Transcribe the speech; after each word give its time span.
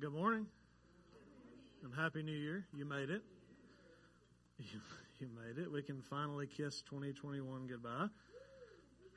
Good 0.00 0.12
morning. 0.12 0.46
And 1.82 1.92
Happy 1.92 2.22
New 2.22 2.30
Year. 2.30 2.64
You 2.72 2.84
made 2.84 3.10
it. 3.10 3.20
You, 4.60 4.80
you 5.18 5.26
made 5.34 5.60
it. 5.60 5.72
We 5.72 5.82
can 5.82 6.02
finally 6.02 6.46
kiss 6.46 6.82
2021 6.82 7.66
goodbye. 7.66 8.06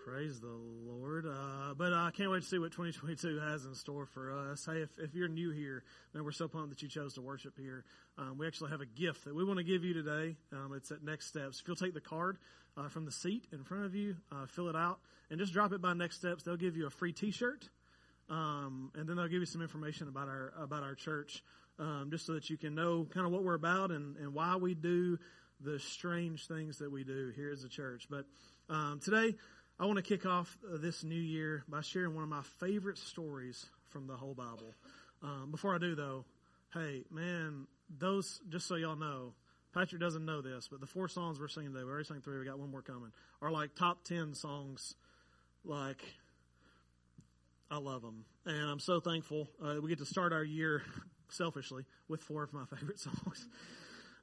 Praise 0.04 0.40
the 0.40 0.58
Lord. 0.88 1.28
Uh, 1.28 1.76
but 1.78 1.94
I 1.94 2.10
can't 2.10 2.32
wait 2.32 2.42
to 2.42 2.48
see 2.48 2.58
what 2.58 2.72
2022 2.72 3.40
has 3.42 3.66
in 3.66 3.76
store 3.76 4.08
for 4.08 4.32
us. 4.32 4.66
Hey, 4.66 4.82
if, 4.82 4.90
if 4.98 5.14
you're 5.14 5.28
new 5.28 5.52
here, 5.52 5.84
man, 6.16 6.26
we're 6.26 6.32
so 6.32 6.48
pumped 6.48 6.72
that 6.72 6.82
you 6.82 6.90
chose 6.90 7.14
to 7.14 7.22
worship 7.22 7.60
here. 7.60 7.84
Um, 8.18 8.40
we 8.40 8.48
actually 8.48 8.72
have 8.72 8.82
a 8.82 8.88
gift 8.88 9.26
that 9.26 9.36
we 9.36 9.44
want 9.44 9.60
to 9.60 9.64
give 9.64 9.84
you 9.84 9.94
today. 9.94 10.36
Um, 10.52 10.74
it's 10.76 10.90
at 10.90 11.04
Next 11.04 11.28
Steps. 11.28 11.60
If 11.62 11.68
you'll 11.68 11.78
take 11.78 11.94
the 11.94 12.02
card 12.02 12.40
uh, 12.76 12.88
from 12.88 13.06
the 13.06 13.12
seat 13.12 13.46
in 13.54 13.64
front 13.64 13.86
of 13.86 13.94
you, 13.94 14.16
uh, 14.32 14.48
fill 14.48 14.68
it 14.68 14.76
out, 14.76 15.00
and 15.30 15.40
just 15.40 15.54
drop 15.54 15.74
it 15.74 15.82
by 15.82 15.94
Next 15.94 16.16
Steps, 16.16 16.42
they'll 16.42 16.58
give 16.58 16.76
you 16.76 16.88
a 16.88 16.90
free 16.90 17.14
T-shirt. 17.14 17.70
Um, 18.32 18.92
and 18.96 19.08
then 19.10 19.18
they'll 19.18 19.28
give 19.28 19.42
you 19.42 19.46
some 19.46 19.62
information 19.62 20.08
about 20.08 20.30
our 20.30 20.54
about 20.58 20.84
our 20.84 20.96
church, 20.96 21.44
um, 21.80 22.08
just 22.10 22.26
so 22.26 22.34
that 22.34 22.50
you 22.50 22.58
can 22.58 22.74
know 22.74 23.06
kind 23.14 23.26
of 23.26 23.32
what 23.34 23.44
we're 23.44 23.56
about 23.56 23.92
and, 23.92 24.16
and 24.16 24.34
why 24.34 24.56
we 24.56 24.74
do 24.74 25.20
the 25.60 25.78
strange 25.80 26.48
things 26.48 26.78
that 26.78 26.90
we 26.90 27.04
do 27.04 27.34
here 27.36 27.52
as 27.52 27.66
a 27.66 27.70
church. 27.70 28.08
But 28.10 28.26
um, 28.70 29.02
today, 29.04 29.36
I 29.78 29.86
want 29.86 29.98
to 29.98 30.02
kick 30.02 30.26
off 30.26 30.58
this 30.64 31.04
new 31.04 31.20
year 31.20 31.66
by 31.68 31.82
sharing 31.82 32.16
one 32.16 32.24
of 32.24 32.30
my 32.30 32.42
favorite 32.60 32.98
stories 32.98 33.66
from 33.90 34.08
the 34.08 34.16
whole 34.16 34.34
Bible. 34.34 34.74
Um, 35.22 35.52
before 35.52 35.76
I 35.76 35.78
do, 35.78 35.94
though, 35.94 36.24
hey 36.74 37.04
man, 37.12 37.68
those 38.00 38.40
just 38.48 38.66
so 38.66 38.76
y'all 38.76 38.96
know, 38.96 39.34
Patrick 39.74 40.00
doesn't 40.00 40.24
know 40.24 40.42
this, 40.42 40.70
but 40.70 40.80
the 40.80 40.88
four 40.88 41.10
songs 41.10 41.38
we're 41.38 41.50
singing 41.50 41.74
today, 41.74 41.84
we 41.84 41.92
already 41.92 42.06
sang 42.06 42.22
three, 42.22 42.40
we 42.40 42.46
got 42.46 42.60
one 42.60 42.72
more 42.72 42.82
coming, 42.82 43.12
are 43.42 43.52
like 43.52 43.76
top 43.76 44.06
ten 44.06 44.34
songs, 44.34 44.96
like 45.66 46.02
I 47.72 47.78
love 47.78 48.02
them, 48.02 48.26
and 48.46 48.70
I'm 48.70 48.82
so 48.82 49.00
thankful. 49.00 49.48
Uh, 49.64 49.76
we 49.82 49.88
get 49.88 50.00
to 50.00 50.06
start 50.06 50.34
our 50.34 50.44
year 50.44 50.84
selfishly 51.30 51.86
with 52.10 52.22
four 52.22 52.44
of 52.44 52.52
my 52.52 52.66
favorite 52.76 53.00
songs. 53.00 53.48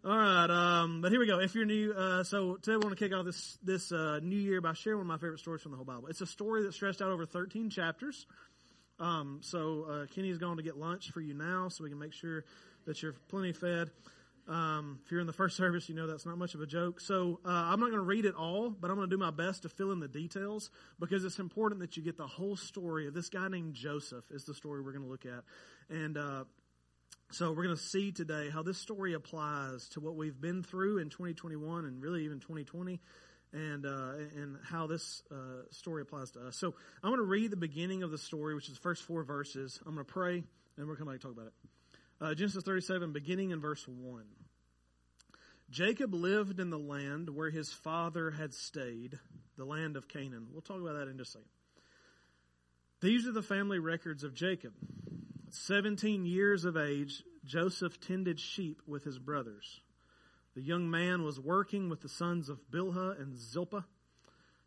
All 0.04 0.14
right, 0.16 0.50
um, 0.50 1.00
but 1.00 1.10
here 1.10 1.18
we 1.18 1.26
go. 1.26 1.40
If 1.40 1.54
you're 1.54 1.64
new, 1.64 1.94
uh, 1.94 2.24
so 2.24 2.56
today 2.56 2.76
we 2.76 2.84
want 2.84 2.90
to 2.90 3.02
kick 3.02 3.14
off 3.14 3.24
this 3.24 3.56
this 3.62 3.90
uh, 3.90 4.20
new 4.22 4.36
year 4.36 4.60
by 4.60 4.74
sharing 4.74 4.98
one 4.98 5.06
of 5.06 5.08
my 5.08 5.16
favorite 5.16 5.40
stories 5.40 5.62
from 5.62 5.70
the 5.70 5.78
whole 5.78 5.86
Bible. 5.86 6.08
It's 6.08 6.20
a 6.20 6.26
story 6.26 6.64
that 6.64 6.74
stretched 6.74 7.00
out 7.00 7.08
over 7.08 7.24
13 7.24 7.70
chapters. 7.70 8.26
Um, 9.00 9.40
so 9.42 9.86
uh, 9.88 10.06
Kenny 10.14 10.28
is 10.28 10.36
going 10.36 10.58
to 10.58 10.62
get 10.62 10.76
lunch 10.76 11.10
for 11.10 11.22
you 11.22 11.32
now, 11.32 11.70
so 11.70 11.84
we 11.84 11.90
can 11.90 11.98
make 11.98 12.12
sure 12.12 12.44
that 12.84 13.02
you're 13.02 13.14
plenty 13.28 13.52
fed. 13.52 13.90
Um, 14.48 15.00
if 15.04 15.12
you're 15.12 15.20
in 15.20 15.26
the 15.26 15.32
first 15.32 15.56
service, 15.58 15.88
you 15.88 15.94
know 15.94 16.06
that's 16.06 16.24
not 16.24 16.38
much 16.38 16.54
of 16.54 16.60
a 16.60 16.66
joke. 16.66 17.00
So 17.00 17.40
uh, 17.44 17.48
I'm 17.48 17.80
not 17.80 17.86
going 17.86 17.92
to 17.92 18.00
read 18.00 18.24
it 18.24 18.34
all, 18.34 18.70
but 18.70 18.90
I'm 18.90 18.96
going 18.96 19.08
to 19.08 19.14
do 19.14 19.20
my 19.20 19.30
best 19.30 19.62
to 19.62 19.68
fill 19.68 19.92
in 19.92 20.00
the 20.00 20.08
details 20.08 20.70
because 20.98 21.24
it's 21.24 21.38
important 21.38 21.80
that 21.82 21.96
you 21.96 22.02
get 22.02 22.16
the 22.16 22.26
whole 22.26 22.56
story 22.56 23.06
of 23.06 23.14
this 23.14 23.28
guy 23.28 23.48
named 23.48 23.74
Joseph. 23.74 24.24
Is 24.30 24.44
the 24.44 24.54
story 24.54 24.80
we're 24.80 24.92
going 24.92 25.04
to 25.04 25.10
look 25.10 25.26
at, 25.26 25.44
and 25.94 26.16
uh, 26.16 26.44
so 27.30 27.50
we're 27.52 27.64
going 27.64 27.76
to 27.76 27.82
see 27.82 28.10
today 28.10 28.48
how 28.50 28.62
this 28.62 28.78
story 28.78 29.12
applies 29.12 29.88
to 29.90 30.00
what 30.00 30.16
we've 30.16 30.40
been 30.40 30.62
through 30.62 30.98
in 30.98 31.10
2021 31.10 31.84
and 31.84 32.02
really 32.02 32.24
even 32.24 32.40
2020. 32.40 33.00
And 33.50 33.86
uh, 33.86 34.12
and 34.36 34.58
how 34.62 34.86
this 34.86 35.22
uh, 35.30 35.62
story 35.70 36.02
applies 36.02 36.32
to 36.32 36.48
us. 36.48 36.56
So 36.58 36.74
I'm 37.02 37.08
going 37.08 37.16
to 37.16 37.22
read 37.22 37.50
the 37.50 37.56
beginning 37.56 38.02
of 38.02 38.10
the 38.10 38.18
story, 38.18 38.54
which 38.54 38.68
is 38.68 38.74
the 38.74 38.80
first 38.80 39.04
four 39.04 39.24
verses. 39.24 39.80
I'm 39.86 39.94
going 39.94 40.04
to 40.04 40.12
pray, 40.12 40.44
and 40.76 40.86
we're 40.86 40.96
going 40.96 41.10
to 41.10 41.18
talk 41.18 41.32
about 41.32 41.46
it. 41.46 41.77
Uh, 42.20 42.34
Genesis 42.34 42.64
37, 42.64 43.12
beginning 43.12 43.52
in 43.52 43.60
verse 43.60 43.86
1. 43.86 44.24
Jacob 45.70 46.12
lived 46.12 46.58
in 46.58 46.68
the 46.68 46.78
land 46.78 47.30
where 47.30 47.50
his 47.50 47.72
father 47.72 48.32
had 48.32 48.52
stayed, 48.52 49.16
the 49.56 49.64
land 49.64 49.96
of 49.96 50.08
Canaan. 50.08 50.48
We'll 50.50 50.62
talk 50.62 50.80
about 50.80 50.94
that 50.94 51.06
in 51.06 51.16
just 51.16 51.30
a 51.30 51.38
second. 51.38 51.50
These 53.00 53.28
are 53.28 53.32
the 53.32 53.42
family 53.42 53.78
records 53.78 54.24
of 54.24 54.34
Jacob. 54.34 54.72
17 55.50 56.24
years 56.24 56.64
of 56.64 56.76
age, 56.76 57.22
Joseph 57.44 58.00
tended 58.00 58.40
sheep 58.40 58.82
with 58.84 59.04
his 59.04 59.20
brothers. 59.20 59.80
The 60.56 60.62
young 60.62 60.90
man 60.90 61.22
was 61.22 61.38
working 61.38 61.88
with 61.88 62.00
the 62.00 62.08
sons 62.08 62.48
of 62.48 62.58
Bilhah 62.68 63.20
and 63.20 63.38
Zilpah, 63.38 63.84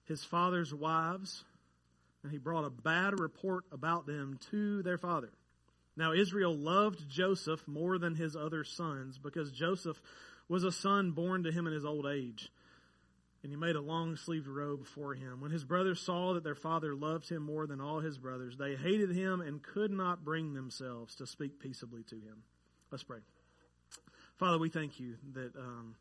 his 0.05 0.23
father's 0.23 0.73
wives, 0.73 1.43
and 2.23 2.31
he 2.31 2.37
brought 2.37 2.63
a 2.63 2.69
bad 2.69 3.19
report 3.19 3.65
about 3.73 4.07
them 4.07 4.39
to 4.51 4.81
their 4.83 4.97
father. 4.97 5.31
Now 5.97 6.13
Israel 6.13 6.55
loved 6.55 7.09
Joseph 7.09 7.67
more 7.67 7.97
than 7.97 8.15
his 8.15 8.35
other 8.35 8.63
sons 8.63 9.17
because 9.17 9.51
Joseph 9.51 10.01
was 10.47 10.63
a 10.63 10.71
son 10.71 11.11
born 11.11 11.43
to 11.43 11.51
him 11.51 11.67
in 11.67 11.73
his 11.73 11.85
old 11.85 12.05
age. 12.05 12.49
And 13.43 13.51
he 13.51 13.57
made 13.57 13.75
a 13.75 13.81
long 13.81 14.17
sleeved 14.17 14.47
robe 14.47 14.85
for 14.85 15.15
him. 15.15 15.41
When 15.41 15.49
his 15.49 15.63
brothers 15.63 15.99
saw 15.99 16.33
that 16.33 16.43
their 16.43 16.55
father 16.55 16.93
loved 16.93 17.27
him 17.27 17.41
more 17.41 17.65
than 17.65 17.81
all 17.81 17.99
his 17.99 18.19
brothers, 18.19 18.55
they 18.55 18.75
hated 18.75 19.11
him 19.11 19.41
and 19.41 19.63
could 19.63 19.91
not 19.91 20.23
bring 20.23 20.53
themselves 20.53 21.15
to 21.15 21.25
speak 21.25 21.59
peaceably 21.59 22.03
to 22.03 22.15
him. 22.15 22.43
Let's 22.91 23.03
pray. 23.03 23.19
Father, 24.37 24.59
we 24.59 24.69
thank 24.69 24.99
you 24.99 25.15
that, 25.33 25.55
um, 25.55 25.95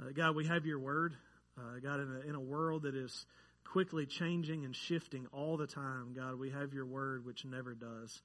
uh, 0.00 0.10
God, 0.14 0.36
we 0.36 0.46
have 0.46 0.66
your 0.66 0.78
word. 0.78 1.16
Uh, 1.58 1.80
God, 1.82 2.00
in 2.00 2.20
a, 2.24 2.28
in 2.28 2.34
a 2.36 2.40
world 2.40 2.82
that 2.82 2.94
is 2.94 3.26
quickly 3.64 4.06
changing 4.06 4.64
and 4.64 4.74
shifting 4.74 5.26
all 5.32 5.56
the 5.56 5.66
time, 5.66 6.12
God, 6.14 6.38
we 6.38 6.50
have 6.50 6.72
your 6.72 6.86
word 6.86 7.24
which 7.24 7.44
never 7.44 7.74
does. 7.74 8.22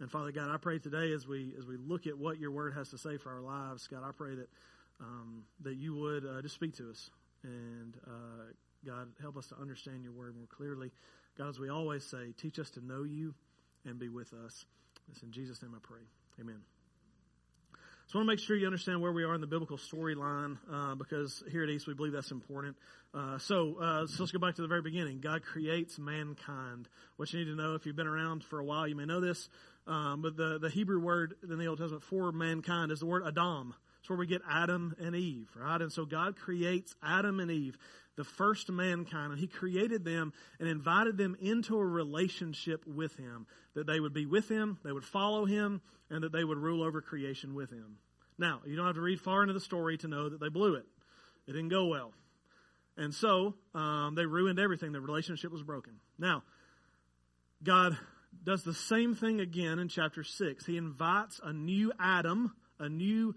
And 0.00 0.10
Father 0.10 0.30
God, 0.30 0.50
I 0.50 0.56
pray 0.58 0.78
today 0.78 1.12
as 1.12 1.26
we 1.26 1.52
as 1.58 1.66
we 1.66 1.76
look 1.76 2.06
at 2.06 2.16
what 2.16 2.38
your 2.38 2.50
word 2.50 2.74
has 2.74 2.90
to 2.90 2.98
say 2.98 3.16
for 3.16 3.32
our 3.32 3.40
lives, 3.40 3.88
God, 3.88 4.02
I 4.04 4.12
pray 4.12 4.34
that 4.36 4.48
um, 5.00 5.44
that 5.62 5.76
you 5.76 5.94
would 5.94 6.24
uh, 6.24 6.40
just 6.42 6.54
speak 6.54 6.76
to 6.76 6.90
us 6.90 7.10
and 7.42 7.96
uh, 8.06 8.52
God 8.86 9.08
help 9.20 9.36
us 9.36 9.46
to 9.48 9.56
understand 9.56 10.02
your 10.02 10.12
word 10.12 10.36
more 10.36 10.46
clearly. 10.46 10.90
God, 11.36 11.48
as 11.48 11.58
we 11.58 11.68
always 11.68 12.04
say, 12.04 12.32
teach 12.36 12.58
us 12.58 12.70
to 12.70 12.84
know 12.84 13.04
you 13.04 13.34
and 13.84 13.98
be 13.98 14.08
with 14.08 14.32
us. 14.32 14.64
It's 15.10 15.22
in 15.22 15.30
Jesus' 15.32 15.62
name 15.62 15.72
I 15.74 15.78
pray. 15.82 16.02
Amen. 16.40 16.77
So 18.08 18.18
I 18.18 18.20
want 18.20 18.28
to 18.28 18.32
make 18.36 18.38
sure 18.38 18.56
you 18.56 18.64
understand 18.64 19.02
where 19.02 19.12
we 19.12 19.22
are 19.24 19.34
in 19.34 19.42
the 19.42 19.46
biblical 19.46 19.76
storyline 19.76 20.56
uh, 20.72 20.94
because 20.94 21.44
here 21.50 21.62
at 21.62 21.68
East 21.68 21.86
we 21.86 21.92
believe 21.92 22.14
that's 22.14 22.30
important. 22.30 22.74
Uh, 23.12 23.36
so, 23.36 23.76
uh, 23.78 24.06
so 24.06 24.22
let's 24.22 24.32
go 24.32 24.38
back 24.38 24.54
to 24.54 24.62
the 24.62 24.68
very 24.68 24.80
beginning. 24.80 25.20
God 25.20 25.42
creates 25.42 25.98
mankind. 25.98 26.88
What 27.18 27.30
you 27.34 27.40
need 27.40 27.50
to 27.50 27.54
know 27.54 27.74
if 27.74 27.84
you've 27.84 27.96
been 27.96 28.06
around 28.06 28.44
for 28.44 28.60
a 28.60 28.64
while, 28.64 28.88
you 28.88 28.96
may 28.96 29.04
know 29.04 29.20
this, 29.20 29.50
um, 29.86 30.22
but 30.22 30.38
the, 30.38 30.58
the 30.58 30.70
Hebrew 30.70 30.98
word 31.00 31.34
in 31.42 31.58
the 31.58 31.66
Old 31.66 31.80
Testament 31.80 32.02
for 32.02 32.32
mankind 32.32 32.92
is 32.92 33.00
the 33.00 33.06
word 33.06 33.24
Adam. 33.26 33.74
It's 34.00 34.08
where 34.08 34.18
we 34.18 34.26
get 34.26 34.40
Adam 34.50 34.96
and 34.98 35.14
Eve, 35.14 35.50
right? 35.54 35.82
And 35.82 35.92
so 35.92 36.06
God 36.06 36.34
creates 36.36 36.94
Adam 37.02 37.40
and 37.40 37.50
Eve, 37.50 37.76
the 38.18 38.24
first 38.24 38.68
mankind, 38.68 39.30
and 39.30 39.40
He 39.40 39.46
created 39.46 40.04
them 40.04 40.32
and 40.58 40.68
invited 40.68 41.16
them 41.16 41.36
into 41.40 41.78
a 41.78 41.84
relationship 41.84 42.84
with 42.84 43.16
Him, 43.16 43.46
that 43.74 43.86
they 43.86 44.00
would 44.00 44.12
be 44.12 44.26
with 44.26 44.48
Him, 44.48 44.76
they 44.84 44.92
would 44.92 45.04
follow 45.04 45.46
Him, 45.46 45.80
and 46.10 46.24
that 46.24 46.32
they 46.32 46.42
would 46.42 46.58
rule 46.58 46.82
over 46.82 47.00
creation 47.00 47.54
with 47.54 47.70
Him. 47.70 47.96
Now, 48.36 48.60
you 48.66 48.76
don't 48.76 48.86
have 48.86 48.96
to 48.96 49.00
read 49.00 49.20
far 49.20 49.42
into 49.42 49.54
the 49.54 49.60
story 49.60 49.96
to 49.98 50.08
know 50.08 50.28
that 50.28 50.40
they 50.40 50.48
blew 50.48 50.74
it. 50.74 50.84
It 51.46 51.52
didn't 51.52 51.68
go 51.68 51.86
well. 51.86 52.12
And 52.96 53.14
so, 53.14 53.54
um, 53.72 54.16
they 54.16 54.26
ruined 54.26 54.58
everything. 54.58 54.90
The 54.90 55.00
relationship 55.00 55.52
was 55.52 55.62
broken. 55.62 55.94
Now, 56.18 56.42
God 57.62 57.96
does 58.44 58.64
the 58.64 58.74
same 58.74 59.14
thing 59.14 59.40
again 59.40 59.78
in 59.78 59.88
chapter 59.88 60.24
6. 60.24 60.66
He 60.66 60.76
invites 60.76 61.40
a 61.42 61.52
new 61.52 61.92
Adam, 62.00 62.52
a 62.80 62.88
new 62.88 63.36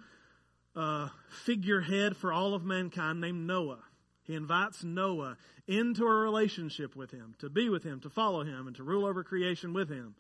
uh, 0.76 1.10
figurehead 1.46 2.18
for 2.18 2.34
all 2.34 2.56
of 2.56 2.64
mankind 2.64 3.22
named 3.22 3.46
Noah. 3.46 3.84
He 4.24 4.36
invites 4.36 4.84
Noah 4.84 5.38
into 5.68 6.04
a 6.06 6.14
relationship 6.14 6.96
with 6.96 7.12
him, 7.12 7.36
to 7.40 7.50
be 7.50 7.70
with 7.70 7.84
him, 7.84 8.00
to 8.02 8.10
follow 8.10 8.44
him, 8.44 8.68
and 8.68 8.76
to 8.76 8.84
rule 8.84 9.06
over 9.06 9.24
creation 9.24 9.74
with 9.74 9.90
him, 9.90 10.16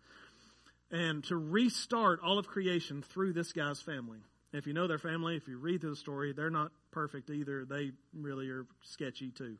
and 0.90 1.24
to 1.26 1.36
restart 1.36 2.20
all 2.24 2.40
of 2.40 2.48
creation 2.48 3.04
through 3.04 3.34
this 3.34 3.54
guy's 3.54 3.82
family. 3.82 4.20
If 4.54 4.68
you 4.68 4.74
know 4.74 4.88
their 4.88 4.98
family, 4.98 5.38
if 5.38 5.48
you 5.48 5.58
read 5.58 5.82
through 5.82 5.92
the 5.92 5.96
story, 5.96 6.34
they're 6.34 6.50
not 6.50 6.72
perfect 6.92 7.30
either. 7.30 7.64
They 7.64 7.92
really 8.14 8.50
are 8.50 8.66
sketchy 8.84 9.32
too. 9.32 9.58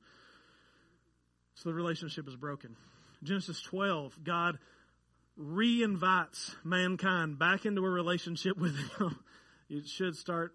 So 1.56 1.70
the 1.70 1.76
relationship 1.76 2.28
is 2.28 2.36
broken. 2.36 2.76
Genesis 3.24 3.62
12, 3.62 4.24
God 4.24 4.58
re-invites 5.38 6.56
mankind 6.64 7.40
back 7.40 7.66
into 7.66 7.86
a 7.86 7.90
relationship 7.90 8.58
with 8.60 8.76
him. 8.98 9.18
it 9.70 9.88
should 9.88 10.16
start 10.16 10.54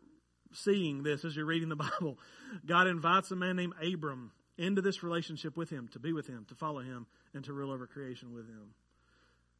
seeing 0.53 1.03
this 1.03 1.25
as 1.25 1.37
you're 1.37 1.47
reading 1.47 1.69
the 1.69 1.77
Bible. 2.01 2.19
God 2.65 2.87
invites 2.87 3.31
a 3.31 3.37
man 3.37 3.57
named 3.57 3.75
Abram 3.83 4.33
into 4.59 4.81
this 4.83 5.03
relationship 5.03 5.57
with 5.57 5.71
him, 5.71 5.89
to 5.93 5.99
be 5.99 6.13
with 6.13 6.27
him, 6.27 6.47
to 6.49 6.55
follow 6.55 6.81
him, 6.81 7.07
and 7.35 7.45
to 7.45 7.53
rule 7.53 7.71
over 7.71 7.87
creation 7.87 8.33
with 8.33 8.49
him. 8.49 8.75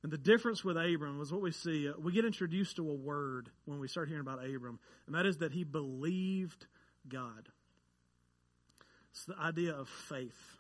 And 0.03 0.13
the 0.13 0.19
difference 0.19 0.63
with 0.65 0.77
Abram 0.77 1.19
was 1.19 1.33
what 1.33 1.43
we 1.43 1.53
see. 1.53 1.89
Uh, 1.89 1.95
we 1.99 2.13
get 2.13 2.25
introduced 2.25 2.77
to 2.77 2.89
a 2.89 2.95
word 2.95 3.51
when 3.65 3.81
we 3.81 3.89
start 3.89 4.09
hearing 4.09 4.21
about 4.21 4.39
Abram, 4.39 4.79
and 5.07 5.15
that 5.17 5.27
is 5.27 5.39
that 5.39 5.53
he 5.53 5.65
believed 5.65 6.67
God. 7.09 7.49
It's 9.11 9.25
the 9.25 9.39
idea 9.39 9.73
of 9.73 9.89
faith. 9.89 10.56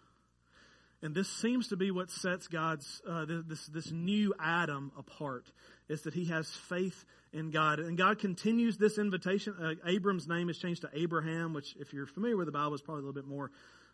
And 1.03 1.15
this 1.15 1.29
seems 1.29 1.69
to 1.69 1.77
be 1.77 1.91
what 1.91 2.11
sets 2.11 2.49
God's, 2.49 3.03
uh, 3.09 3.27
this, 3.47 3.67
this 3.67 3.91
new 3.93 4.35
Adam 4.43 4.93
apart, 4.99 5.47
is 5.89 6.03
that 6.03 6.15
he 6.15 6.27
has 6.27 6.49
faith 6.69 7.05
in 7.33 7.51
God. 7.51 7.79
And 7.81 7.99
God 7.99 8.19
continues 8.19 8.79
this 8.79 8.99
invitation. 8.99 9.55
Uh, 9.61 9.89
Abram's 9.89 10.27
name 10.27 10.49
is 10.49 10.59
changed 10.59 10.83
to 10.83 10.91
Abraham, 10.95 11.53
which, 11.53 11.77
if 11.79 11.93
you're 11.93 12.07
familiar 12.07 12.37
with 12.37 12.47
the 12.47 12.53
Bible, 12.53 12.75
is 12.75 12.83
probably 12.83 13.03
a 13.03 13.07
little 13.07 13.23
bit 13.23 13.29
more 13.29 13.51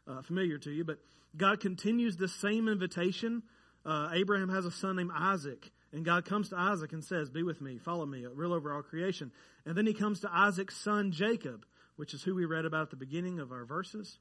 uh, 0.07 0.23
familiar 0.23 0.59
to 0.59 0.71
you. 0.71 0.85
But 0.85 0.99
God 1.37 1.61
continues 1.61 2.17
this 2.17 2.35
same 2.35 2.69
invitation. 2.69 3.43
Uh, 3.85 4.11
Abraham 4.15 4.49
has 4.49 4.65
a 4.65 4.71
son 4.71 4.97
named 4.97 5.11
Isaac. 5.15 5.71
And 5.93 6.05
God 6.05 6.25
comes 6.25 6.49
to 6.49 6.57
Isaac 6.57 6.93
and 6.93 7.05
says, 7.05 7.29
Be 7.29 7.43
with 7.43 7.61
me, 7.61 7.79
follow 7.79 8.07
me, 8.07 8.25
rule 8.33 8.55
over 8.55 8.73
all 8.73 8.83
creation. 8.83 9.31
And 9.67 9.77
then 9.77 9.87
he 9.87 9.93
comes 9.93 10.21
to 10.21 10.31
Isaac's 10.33 10.77
son 10.77 11.13
Jacob, 11.13 11.67
which 11.97 12.15
is 12.15 12.23
who 12.23 12.35
we 12.35 12.47
read 12.47 12.65
about 12.65 12.85
at 12.85 12.91
the 12.91 12.97
beginning 12.97 13.41
of 13.41 13.53
our 13.53 13.65
verses. 13.65 14.19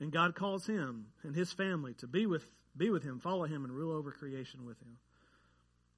And 0.00 0.12
God 0.12 0.34
calls 0.34 0.66
him 0.66 1.06
and 1.22 1.34
his 1.34 1.52
family 1.52 1.94
to 1.94 2.06
be 2.06 2.26
with, 2.26 2.44
be 2.76 2.90
with 2.90 3.02
him, 3.02 3.18
follow 3.18 3.44
him, 3.44 3.64
and 3.64 3.72
rule 3.72 3.92
over 3.92 4.12
creation 4.12 4.64
with 4.64 4.80
him. 4.80 4.98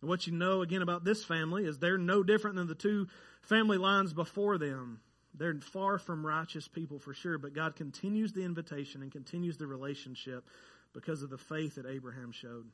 And 0.00 0.08
what 0.08 0.26
you 0.26 0.32
know 0.32 0.62
again 0.62 0.82
about 0.82 1.05
this 1.05 1.25
family 1.25 1.64
is 1.64 1.79
they're 1.79 1.99
no 1.99 2.23
different 2.23 2.56
than 2.56 2.67
the 2.67 2.75
two 2.75 3.08
family 3.43 3.76
lines 3.76 4.12
before 4.12 4.56
them. 4.56 5.00
They're 5.35 5.55
far 5.61 5.99
from 5.99 6.26
righteous 6.26 6.67
people 6.67 6.99
for 6.99 7.14
sure, 7.14 7.38
but 7.38 7.55
God 7.55 7.76
continues 7.76 8.32
the 8.32 8.44
invitation 8.44 9.02
and 9.02 9.12
continues 9.12 9.58
the 9.58 9.67
relationship 9.67 10.44
because 10.93 11.23
of 11.23 11.31
the 11.31 11.38
faith 11.38 11.76
that 11.76 11.87
Abraham 11.87 12.32
showed. 12.32 12.67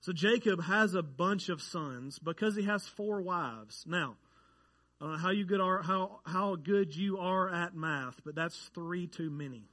So 0.00 0.12
Jacob 0.12 0.62
has 0.62 0.94
a 0.94 1.02
bunch 1.02 1.50
of 1.50 1.60
sons 1.60 2.18
because 2.18 2.56
he 2.56 2.64
has 2.64 2.88
four 2.88 3.20
wives. 3.20 3.84
Now, 3.86 4.16
know 5.00 5.16
how 5.16 5.30
you 5.30 5.44
good 5.44 5.60
are 5.60 5.82
how 5.82 6.20
how 6.24 6.56
good 6.56 6.96
you 6.96 7.18
are 7.18 7.52
at 7.52 7.74
math, 7.74 8.20
but 8.24 8.34
that's 8.34 8.70
three 8.74 9.06
too 9.06 9.30
many. 9.30 9.64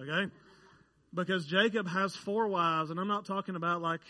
Okay? 0.00 0.30
Because 1.12 1.46
Jacob 1.46 1.86
has 1.88 2.16
four 2.16 2.48
wives, 2.48 2.90
and 2.90 2.98
I'm 2.98 3.08
not 3.08 3.24
talking 3.24 3.54
about 3.54 3.80
like 3.80 4.00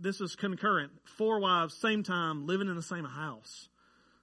this 0.00 0.20
is 0.20 0.36
concurrent. 0.36 0.92
Four 1.16 1.40
wives, 1.40 1.74
same 1.74 2.04
time, 2.04 2.46
living 2.46 2.68
in 2.68 2.76
the 2.76 2.82
same 2.82 3.04
house. 3.04 3.68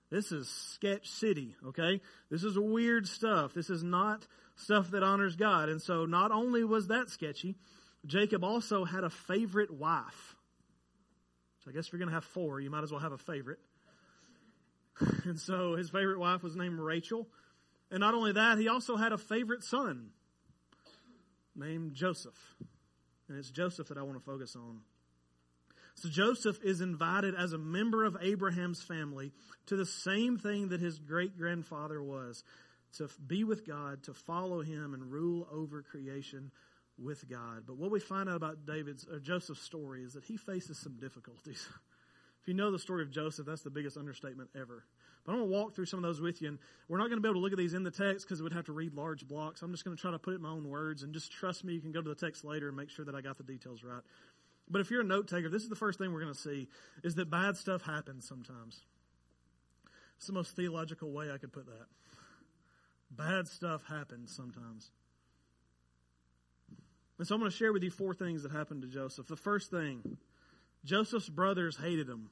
This 0.10 0.32
is 0.32 0.50
sketch 0.50 1.10
city, 1.10 1.56
okay? 1.68 2.02
This 2.30 2.44
is 2.44 2.60
weird 2.60 3.08
stuff. 3.08 3.54
This 3.54 3.70
is 3.70 3.82
not 3.82 4.28
stuff 4.56 4.92
that 4.92 5.04
honors 5.04 5.38
God. 5.38 5.70
And 5.70 5.82
so 5.82 6.06
not 6.06 6.32
only 6.32 6.66
was 6.66 6.88
that 6.88 7.10
sketchy, 7.10 7.56
Jacob 8.06 8.44
also 8.44 8.84
had 8.84 9.06
a 9.06 9.10
favorite 9.10 9.72
wife. 9.72 10.36
So 11.64 11.72
I 11.72 11.74
guess 11.74 11.88
if 11.88 11.94
you're 11.94 12.00
going 12.00 12.10
to 12.10 12.16
have 12.16 12.26
four, 12.26 12.60
you 12.60 12.70
might 12.70 12.84
as 12.84 12.92
well 12.92 13.00
have 13.02 13.14
a 13.14 13.18
favorite. 13.18 13.60
And 15.26 15.40
so 15.40 15.76
his 15.76 15.90
favorite 15.90 16.20
wife 16.20 16.44
was 16.44 16.56
named 16.56 16.80
Rachel. 16.80 17.28
And 17.90 18.02
not 18.02 18.14
only 18.14 18.34
that, 18.34 18.58
he 18.58 18.68
also 18.68 18.98
had 18.98 19.14
a 19.14 19.18
favorite 19.18 19.64
son 19.64 20.10
named 21.56 21.94
Joseph. 21.94 22.38
And 23.28 23.38
it's 23.38 23.50
Joseph 23.50 23.88
that 23.90 23.98
I 23.98 24.04
want 24.04 24.18
to 24.18 24.24
focus 24.24 24.56
on. 24.56 24.82
So 25.96 26.10
Joseph 26.10 26.64
is 26.64 26.82
invited 26.82 27.36
as 27.36 27.54
a 27.54 27.58
member 27.58 28.06
of 28.06 28.18
Abraham's 28.22 28.82
family 28.82 29.32
to 29.68 29.76
the 29.76 29.86
same 29.86 30.38
thing 30.38 30.70
that 30.70 30.80
his 30.80 31.00
great 31.00 31.38
grandfather 31.38 32.02
was 32.02 32.44
to 32.98 33.10
be 33.26 33.44
with 33.44 33.66
God, 33.66 34.04
to 34.04 34.14
follow 34.14 34.62
him 34.62 34.94
and 34.94 35.12
rule 35.12 35.48
over 35.52 35.82
creation 35.82 36.52
with 36.98 37.30
God. 37.30 37.64
But 37.66 37.78
what 37.78 37.92
we 37.92 38.00
find 38.00 38.30
out 38.30 38.36
about 38.36 38.66
David's 38.66 39.06
or 39.06 39.20
Joseph's 39.20 39.62
story 39.62 40.04
is 40.04 40.14
that 40.14 40.26
he 40.26 40.38
faces 40.38 40.78
some 40.78 40.98
difficulties. 41.00 41.66
if 42.42 42.48
you 42.48 42.54
know 42.54 42.72
the 42.72 42.80
story 42.80 43.04
of 43.04 43.12
Joseph, 43.12 43.46
that's 43.46 43.64
the 43.64 43.70
biggest 43.70 43.98
understatement 43.98 44.50
ever. 44.60 44.84
But 45.26 45.34
I'm 45.34 45.40
going 45.40 45.50
to 45.50 45.56
walk 45.56 45.76
through 45.76 45.86
some 45.86 46.00
of 46.00 46.04
those 46.04 46.20
with 46.20 46.42
you, 46.42 46.48
and 46.48 46.60
we're 46.88 46.98
not 46.98 47.10
going 47.10 47.18
to 47.18 47.22
be 47.22 47.28
able 47.28 47.40
to 47.40 47.44
look 47.44 47.52
at 47.52 47.58
these 47.58 47.74
in 47.74 47.84
the 47.84 47.92
text 47.92 48.26
because 48.26 48.42
we'd 48.42 48.54
have 48.54 48.66
to 48.66 48.72
read 48.72 48.94
large 48.96 49.28
blocks. 49.28 49.62
I'm 49.62 49.72
just 49.72 49.86
going 49.86 49.96
to 49.96 50.02
try 50.02 50.12
to 50.12 50.20
put 50.20 50.32
it 50.32 50.38
in 50.38 50.42
my 50.42 50.50
own 50.50 50.68
words, 50.68 51.04
and 51.04 51.14
just 51.14 51.32
trust 51.32 51.64
me, 51.64 51.74
you 51.74 51.82
can 51.82 51.92
go 51.92 52.02
to 52.02 52.10
the 52.10 52.16
text 52.16 52.44
later 52.44 52.68
and 52.68 52.78
make 52.78 52.90
sure 52.90 53.06
that 53.06 53.14
I 53.14 53.22
got 53.22 53.38
the 53.38 53.44
details 53.44 53.84
right. 53.84 54.02
But 54.70 54.82
if 54.82 54.90
you're 54.90 55.02
a 55.02 55.06
note 55.06 55.28
taker, 55.28 55.50
this 55.50 55.64
is 55.64 55.70
the 55.70 55.76
first 55.76 56.00
thing 56.00 56.12
we're 56.14 56.22
going 56.22 56.34
to 56.34 56.40
see 56.40 56.68
is 57.04 57.16
that 57.16 57.30
bad 57.30 57.58
stuff 57.58 57.84
happens 57.84 58.28
sometimes. 58.28 58.82
It's 60.18 60.28
the 60.28 60.34
most 60.34 60.56
theological 60.56 61.12
way 61.12 61.32
I 61.32 61.38
could 61.38 61.52
put 61.52 61.66
that. 61.66 61.88
Bad 63.12 63.48
stuff 63.48 63.84
happens 63.88 64.34
sometimes. 64.34 64.92
And 67.18 67.28
so 67.28 67.36
I'm 67.36 67.42
going 67.42 67.52
to 67.52 67.58
share 67.58 67.74
with 67.74 67.84
you 67.84 67.92
four 67.92 68.14
things 68.14 68.44
that 68.44 68.52
happened 68.52 68.82
to 68.84 68.88
Joseph. 68.88 69.28
The 69.28 69.36
first 69.36 69.70
thing, 69.70 70.18
Joseph's 70.86 71.30
brothers 71.30 71.78
hated 71.78 72.08
him. 72.08 72.30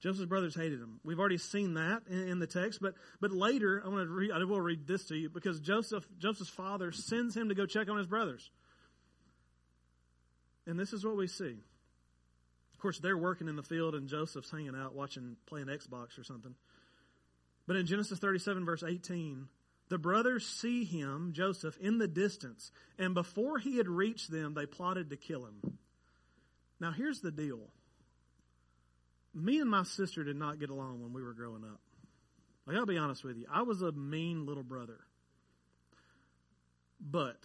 Joseph's 0.00 0.26
brothers 0.26 0.54
hated 0.54 0.80
him. 0.80 0.98
We've 1.04 1.18
already 1.18 1.38
seen 1.38 1.74
that 1.74 2.02
in, 2.08 2.28
in 2.28 2.38
the 2.38 2.46
text, 2.46 2.80
but 2.80 2.94
but 3.20 3.32
later 3.32 3.82
I 3.84 3.88
want 3.88 4.08
to 4.08 4.12
read. 4.12 4.30
I 4.32 4.42
will 4.44 4.60
read 4.60 4.86
this 4.86 5.04
to 5.06 5.16
you 5.16 5.28
because 5.28 5.60
Joseph 5.60 6.06
Joseph's 6.18 6.50
father 6.50 6.90
sends 6.90 7.36
him 7.36 7.50
to 7.50 7.54
go 7.54 7.66
check 7.66 7.88
on 7.88 7.98
his 7.98 8.06
brothers, 8.06 8.50
and 10.66 10.78
this 10.78 10.92
is 10.92 11.04
what 11.04 11.16
we 11.16 11.26
see. 11.26 11.56
Of 12.72 12.82
course, 12.82 12.98
they're 12.98 13.18
working 13.18 13.46
in 13.46 13.56
the 13.56 13.62
field, 13.62 13.94
and 13.94 14.08
Joseph's 14.08 14.50
hanging 14.50 14.74
out 14.74 14.94
watching, 14.94 15.36
playing 15.44 15.66
Xbox 15.66 16.18
or 16.18 16.24
something. 16.24 16.54
But 17.66 17.76
in 17.76 17.84
Genesis 17.84 18.18
37, 18.18 18.64
verse 18.64 18.82
18, 18.82 19.48
the 19.90 19.98
brothers 19.98 20.46
see 20.46 20.84
him, 20.84 21.32
Joseph, 21.34 21.76
in 21.78 21.98
the 21.98 22.08
distance, 22.08 22.72
and 22.98 23.12
before 23.12 23.58
he 23.58 23.76
had 23.76 23.86
reached 23.86 24.30
them, 24.30 24.54
they 24.54 24.64
plotted 24.64 25.10
to 25.10 25.16
kill 25.16 25.44
him. 25.44 25.78
Now, 26.80 26.92
here's 26.92 27.20
the 27.20 27.30
deal. 27.30 27.68
Me 29.34 29.60
and 29.60 29.70
my 29.70 29.84
sister 29.84 30.24
did 30.24 30.36
not 30.36 30.58
get 30.58 30.70
along 30.70 31.02
when 31.02 31.12
we 31.12 31.22
were 31.22 31.34
growing 31.34 31.64
up. 31.64 31.80
Like, 32.66 32.74
I 32.76 32.80
gotta 32.80 32.86
be 32.86 32.98
honest 32.98 33.24
with 33.24 33.36
you. 33.36 33.46
I 33.52 33.62
was 33.62 33.82
a 33.82 33.92
mean 33.92 34.46
little 34.46 34.62
brother. 34.62 34.98
But 37.00 37.38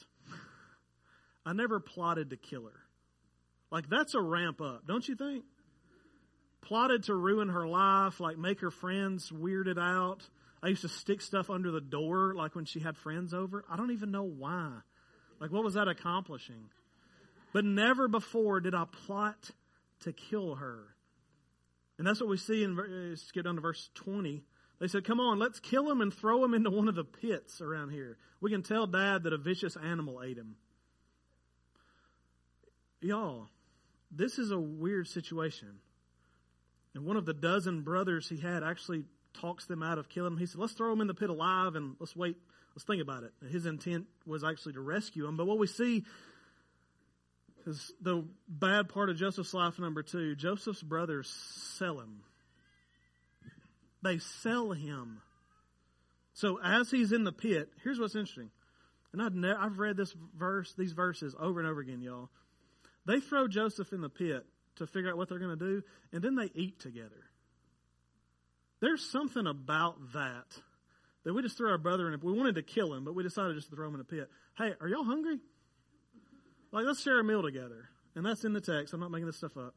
I 1.46 1.54
never 1.54 1.80
plotted 1.80 2.32
to 2.32 2.38
kill 2.38 2.66
her. 2.66 2.82
Like, 3.72 3.90
that's 3.90 4.16
a 4.16 4.22
ramp 4.22 4.62
up, 4.62 4.88
don't 4.88 5.08
you 5.08 5.16
think? 5.16 5.46
Plotted 6.62 7.04
to 7.04 7.16
ruin 7.16 7.50
her 7.50 7.68
life, 7.68 8.20
like 8.20 8.38
make 8.38 8.62
her 8.62 8.72
friends 8.72 9.32
weirded 9.32 9.78
out. 9.80 10.28
I 10.64 10.70
used 10.70 10.82
to 10.82 10.90
stick 10.90 11.22
stuff 11.22 11.52
under 11.52 11.70
the 11.70 11.82
door, 11.82 12.34
like 12.34 12.56
when 12.56 12.66
she 12.66 12.80
had 12.80 12.98
friends 12.98 13.34
over. 13.34 13.64
I 13.70 13.78
don't 13.78 13.92
even 13.92 14.10
know 14.10 14.24
why. 14.24 14.80
Like, 15.40 15.52
what 15.52 15.64
was 15.64 15.76
that 15.76 15.88
accomplishing? 15.88 16.70
But 17.54 17.66
never 17.66 18.08
before 18.08 18.60
did 18.62 18.74
I 18.74 18.86
plot 18.86 19.52
to 20.02 20.12
kill 20.12 20.56
her. 20.56 20.95
And 21.98 22.06
that's 22.06 22.20
what 22.20 22.30
we 22.30 22.38
see 22.38 22.64
in, 22.64 22.78
uh, 22.78 22.84
let's 23.10 23.32
get 23.32 23.46
down 23.46 23.56
to 23.56 23.62
verse 23.62 23.90
20. 23.96 24.44
They 24.80 24.88
said, 24.88 25.06
Come 25.06 25.20
on, 25.20 25.40
let's 25.40 25.60
kill 25.60 25.90
him 25.90 26.02
and 26.02 26.14
throw 26.14 26.44
him 26.44 26.54
into 26.54 26.70
one 26.70 26.88
of 26.88 26.96
the 26.96 27.06
pits 27.06 27.62
around 27.62 27.92
here. 27.92 28.18
We 28.42 28.52
can 28.52 28.64
tell 28.64 28.88
dad 28.88 29.24
that 29.24 29.34
a 29.34 29.38
vicious 29.38 29.78
animal 29.78 30.22
ate 30.22 30.38
him. 30.38 30.56
Y'all, 33.02 33.48
this 34.12 34.38
is 34.38 34.52
a 34.52 34.60
weird 34.60 35.08
situation. 35.08 35.80
And 36.94 37.06
one 37.06 37.18
of 37.18 37.26
the 37.26 37.34
dozen 37.34 37.82
brothers 37.82 38.28
he 38.28 38.38
had 38.38 38.64
actually 38.64 39.04
talks 39.34 39.66
them 39.66 39.84
out 39.84 39.98
of 39.98 40.10
killing 40.10 40.34
him. 40.34 40.40
He 40.40 40.46
said, 40.46 40.60
let's 40.60 40.74
throw 40.74 40.92
him 40.92 41.02
in 41.02 41.08
the 41.08 41.14
pit 41.14 41.30
alive 41.30 41.76
and 41.76 41.96
let's 42.00 42.16
wait. 42.16 42.38
Let's 42.74 42.86
think 42.86 43.02
about 43.02 43.24
it. 43.24 43.32
His 43.50 43.66
intent 43.66 44.06
was 44.26 44.44
actually 44.44 44.74
to 44.74 44.82
rescue 44.82 45.26
him. 45.26 45.38
But 45.38 45.46
what 45.46 45.60
we 45.60 45.68
see 45.68 46.04
is 47.66 47.94
the 48.02 48.26
bad 48.48 48.90
part 48.90 49.10
of 49.10 49.18
Joseph's 49.18 49.54
life, 49.54 49.80
number 49.80 50.04
two. 50.04 50.36
Joseph's 50.36 50.84
brothers 50.84 51.30
sell 51.78 52.00
him. 52.00 52.22
They 54.04 54.20
sell 54.20 54.72
him. 54.72 55.22
So 56.34 56.60
as 56.64 56.92
he's 56.92 57.12
in 57.12 57.24
the 57.24 57.32
pit, 57.32 57.70
here's 57.84 58.00
what's 58.00 58.16
interesting. 58.16 58.52
And 59.14 59.22
I've, 59.22 59.34
ne- 59.34 59.56
I've 59.58 59.80
read 59.80 59.98
this 59.98 60.14
verse, 60.38 60.74
these 60.78 60.92
verses 60.92 61.36
over 61.40 61.60
and 61.60 61.70
over 61.70 61.80
again, 61.80 62.02
y'all. 62.02 62.30
They 63.06 63.20
throw 63.20 63.48
Joseph 63.48 63.94
in 63.94 64.02
the 64.02 64.10
pit 64.10 64.46
to 64.76 64.88
figure 64.88 65.10
out 65.10 65.18
what 65.18 65.30
they're 65.30 65.40
going 65.40 65.58
to 65.58 65.66
do, 65.66 65.84
and 66.12 66.22
then 66.22 66.36
they 66.36 66.52
eat 66.54 66.80
together. 66.80 67.30
There's 68.82 69.10
something 69.10 69.48
about 69.48 69.96
that 70.14 70.46
that 71.24 71.34
we 71.34 71.42
just 71.42 71.58
threw 71.58 71.72
our 71.72 71.78
brother 71.78 72.12
in. 72.12 72.20
We 72.22 72.34
wanted 72.34 72.56
to 72.56 72.64
kill 72.64 72.94
him, 72.94 73.04
but 73.06 73.16
we 73.16 73.24
decided 73.24 73.56
just 73.56 73.70
to 73.70 73.76
throw 73.76 73.88
him 73.88 73.96
in 73.96 74.02
a 74.02 74.04
pit. 74.04 74.30
Hey, 74.58 74.74
are 74.80 74.88
y'all 74.88 75.04
hungry? 75.04 75.40
Like, 76.76 76.86
let's 76.86 77.02
share 77.02 77.22
a 77.22 77.24
meal 77.24 77.42
together. 77.42 77.88
And 78.16 78.26
that's 78.26 78.44
in 78.44 78.52
the 78.52 78.60
text. 78.60 78.94
I'm 78.94 79.00
not 79.00 79.10
making 79.10 79.28
this 79.28 79.38
stuff 79.38 79.56
up. 79.56 79.74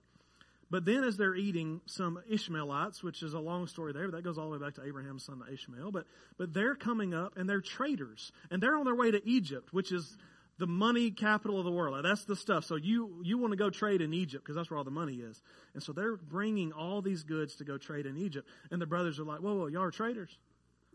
But 0.69 0.85
then, 0.85 1.05
as 1.05 1.17
they're 1.17 1.37
eating, 1.37 1.81
some 1.87 2.19
Ishmaelites, 2.28 3.05
which 3.05 3.23
is 3.23 3.35
a 3.35 3.38
long 3.38 3.69
story 3.69 3.93
there, 3.93 4.11
that 4.11 4.25
goes 4.25 4.37
all 4.37 4.50
the 4.50 4.59
way 4.59 4.64
back 4.64 4.75
to 4.75 4.85
Abraham's 4.85 5.25
son 5.25 5.40
Ishmael. 5.50 5.93
But 5.93 6.07
but 6.38 6.52
they're 6.52 6.75
coming 6.75 7.14
up, 7.14 7.37
and 7.37 7.49
they're 7.49 7.61
traders, 7.61 8.33
and 8.50 8.61
they're 8.61 8.76
on 8.76 8.85
their 8.85 8.97
way 8.97 9.12
to 9.12 9.26
Egypt, 9.26 9.73
which 9.73 9.93
is 9.93 10.17
the 10.59 10.67
money 10.67 11.12
capital 11.12 11.61
of 11.61 11.64
the 11.64 11.71
world. 11.71 12.05
That's 12.05 12.25
the 12.25 12.35
stuff. 12.35 12.64
So 12.64 12.75
you 12.75 13.23
you 13.23 13.38
want 13.38 13.52
to 13.52 13.57
go 13.57 13.71
trade 13.71 14.02
in 14.02 14.12
Egypt 14.12 14.45
because 14.45 14.57
that's 14.57 14.69
where 14.69 14.76
all 14.76 14.85
the 14.85 14.90
money 14.90 15.19
is. 15.19 15.40
And 15.75 15.83
so 15.83 15.93
they're 15.93 16.17
bringing 16.17 16.73
all 16.73 17.00
these 17.00 17.23
goods 17.23 17.55
to 17.57 17.64
go 17.64 17.78
trade 17.78 18.07
in 18.07 18.17
Egypt. 18.17 18.49
And 18.73 18.83
the 18.83 18.87
brothers 18.87 19.21
are 19.21 19.25
like, 19.25 19.38
"Whoa, 19.38 19.55
whoa, 19.55 19.67
y'all 19.69 19.85
are 19.85 19.93
traders? 19.93 20.37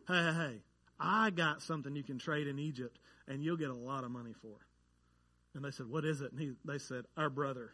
Hey, 0.05 0.21
hey, 0.21 0.33
hey! 0.33 0.61
I 0.99 1.29
got 1.29 1.61
something 1.61 1.95
you 1.95 2.03
can 2.03 2.19
trade 2.19 2.47
in 2.47 2.59
Egypt, 2.59 2.99
and 3.25 3.41
you'll 3.41 3.57
get 3.57 3.69
a 3.69 3.73
lot 3.73 4.03
of 4.03 4.11
money 4.11 4.33
for." 4.33 4.57
And 5.55 5.63
they 5.63 5.71
said, 5.71 5.87
"What 5.87 6.05
is 6.05 6.21
it?" 6.21 6.31
And 6.31 6.39
he, 6.39 6.51
they 6.65 6.77
said, 6.77 7.05
"Our 7.15 7.29
brother." 7.29 7.71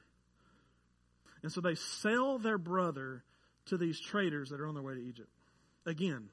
And 1.41 1.51
so 1.51 1.61
they 1.61 1.75
sell 1.75 2.37
their 2.37 2.57
brother 2.57 3.23
to 3.67 3.77
these 3.77 3.99
traders 3.99 4.49
that 4.49 4.59
are 4.59 4.67
on 4.67 4.73
their 4.73 4.83
way 4.83 4.95
to 4.95 5.01
Egypt. 5.01 5.29
Again, 5.85 6.29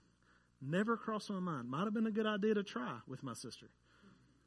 never 0.61 0.97
crossed 0.97 1.31
my 1.31 1.39
mind. 1.39 1.69
Might 1.69 1.85
have 1.85 1.95
been 1.95 2.07
a 2.07 2.11
good 2.11 2.27
idea 2.27 2.55
to 2.55 2.65
try 2.65 2.99
with 3.07 3.23
my 3.23 3.35
sister 3.35 3.67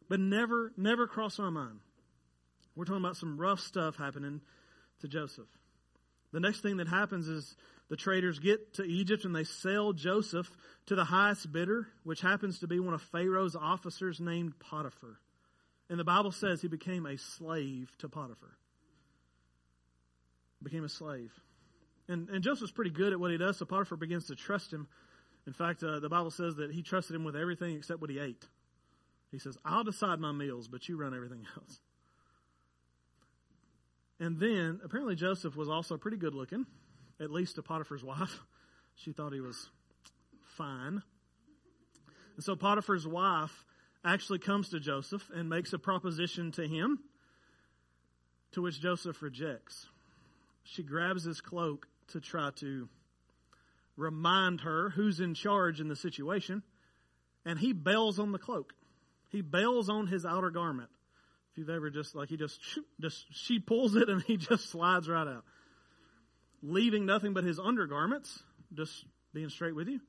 but 0.10 0.20
never, 0.20 0.74
never 0.76 1.08
crossed 1.08 1.40
my 1.40 1.52
mind. 1.52 1.80
We're 2.76 2.86
talking 2.86 3.04
about 3.04 3.16
some 3.16 3.38
rough 3.38 3.60
stuff 3.60 3.96
happening 3.96 4.42
to 5.02 5.08
Joseph. 5.08 5.48
The 6.32 6.40
next 6.40 6.62
thing 6.62 6.78
that 6.78 6.88
happens 6.88 7.28
is 7.28 7.56
the 7.90 7.96
traders 7.96 8.40
get 8.40 8.76
to 8.76 8.84
Egypt 8.84 9.26
and 9.26 9.36
they 9.36 9.44
sell 9.44 9.94
Joseph 9.94 10.50
to 10.88 10.96
the 10.96 11.06
highest 11.06 11.52
bidder, 11.52 11.88
which 12.04 12.22
happens 12.22 12.60
to 12.60 12.68
be 12.68 12.80
one 12.80 12.94
of 12.94 13.02
Pharaoh's 13.02 13.56
officers 13.56 14.20
named 14.20 14.58
Potiphar. 14.60 15.20
And 15.90 16.00
the 16.00 16.04
Bible 16.04 16.32
says 16.32 16.62
he 16.62 16.68
became 16.68 17.06
a 17.06 17.18
slave 17.18 17.92
to 18.00 18.08
Potiphar. 18.08 18.56
became 20.62 20.84
a 20.84 20.90
slave. 20.90 21.32
And, 22.08 22.30
and 22.30 22.44
Joseph's 22.44 22.72
pretty 22.72 22.92
good 22.92 23.14
at 23.14 23.20
what 23.20 23.32
he 23.32 23.38
does, 23.38 23.58
so 23.58 23.66
Potiphar 23.66 23.98
begins 23.98 24.28
to 24.28 24.36
trust 24.36 24.72
him. 24.72 24.88
In 25.48 25.54
fact, 25.54 25.84
uh, 25.84 26.00
the 26.00 26.10
Bible 26.10 26.32
says 26.32 26.56
that 26.58 26.72
he 26.72 26.84
trusted 26.84 27.16
him 27.16 27.24
with 27.24 27.36
everything 27.36 27.76
except 27.76 28.02
what 28.02 28.10
he 28.10 28.20
ate. 28.20 28.46
He 29.32 29.40
says, 29.40 29.58
I'll 29.64 29.84
decide 29.84 30.20
my 30.20 30.32
meals, 30.32 30.68
but 30.68 30.88
you 30.88 30.98
run 30.98 31.16
everything 31.16 31.46
else. 31.58 31.80
And 34.20 34.40
then, 34.40 34.82
apparently, 34.84 35.16
Joseph 35.16 35.56
was 35.56 35.70
also 35.70 35.98
pretty 35.98 36.18
good 36.18 36.34
looking, 36.34 36.66
at 37.20 37.32
least 37.32 37.56
to 37.56 37.62
Potiphar's 37.64 38.04
wife. 38.04 38.42
She 38.96 39.14
thought 39.14 39.32
he 39.32 39.40
was 39.40 39.70
fine. 40.58 41.02
And 42.36 42.44
so 42.44 42.56
Potiphar's 42.56 43.08
wife 43.08 43.66
actually 44.04 44.40
comes 44.40 44.70
to 44.70 44.80
Joseph 44.80 45.30
and 45.34 45.50
makes 45.50 45.74
a 45.74 45.80
proposition 45.80 46.52
to 46.54 46.68
him, 46.68 47.00
to 48.52 48.62
which 48.62 48.82
Joseph 48.82 49.22
rejects. 49.22 49.88
She 50.64 50.84
grabs 50.84 51.24
his 51.24 51.42
cloak 51.42 51.88
to 52.10 52.20
try 52.20 52.52
to 52.58 52.88
remind 53.98 54.62
her 54.62 54.90
who's 54.90 55.20
in 55.20 55.34
charge 55.34 55.82
in 55.82 55.88
the 55.88 55.96
situation, 55.96 56.64
and 57.46 57.60
he 57.60 57.74
bails 57.74 58.20
on 58.20 58.32
the 58.32 58.40
cloak. 58.40 58.74
He 59.30 59.42
bails 59.42 59.90
on 59.90 60.08
his 60.08 60.26
outer 60.26 60.50
garment. 60.50 60.90
If 61.52 61.58
you've 61.58 61.70
ever 61.70 61.90
just 61.90 62.16
like 62.16 62.30
he 62.30 62.38
just 62.38 62.60
just 63.02 63.26
she 63.32 63.60
pulls 63.60 63.96
it 63.96 64.10
and 64.10 64.24
he 64.24 64.38
just 64.38 64.70
slides 64.70 65.10
right 65.10 65.28
out, 65.28 65.44
leaving 66.62 67.06
nothing 67.06 67.34
but 67.34 67.44
his 67.44 67.60
undergarments. 67.60 68.44
Just 68.72 69.04
being 69.34 69.50
straight 69.50 69.74
with 69.74 69.88
you, 69.88 70.00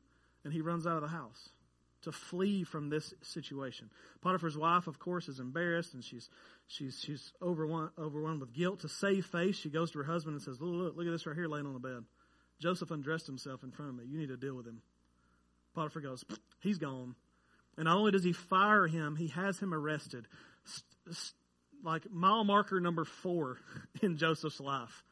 and 0.44 0.52
he 0.52 0.60
runs 0.60 0.86
out 0.86 0.96
of 0.96 1.02
the 1.02 1.08
house 1.08 1.48
to 2.02 2.12
flee 2.12 2.64
from 2.64 2.88
this 2.88 3.12
situation. 3.22 3.90
Potiphar's 4.22 4.56
wife, 4.56 4.86
of 4.86 4.98
course, 4.98 5.28
is 5.28 5.40
embarrassed 5.40 5.94
and 5.94 6.02
she's 6.02 6.28
she's 6.66 7.00
she's 7.00 7.32
overwhelmed, 7.42 7.90
overwhelmed 7.98 8.40
with 8.40 8.52
guilt. 8.52 8.80
To 8.80 8.88
save 8.88 9.26
face, 9.26 9.56
she 9.56 9.70
goes 9.70 9.90
to 9.92 9.98
her 9.98 10.04
husband 10.04 10.34
and 10.34 10.42
says, 10.42 10.60
"Look, 10.60 10.72
look, 10.72 10.96
look 10.96 11.06
at 11.06 11.10
this 11.10 11.26
right 11.26 11.36
here, 11.36 11.48
laying 11.48 11.66
on 11.66 11.74
the 11.74 11.80
bed. 11.80 12.04
Joseph 12.60 12.90
undressed 12.90 13.26
himself 13.26 13.62
in 13.62 13.70
front 13.70 13.90
of 13.90 13.96
me. 13.96 14.04
You 14.06 14.18
need 14.18 14.28
to 14.28 14.36
deal 14.36 14.54
with 14.54 14.66
him." 14.66 14.82
Potiphar 15.74 16.02
goes, 16.02 16.24
"He's 16.60 16.78
gone." 16.78 17.14
And 17.76 17.86
not 17.86 17.96
only 17.96 18.10
does 18.10 18.24
he 18.24 18.32
fire 18.32 18.86
him, 18.86 19.16
he 19.16 19.28
has 19.28 19.58
him 19.58 19.72
arrested 19.72 20.26
like 21.82 22.10
mile 22.10 22.44
marker 22.44 22.80
number 22.80 23.04
four 23.04 23.58
in 24.02 24.16
Joseph's 24.16 24.60
life. 24.60 25.04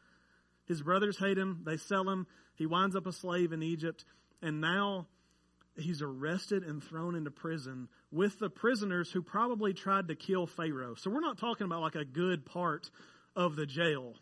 His 0.66 0.82
brothers 0.82 1.18
hate 1.18 1.38
him. 1.38 1.62
They 1.64 1.76
sell 1.76 2.08
him. 2.08 2.26
He 2.54 2.66
winds 2.66 2.96
up 2.96 3.06
a 3.06 3.12
slave 3.12 3.52
in 3.52 3.62
Egypt. 3.62 4.04
And 4.42 4.60
now 4.60 5.06
he's 5.80 6.02
arrested 6.02 6.62
and 6.62 6.82
thrown 6.82 7.14
into 7.14 7.30
prison 7.30 7.88
with 8.10 8.38
the 8.38 8.50
prisoners 8.50 9.10
who 9.10 9.22
probably 9.22 9.72
tried 9.72 10.08
to 10.08 10.14
kill 10.14 10.46
Pharaoh. 10.46 10.94
So 10.94 11.10
we're 11.10 11.20
not 11.20 11.38
talking 11.38 11.64
about 11.64 11.82
like 11.82 11.94
a 11.94 12.04
good 12.04 12.44
part 12.44 12.90
of 13.36 13.56
the 13.56 13.66
jail. 13.66 14.14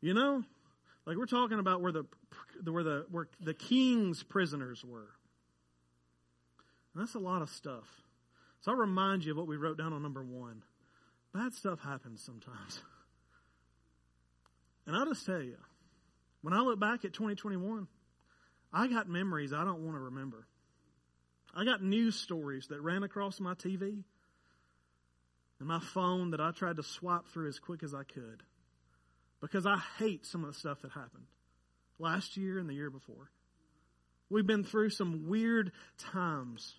You 0.00 0.14
know? 0.14 0.44
Like 1.06 1.16
we're 1.16 1.26
talking 1.26 1.58
about 1.58 1.80
where 1.80 1.92
the 1.92 2.04
where 2.64 2.84
the 2.84 3.06
where 3.10 3.28
the 3.40 3.54
king's 3.54 4.22
prisoners 4.22 4.84
were. 4.84 5.10
And 6.94 7.02
that's 7.02 7.14
a 7.14 7.18
lot 7.18 7.42
of 7.42 7.50
stuff. 7.50 7.88
So 8.60 8.70
I'll 8.70 8.78
remind 8.78 9.24
you 9.24 9.32
of 9.32 9.38
what 9.38 9.48
we 9.48 9.56
wrote 9.56 9.78
down 9.78 9.92
on 9.92 10.02
number 10.02 10.22
one. 10.22 10.62
Bad 11.34 11.54
stuff 11.54 11.80
happens 11.80 12.22
sometimes. 12.22 12.82
And 14.86 14.96
I'll 14.96 15.06
just 15.06 15.24
tell 15.24 15.40
you, 15.40 15.56
when 16.42 16.54
I 16.54 16.60
look 16.60 16.78
back 16.78 17.04
at 17.04 17.12
2021, 17.12 17.86
I 18.72 18.86
got 18.88 19.08
memories 19.08 19.52
I 19.52 19.64
don't 19.64 19.84
want 19.84 19.96
to 19.96 20.00
remember. 20.00 20.46
I 21.54 21.64
got 21.64 21.82
news 21.82 22.16
stories 22.16 22.68
that 22.68 22.80
ran 22.80 23.02
across 23.02 23.40
my 23.40 23.54
TV 23.54 24.04
and 25.58 25.68
my 25.68 25.80
phone 25.80 26.30
that 26.30 26.40
I 26.40 26.50
tried 26.50 26.76
to 26.76 26.82
swipe 26.82 27.26
through 27.32 27.48
as 27.48 27.58
quick 27.58 27.82
as 27.82 27.94
I 27.94 28.04
could 28.04 28.42
because 29.40 29.66
I 29.66 29.76
hate 29.98 30.24
some 30.24 30.44
of 30.44 30.52
the 30.52 30.58
stuff 30.58 30.80
that 30.82 30.92
happened 30.92 31.26
last 31.98 32.36
year 32.36 32.58
and 32.58 32.68
the 32.68 32.74
year 32.74 32.90
before. 32.90 33.30
We've 34.30 34.46
been 34.46 34.64
through 34.64 34.90
some 34.90 35.28
weird 35.28 35.72
times. 35.98 36.74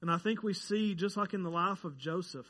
And 0.00 0.10
I 0.10 0.18
think 0.18 0.42
we 0.42 0.54
see, 0.54 0.94
just 0.94 1.16
like 1.16 1.34
in 1.34 1.42
the 1.42 1.50
life 1.50 1.84
of 1.84 1.98
Joseph, 1.98 2.46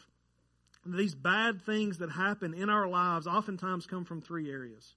these 0.84 1.14
bad 1.14 1.62
things 1.62 1.98
that 1.98 2.10
happen 2.10 2.52
in 2.52 2.68
our 2.68 2.86
lives 2.86 3.26
oftentimes 3.26 3.86
come 3.86 4.04
from 4.04 4.20
three 4.20 4.50
areas. 4.50 4.94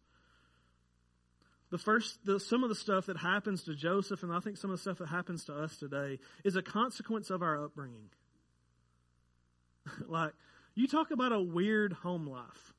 The 1.72 1.78
first, 1.78 2.26
the, 2.26 2.40
some 2.40 2.64
of 2.64 2.70
the 2.70 2.76
stuff 2.76 3.06
that 3.06 3.18
happens 3.18 3.64
to 3.66 3.76
Joseph, 3.76 4.24
and 4.24 4.34
I 4.34 4.40
think 4.40 4.58
some 4.58 4.72
of 4.72 4.78
the 4.78 4.82
stuff 4.82 4.98
that 4.98 5.08
happens 5.08 5.46
to 5.46 5.54
us 5.54 5.78
today, 5.78 6.20
is 6.44 6.56
a 6.56 6.64
consequence 6.64 7.30
of 7.30 7.44
our 7.44 7.64
upbringing. 7.64 8.10
like, 10.08 10.32
you 10.74 10.88
talk 10.88 11.12
about 11.12 11.32
a 11.32 11.42
weird 11.42 11.94
home 11.94 12.28
life. 12.28 12.74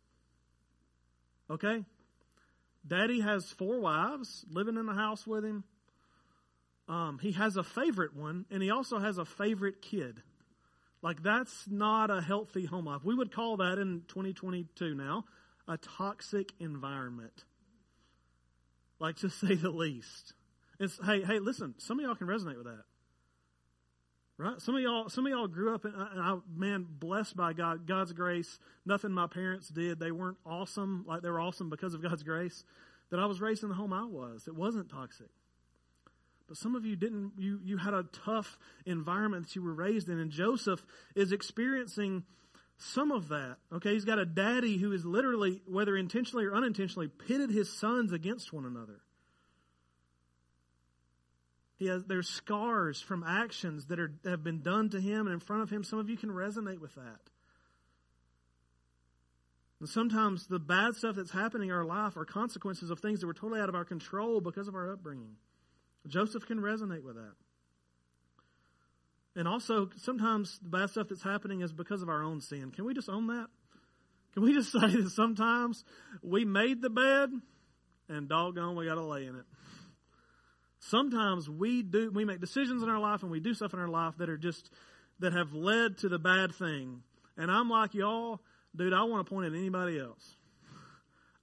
Okay? 1.49 1.85
Daddy 2.87 3.21
has 3.21 3.51
four 3.53 3.79
wives 3.81 4.45
living 4.51 4.77
in 4.77 4.87
the 4.87 4.95
house 4.95 5.27
with 5.27 5.45
him. 5.45 5.65
Um, 6.89 7.21
he 7.21 7.33
has 7.33 7.57
a 7.57 7.63
favorite 7.63 8.17
one, 8.17 8.47
and 8.51 8.63
he 8.63 8.71
also 8.71 8.99
has 8.99 9.19
a 9.19 9.25
favorite 9.25 9.81
kid. 9.81 10.23
Like, 11.03 11.23
that's 11.23 11.67
not 11.69 12.11
a 12.11 12.21
healthy 12.21 12.67
home 12.67 12.87
life. 12.87 13.05
We 13.05 13.15
would 13.15 13.33
call 13.33 13.59
that 13.59 13.79
in 13.79 14.03
2022 14.09 14.95
now 14.95 15.25
a 15.69 15.77
toxic 15.77 16.53
environment. 16.59 17.45
Like, 19.01 19.17
to 19.17 19.31
say 19.31 19.57
the 19.57 19.71
least. 19.71 20.35
It's, 20.79 20.99
hey, 21.05 21.23
hey, 21.23 21.41
listen, 21.41 21.75
some 21.79 21.99
of 21.99 22.05
y'all 22.05 22.15
can 22.15 22.29
resonate 22.29 22.57
with 22.57 22.67
that. 22.67 22.85
Right? 24.39 24.61
Some 24.61 24.75
of 24.75 24.81
y'all, 24.81 25.09
some 25.11 25.27
of 25.27 25.33
y'all 25.33 25.49
grew 25.49 25.75
up, 25.75 25.85
and 25.85 25.95
I, 25.97 26.39
man, 26.57 26.87
blessed 26.89 27.37
by 27.37 27.53
God, 27.53 27.87
God's 27.87 28.13
grace. 28.15 28.59
Nothing 28.87 29.13
my 29.13 29.27
parents 29.27 29.69
did. 29.69 30.01
They 30.01 30.11
weren't 30.11 30.39
awesome, 30.47 31.05
like 31.07 31.21
they 31.21 31.29
were 31.29 31.41
awesome 31.41 31.69
because 31.69 31.93
of 31.93 32.03
God's 32.03 32.23
grace. 32.23 32.65
That 33.11 33.21
I 33.21 33.27
was 33.27 33.41
raised 33.41 33.65
in 33.65 33.69
the 33.69 33.75
home 33.75 33.93
I 33.93 34.05
was. 34.05 34.47
It 34.47 34.55
wasn't 34.55 34.89
toxic. 34.89 35.29
But 36.49 36.57
some 36.57 36.75
of 36.75 36.87
you 36.87 36.97
didn't, 36.97 37.33
you, 37.37 37.61
you 37.63 37.77
had 37.77 37.93
a 37.93 38.05
tough 38.25 38.59
environment 38.87 39.47
that 39.47 39.57
you 39.57 39.63
were 39.63 39.75
raised 39.75 40.09
in. 40.09 40.19
And 40.19 40.31
Joseph 40.31 40.85
is 41.15 41.33
experiencing 41.33 42.25
some 42.81 43.13
of 43.13 43.29
that. 43.29 43.57
Okay, 43.73 43.93
he's 43.93 44.05
got 44.05 44.19
a 44.19 44.25
daddy 44.25 44.79
who 44.79 44.93
is 44.93 45.05
literally, 45.05 45.63
whether 45.67 45.97
intentionally 45.97 46.47
or 46.47 46.55
unintentionally, 46.55 47.09
pitted 47.09 47.51
his 47.51 47.73
sons 47.73 48.13
against 48.13 48.53
one 48.53 48.65
another. 48.65 49.01
He 51.77 51.87
has, 51.87 52.05
there's 52.05 52.29
scars 52.29 53.01
from 53.01 53.23
actions 53.23 53.87
that 53.87 53.99
are, 53.99 54.13
have 54.25 54.45
been 54.45 54.63
done 54.63 54.91
to 54.91 55.01
him 55.01 55.27
and 55.27 55.35
in 55.35 55.41
front 55.41 55.63
of 55.63 55.71
him. 55.71 55.85
Some 55.85 55.99
of 55.99 56.11
you 56.11 56.17
can 56.17 56.31
resonate 56.31 56.79
with 56.79 56.95
that. 56.95 57.21
And 59.81 59.89
sometimes 59.89 60.47
the 60.47 60.59
bad 60.59 60.95
stuff 60.95 61.17
that's 61.17 61.31
happening 61.31 61.71
in 61.71 61.75
our 61.75 61.85
life 61.85 62.17
are 62.19 62.27
consequences 62.27 62.91
of 62.91 63.01
things 63.01 63.21
that 63.21 63.27
were 63.27 63.35
totally 63.35 63.61
out 63.61 63.71
of 63.71 63.75
our 63.75 63.85
control 63.85 64.43
because 64.43 64.69
of 64.69 64.75
our 64.75 64.93
upbringing. 64.93 65.37
Joseph 66.07 66.47
can 66.47 66.61
resonate 66.61 67.03
with 67.03 67.17
that. 67.17 67.33
And 69.37 69.47
also, 69.47 69.91
sometimes 69.97 70.59
the 70.61 70.69
bad 70.69 70.91
stuff 70.91 71.09
that's 71.09 71.23
happening 71.23 71.61
is 71.61 71.73
because 71.73 72.03
of 72.03 72.09
our 72.09 72.23
own 72.23 72.41
sin. 72.41 72.73
Can 72.73 72.85
we 72.85 72.95
just 72.95 73.09
own 73.09 73.29
that? 73.29 73.47
Can 74.35 74.43
we 74.43 74.53
just 74.53 74.73
say 74.73 74.81
that 74.81 75.11
sometimes 75.11 75.85
we 76.23 76.45
made 76.45 76.83
the 76.83 76.91
bed 76.91 77.31
and 78.09 78.29
doggone, 78.29 78.77
we 78.77 78.87
got 78.87 78.97
to 78.97 79.05
lay 79.05 79.27
in 79.27 79.37
it? 79.37 79.45
Sometimes 80.81 81.49
we 81.49 81.83
do, 81.83 82.11
we 82.11 82.25
make 82.25 82.41
decisions 82.41 82.83
in 82.83 82.89
our 82.89 82.99
life 82.99 83.23
and 83.23 83.31
we 83.31 83.39
do 83.39 83.55
stuff 83.55 83.75
in 83.75 83.79
our 83.79 83.89
life 83.89 84.15
that 84.19 84.31
are 84.31 84.39
just, 84.39 84.71
that 85.21 85.33
have 85.33 85.53
led 85.53 85.99
to 85.99 86.09
the 86.09 86.19
bad 86.19 86.55
thing. 86.55 87.03
And 87.37 87.51
I'm 87.51 87.69
like 87.69 87.95
y'all, 87.95 88.41
dude, 88.75 88.95
I 88.95 89.03
want 89.05 89.27
to 89.27 89.31
point 89.31 89.47
at 89.47 89.53
anybody 89.53 90.01
else. 90.01 90.37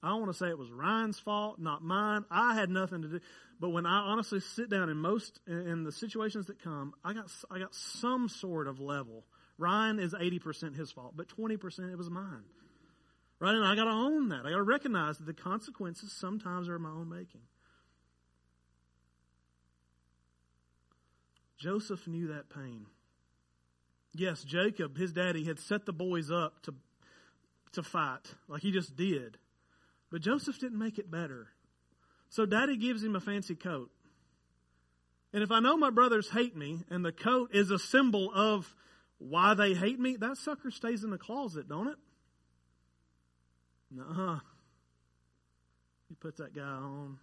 I 0.07 0.13
want 0.13 0.31
to 0.31 0.33
say 0.37 0.47
it 0.47 0.57
was 0.57 0.71
Ryan's 0.71 1.19
fault, 1.19 1.59
not 1.59 1.83
mine. 1.83 2.23
I 2.31 2.55
had 2.55 2.69
nothing 2.69 3.01
to 3.01 3.07
do. 3.07 3.19
But 3.59 3.69
when 3.69 3.85
I 3.85 3.99
honestly 3.99 4.39
sit 4.39 4.69
down 4.69 4.89
in 4.89 4.97
most 4.97 5.39
in 5.47 5.83
the 5.83 5.91
situations 5.91 6.45
that 6.47 6.63
come, 6.63 6.93
I 7.03 7.13
got 7.13 7.29
I 7.51 7.59
got 7.59 7.75
some 7.75 8.29
sort 8.29 8.67
of 8.67 8.79
level. 8.79 9.25
Ryan 9.57 9.99
is 9.99 10.15
eighty 10.17 10.39
percent 10.39 10.75
his 10.75 10.91
fault, 10.91 11.13
but 11.17 11.27
twenty 11.27 11.57
percent 11.57 11.91
it 11.91 11.97
was 11.97 12.09
mine. 12.09 12.43
Right, 13.39 13.53
and 13.53 13.65
I 13.65 13.75
got 13.75 13.83
to 13.83 13.91
own 13.91 14.29
that. 14.29 14.45
I 14.45 14.49
got 14.49 14.55
to 14.57 14.63
recognize 14.63 15.17
that 15.17 15.25
the 15.25 15.33
consequences 15.33 16.11
sometimes 16.11 16.69
are 16.69 16.79
my 16.79 16.89
own 16.89 17.09
making. 17.09 17.41
Joseph 21.59 22.07
knew 22.07 22.27
that 22.29 22.49
pain. 22.49 22.85
Yes, 24.13 24.43
Jacob, 24.43 24.97
his 24.97 25.11
daddy, 25.11 25.43
had 25.43 25.59
set 25.59 25.85
the 25.85 25.93
boys 25.93 26.31
up 26.31 26.63
to 26.63 26.73
to 27.73 27.83
fight, 27.83 28.33
like 28.47 28.61
he 28.61 28.71
just 28.71 28.95
did. 28.95 29.37
But 30.11 30.21
Joseph 30.21 30.59
didn't 30.59 30.79
make 30.79 30.97
it 30.97 31.11
better. 31.11 31.47
So 32.29 32.45
daddy 32.45 32.77
gives 32.77 33.03
him 33.03 33.15
a 33.15 33.19
fancy 33.19 33.55
coat. 33.55 33.89
And 35.33 35.43
if 35.43 35.51
I 35.51 35.59
know 35.59 35.77
my 35.77 35.89
brothers 35.89 36.29
hate 36.29 36.55
me 36.55 36.83
and 36.89 37.03
the 37.03 37.11
coat 37.11 37.51
is 37.53 37.71
a 37.71 37.79
symbol 37.79 38.31
of 38.33 38.73
why 39.17 39.53
they 39.53 39.73
hate 39.73 39.99
me, 39.99 40.15
that 40.17 40.37
sucker 40.37 40.71
stays 40.71 41.03
in 41.03 41.09
the 41.09 41.17
closet, 41.17 41.67
don't 41.67 41.87
it? 41.87 41.97
Nuh-uh. 43.91 44.39
He 46.09 46.15
puts 46.15 46.37
that 46.37 46.55
guy 46.55 46.61
on 46.61 47.17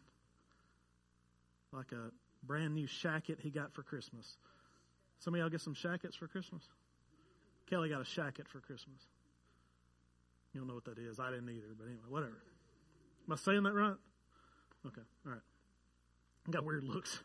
like 1.72 1.92
a 1.92 2.10
brand 2.42 2.74
new 2.74 2.86
shacket 2.86 3.40
he 3.40 3.50
got 3.50 3.72
for 3.72 3.82
Christmas. 3.82 4.36
Some 5.18 5.34
of 5.34 5.40
y'all 5.40 5.48
get 5.48 5.60
some 5.60 5.74
shackets 5.74 6.16
for 6.16 6.28
Christmas? 6.28 6.62
Kelly 7.68 7.88
got 7.88 8.00
a 8.00 8.04
shacket 8.04 8.46
for 8.48 8.60
Christmas. 8.60 9.00
You 10.52 10.60
don't 10.60 10.68
know 10.68 10.74
what 10.74 10.84
that 10.84 10.98
is. 10.98 11.18
I 11.18 11.30
didn't 11.30 11.48
either, 11.48 11.74
but 11.76 11.86
anyway, 11.86 12.04
whatever. 12.08 12.42
Am 13.26 13.32
I 13.32 13.36
saying 13.36 13.62
that 13.62 13.72
right? 13.72 13.96
Okay, 14.86 15.00
all 15.26 15.32
right. 15.32 15.40
I 16.46 16.50
Got 16.50 16.64
weird 16.64 16.84
looks. 16.84 17.20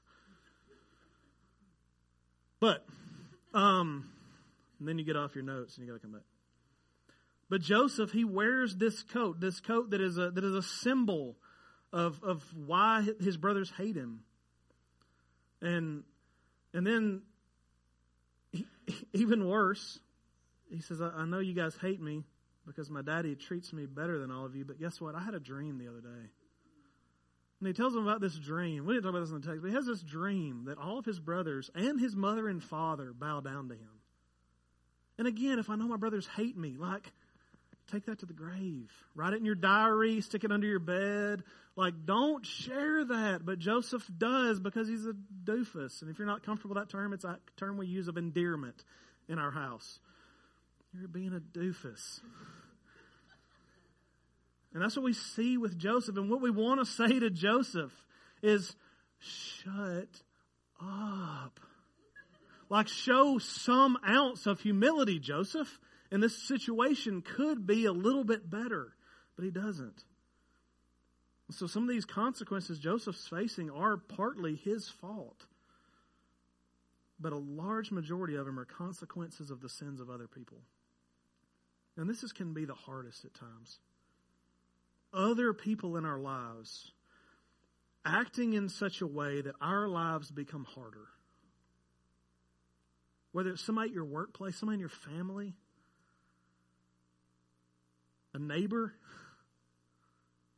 But, 2.60 2.86
um, 3.54 4.10
and 4.80 4.88
then 4.88 4.98
you 4.98 5.06
get 5.06 5.18
off 5.18 5.36
your 5.36 5.44
notes 5.44 5.78
and 5.78 5.86
you 5.86 5.92
got 5.92 6.00
to 6.00 6.02
come 6.02 6.14
back. 6.14 6.24
But 7.50 7.62
Joseph, 7.62 8.12
he 8.12 8.24
wears 8.24 8.76
this 8.76 9.04
coat, 9.04 9.40
this 9.40 9.60
coat 9.60 9.90
that 9.90 10.02
is 10.02 10.18
a 10.18 10.30
that 10.32 10.44
is 10.44 10.54
a 10.54 10.62
symbol 10.62 11.36
of 11.92 12.24
of 12.24 12.44
why 12.56 13.06
his 13.20 13.38
brothers 13.38 13.72
hate 13.76 13.96
him. 13.96 14.22
And 15.62 16.04
and 16.74 16.86
then 16.86 17.24
he, 18.52 18.68
even 19.14 19.48
worse, 19.48 20.00
he 20.70 20.82
says, 20.82 21.02
I, 21.02 21.10
I 21.10 21.26
know 21.26 21.40
you 21.40 21.54
guys 21.54 21.76
hate 21.82 22.00
me 22.00 22.24
because 22.70 22.90
my 22.90 23.02
daddy 23.02 23.36
treats 23.36 23.74
me 23.74 23.86
better 23.86 24.20
than 24.20 24.32
all 24.32 24.46
of 24.46 24.56
you, 24.56 24.64
but 24.64 24.80
guess 24.80 25.02
what? 25.02 25.16
I 25.16 25.22
had 25.22 25.34
a 25.34 25.40
dream 25.40 25.78
the 25.78 25.88
other 25.88 26.02
day. 26.02 26.30
And 27.60 27.68
he 27.68 27.74
tells 27.74 27.94
them 27.94 28.08
about 28.08 28.22
this 28.22 28.38
dream. 28.38 28.86
We 28.86 28.94
didn't 28.94 29.04
talk 29.04 29.10
about 29.10 29.22
this 29.22 29.32
in 29.32 29.42
the 29.42 29.48
text, 29.48 29.62
but 29.62 29.70
he 29.70 29.76
has 29.76 29.86
this 29.86 30.02
dream 30.02 30.66
that 30.68 30.78
all 30.78 30.98
of 30.98 31.06
his 31.06 31.20
brothers 31.20 31.70
and 31.76 32.00
his 32.00 32.16
mother 32.16 32.48
and 32.48 32.64
father 32.64 33.12
bow 33.12 33.42
down 33.42 33.68
to 33.70 33.76
him. 33.76 33.90
And 35.18 35.28
again, 35.28 35.60
if 35.60 35.70
I 35.70 35.76
know 35.76 35.88
my 35.88 35.98
brothers 35.98 36.28
hate 36.38 36.56
me, 36.56 36.78
like, 36.78 37.12
take 37.92 38.06
that 38.06 38.20
to 38.20 38.26
the 38.26 38.34
grave. 38.34 38.90
Write 39.16 39.34
it 39.34 39.40
in 39.40 39.46
your 39.46 39.56
diary, 39.56 40.22
stick 40.22 40.46
it 40.46 40.52
under 40.52 40.68
your 40.68 40.80
bed. 40.80 41.44
Like, 41.76 42.06
don't 42.06 42.46
share 42.46 43.04
that. 43.04 43.46
But 43.46 43.60
Joseph 43.60 44.10
does 44.16 44.60
because 44.60 44.88
he's 44.88 45.06
a 45.06 45.14
doofus. 45.44 46.02
And 46.02 46.10
if 46.10 46.18
you're 46.18 46.28
not 46.28 46.44
comfortable 46.44 46.76
with 46.76 46.84
that 46.84 46.92
term, 46.92 47.12
it's 47.12 47.26
a 47.26 47.40
term 47.58 47.78
we 47.78 47.88
use 47.88 48.08
of 48.08 48.18
endearment 48.18 48.84
in 49.28 49.40
our 49.40 49.52
house. 49.52 50.00
You're 50.94 51.08
being 51.08 51.34
a 51.34 51.40
doofus. 51.40 52.22
And 54.74 54.84
that's 54.84 54.96
what 54.96 55.06
we 55.06 55.14
see 55.14 55.58
with 55.58 55.78
Joseph. 55.78 56.18
And 56.18 56.30
what 56.30 56.42
we 56.42 56.52
want 56.52 56.80
to 56.80 56.86
say 56.86 57.20
to 57.20 57.30
Joseph 57.30 57.92
is 58.42 58.76
shut 59.20 60.22
up. 60.82 61.60
Like, 62.70 62.88
show 62.88 63.40
some 63.40 63.98
ounce 64.08 64.46
of 64.46 64.60
humility, 64.60 65.20
Joseph. 65.20 65.80
And 66.12 66.22
this 66.22 66.38
situation 66.48 67.22
could 67.22 67.66
be 67.66 67.86
a 67.86 67.92
little 67.92 68.24
bit 68.24 68.50
better, 68.50 68.94
but 69.36 69.44
he 69.44 69.52
doesn't. 69.52 70.04
So, 71.52 71.66
some 71.66 71.84
of 71.84 71.90
these 71.90 72.06
consequences 72.06 72.78
Joseph's 72.78 73.28
facing 73.28 73.72
are 73.72 73.98
partly 73.98 74.56
his 74.56 74.88
fault. 74.88 75.46
But 77.20 77.34
a 77.34 77.38
large 77.38 77.92
majority 77.92 78.36
of 78.36 78.46
them 78.46 78.60
are 78.60 78.66
consequences 78.66 79.50
of 79.50 79.62
the 79.62 79.70
sins 79.70 80.00
of 80.00 80.12
other 80.12 80.28
people. 80.28 80.60
And 81.98 82.08
this 82.08 82.24
is, 82.24 82.32
can 82.32 82.54
be 82.54 82.66
the 82.66 82.76
hardest 82.76 83.26
at 83.26 83.34
times 83.34 83.80
other 85.14 85.54
people 85.54 85.98
in 85.98 86.06
our 86.06 86.20
lives 86.20 86.92
acting 88.06 88.54
in 88.54 88.70
such 88.70 89.02
a 89.02 89.08
way 89.08 89.42
that 89.42 89.56
our 89.62 89.88
lives 89.88 90.32
become 90.32 90.66
harder. 90.66 91.08
Whether 93.32 93.52
it's 93.52 93.64
somebody 93.64 93.90
at 93.90 93.96
your 93.96 94.06
workplace, 94.06 94.56
somebody 94.58 94.76
in 94.76 94.80
your 94.80 94.90
family, 94.90 95.54
a 98.34 98.40
neighbor 98.40 98.94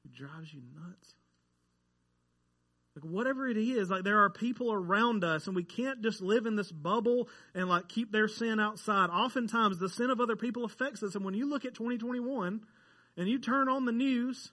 who 0.04 0.10
drives 0.10 0.54
you 0.54 0.62
nuts. 0.76 1.14
Like 2.96 3.06
whatever 3.06 3.48
it 3.48 3.58
is, 3.58 3.90
like 3.90 4.04
there 4.04 4.20
are 4.24 4.30
people 4.30 4.72
around 4.72 5.24
us 5.24 5.48
and 5.48 5.56
we 5.56 5.64
can't 5.64 6.02
just 6.02 6.22
live 6.22 6.46
in 6.46 6.58
this 6.58 6.72
bubble 6.72 7.30
and 7.56 7.70
like 7.70 7.88
keep 7.88 8.12
their 8.12 8.28
sin 8.28 8.60
outside. 8.60 9.10
Oftentimes 9.10 9.78
the 9.78 9.90
sin 9.90 10.10
of 10.10 10.20
other 10.20 10.36
people 10.36 10.66
affects 10.66 11.02
us. 11.02 11.16
And 11.16 11.24
when 11.24 11.34
you 11.34 11.50
look 11.50 11.64
at 11.64 11.74
2021, 11.74 12.62
and 13.18 13.28
you 13.28 13.40
turn 13.40 13.70
on 13.70 13.86
the 13.86 13.92
news, 13.92 14.52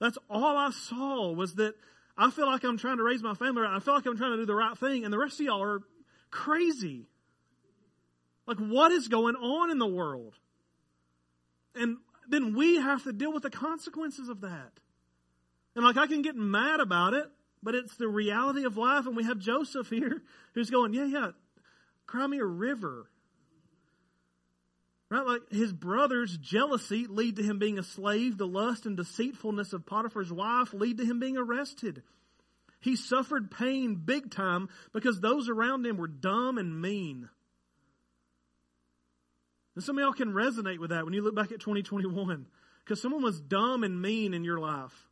that's 0.00 0.18
all 0.28 0.56
I 0.56 0.70
saw 0.70 1.32
was 1.32 1.54
that 1.54 1.74
I 2.16 2.30
feel 2.30 2.46
like 2.46 2.64
I'm 2.64 2.78
trying 2.78 2.96
to 2.98 3.02
raise 3.02 3.22
my 3.22 3.34
family 3.34 3.62
right. 3.62 3.76
I 3.76 3.80
feel 3.80 3.94
like 3.94 4.06
I'm 4.06 4.16
trying 4.16 4.32
to 4.32 4.38
do 4.38 4.46
the 4.46 4.54
right 4.54 4.76
thing, 4.76 5.04
and 5.04 5.12
the 5.12 5.18
rest 5.18 5.40
of 5.40 5.46
y'all 5.46 5.62
are 5.62 5.80
crazy. 6.30 7.06
Like, 8.46 8.58
what 8.58 8.92
is 8.92 9.08
going 9.08 9.36
on 9.36 9.70
in 9.70 9.78
the 9.78 9.86
world? 9.86 10.34
And 11.74 11.98
then 12.28 12.54
we 12.54 12.76
have 12.76 13.04
to 13.04 13.12
deal 13.12 13.32
with 13.32 13.42
the 13.42 13.50
consequences 13.50 14.28
of 14.28 14.40
that. 14.42 14.72
And 15.74 15.84
like, 15.84 15.96
I 15.96 16.06
can 16.06 16.22
get 16.22 16.36
mad 16.36 16.80
about 16.80 17.12
it, 17.12 17.26
but 17.62 17.74
it's 17.74 17.96
the 17.96 18.08
reality 18.08 18.64
of 18.64 18.76
life. 18.76 19.06
And 19.06 19.16
we 19.16 19.24
have 19.24 19.38
Joseph 19.38 19.90
here 19.90 20.22
who's 20.54 20.70
going, 20.70 20.94
yeah, 20.94 21.04
yeah, 21.04 21.30
cry 22.06 22.26
me 22.26 22.38
a 22.38 22.44
river. 22.44 23.10
Right? 25.10 25.24
Like 25.24 25.42
his 25.50 25.72
brother's 25.72 26.36
jealousy 26.36 27.06
lead 27.08 27.36
to 27.36 27.42
him 27.42 27.58
being 27.58 27.78
a 27.78 27.82
slave. 27.82 28.38
The 28.38 28.46
lust 28.46 28.86
and 28.86 28.96
deceitfulness 28.96 29.72
of 29.72 29.86
Potiphar's 29.86 30.32
wife 30.32 30.74
lead 30.74 30.98
to 30.98 31.04
him 31.04 31.20
being 31.20 31.36
arrested. 31.36 32.02
He 32.80 32.96
suffered 32.96 33.50
pain 33.50 33.96
big 34.04 34.30
time 34.30 34.68
because 34.92 35.20
those 35.20 35.48
around 35.48 35.86
him 35.86 35.96
were 35.96 36.08
dumb 36.08 36.58
and 36.58 36.80
mean. 36.80 37.28
And 39.74 39.84
some 39.84 39.98
of 39.98 40.02
y'all 40.02 40.12
can 40.12 40.32
resonate 40.32 40.78
with 40.78 40.90
that 40.90 41.04
when 41.04 41.14
you 41.14 41.22
look 41.22 41.34
back 41.34 41.52
at 41.52 41.60
2021. 41.60 42.46
Because 42.84 43.00
someone 43.00 43.22
was 43.22 43.40
dumb 43.40 43.84
and 43.84 44.00
mean 44.00 44.34
in 44.34 44.42
your 44.42 44.58
life. 44.58 45.06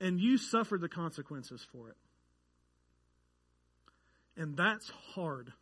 And 0.00 0.20
you 0.20 0.38
suffered 0.38 0.80
the 0.80 0.88
consequences 0.88 1.64
for 1.70 1.90
it. 1.90 1.96
And 4.36 4.56
that's 4.56 4.90
hard. 5.14 5.52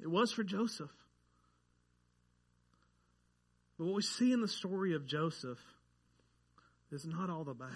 It 0.00 0.10
was 0.10 0.32
for 0.32 0.44
Joseph. 0.44 0.90
But 3.78 3.86
what 3.86 3.96
we 3.96 4.02
see 4.02 4.32
in 4.32 4.40
the 4.40 4.48
story 4.48 4.94
of 4.94 5.06
Joseph 5.06 5.58
is 6.90 7.06
not 7.06 7.30
all 7.30 7.44
the 7.44 7.54
bad. 7.54 7.68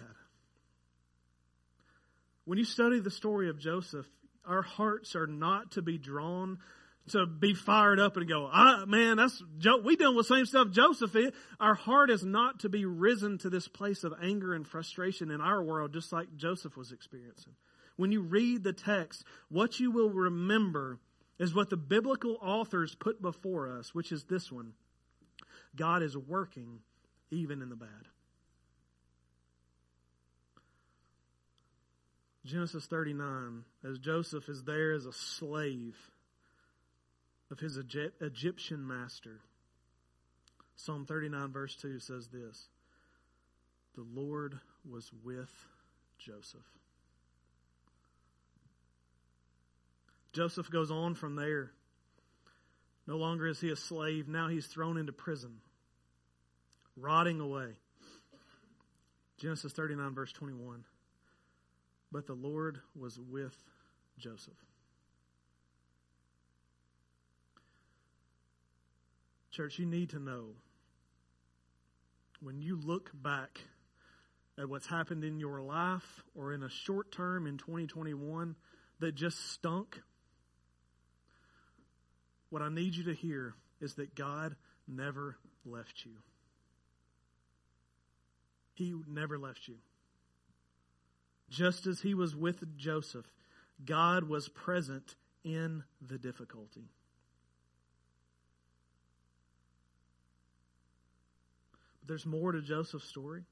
When 2.44 2.58
you 2.58 2.64
study 2.64 3.00
the 3.00 3.10
story 3.10 3.48
of 3.48 3.58
Joseph, 3.58 4.06
our 4.46 4.62
hearts 4.62 5.14
are 5.14 5.26
not 5.26 5.72
to 5.72 5.82
be 5.82 5.98
drawn 5.98 6.58
to 7.08 7.26
be 7.26 7.54
fired 7.54 7.98
up 7.98 8.16
and 8.16 8.28
go, 8.28 8.48
ah, 8.52 8.84
man, 8.86 9.16
that's 9.16 9.42
we 9.84 9.96
dealing 9.96 10.16
with 10.16 10.28
the 10.28 10.34
same 10.34 10.46
stuff 10.46 10.70
Joseph 10.70 11.14
is. 11.16 11.32
Our 11.58 11.74
heart 11.74 12.10
is 12.10 12.24
not 12.24 12.60
to 12.60 12.68
be 12.68 12.84
risen 12.84 13.38
to 13.38 13.50
this 13.50 13.68
place 13.68 14.04
of 14.04 14.14
anger 14.22 14.54
and 14.54 14.66
frustration 14.66 15.30
in 15.30 15.40
our 15.40 15.62
world, 15.62 15.92
just 15.92 16.12
like 16.12 16.36
Joseph 16.36 16.76
was 16.76 16.92
experiencing. 16.92 17.54
When 17.96 18.12
you 18.12 18.22
read 18.22 18.64
the 18.64 18.72
text, 18.72 19.24
what 19.48 19.80
you 19.80 19.90
will 19.90 20.10
remember 20.10 20.98
is 21.40 21.54
what 21.54 21.70
the 21.70 21.76
biblical 21.76 22.36
authors 22.42 22.94
put 22.94 23.20
before 23.20 23.78
us, 23.78 23.94
which 23.94 24.12
is 24.12 24.24
this 24.24 24.52
one 24.52 24.74
God 25.74 26.02
is 26.02 26.16
working 26.16 26.80
even 27.30 27.62
in 27.62 27.70
the 27.70 27.76
bad. 27.76 27.88
Genesis 32.44 32.86
39, 32.86 33.64
as 33.88 33.98
Joseph 33.98 34.48
is 34.48 34.64
there 34.64 34.92
as 34.92 35.06
a 35.06 35.12
slave 35.12 35.96
of 37.50 37.58
his 37.58 37.78
Egyptian 37.78 38.86
master. 38.86 39.40
Psalm 40.76 41.06
39, 41.06 41.52
verse 41.52 41.76
2 41.76 42.00
says 42.00 42.28
this 42.28 42.68
The 43.94 44.04
Lord 44.14 44.58
was 44.90 45.10
with 45.24 45.52
Joseph. 46.18 46.79
Joseph 50.32 50.70
goes 50.70 50.90
on 50.90 51.14
from 51.14 51.36
there. 51.36 51.72
No 53.06 53.16
longer 53.16 53.46
is 53.46 53.60
he 53.60 53.70
a 53.70 53.76
slave, 53.76 54.28
now 54.28 54.48
he's 54.48 54.66
thrown 54.66 54.96
into 54.96 55.12
prison, 55.12 55.56
rotting 56.96 57.40
away. 57.40 57.70
Genesis 59.38 59.72
39, 59.72 60.14
verse 60.14 60.32
21. 60.32 60.84
But 62.12 62.26
the 62.26 62.34
Lord 62.34 62.80
was 62.94 63.18
with 63.18 63.56
Joseph. 64.18 64.54
Church, 69.50 69.78
you 69.78 69.86
need 69.86 70.10
to 70.10 70.20
know 70.20 70.50
when 72.40 72.62
you 72.62 72.78
look 72.80 73.10
back 73.14 73.60
at 74.58 74.68
what's 74.68 74.86
happened 74.86 75.24
in 75.24 75.40
your 75.40 75.60
life 75.60 76.22
or 76.34 76.52
in 76.52 76.62
a 76.62 76.68
short 76.68 77.10
term 77.10 77.46
in 77.46 77.58
2021 77.58 78.54
that 79.00 79.14
just 79.14 79.52
stunk 79.52 80.00
what 82.50 82.62
I 82.62 82.68
need 82.68 82.94
you 82.94 83.04
to 83.04 83.14
hear 83.14 83.54
is 83.80 83.94
that 83.94 84.14
God 84.14 84.56
never 84.86 85.36
left 85.64 86.04
you. 86.04 86.12
He 88.74 88.94
never 89.08 89.38
left 89.38 89.68
you. 89.68 89.76
Just 91.48 91.86
as 91.86 92.00
he 92.00 92.14
was 92.14 92.34
with 92.34 92.76
Joseph, 92.76 93.26
God 93.84 94.28
was 94.28 94.48
present 94.48 95.14
in 95.44 95.84
the 96.00 96.18
difficulty. 96.18 96.90
But 102.00 102.08
there's 102.08 102.26
more 102.26 102.52
to 102.52 102.62
Joseph's 102.62 103.08
story. 103.08 103.44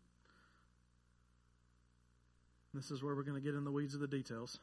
This 2.74 2.90
is 2.90 3.02
where 3.02 3.14
we're 3.14 3.22
going 3.22 3.40
to 3.40 3.44
get 3.44 3.54
in 3.54 3.64
the 3.64 3.72
weeds 3.72 3.94
of 3.94 4.00
the 4.00 4.06
details 4.06 4.58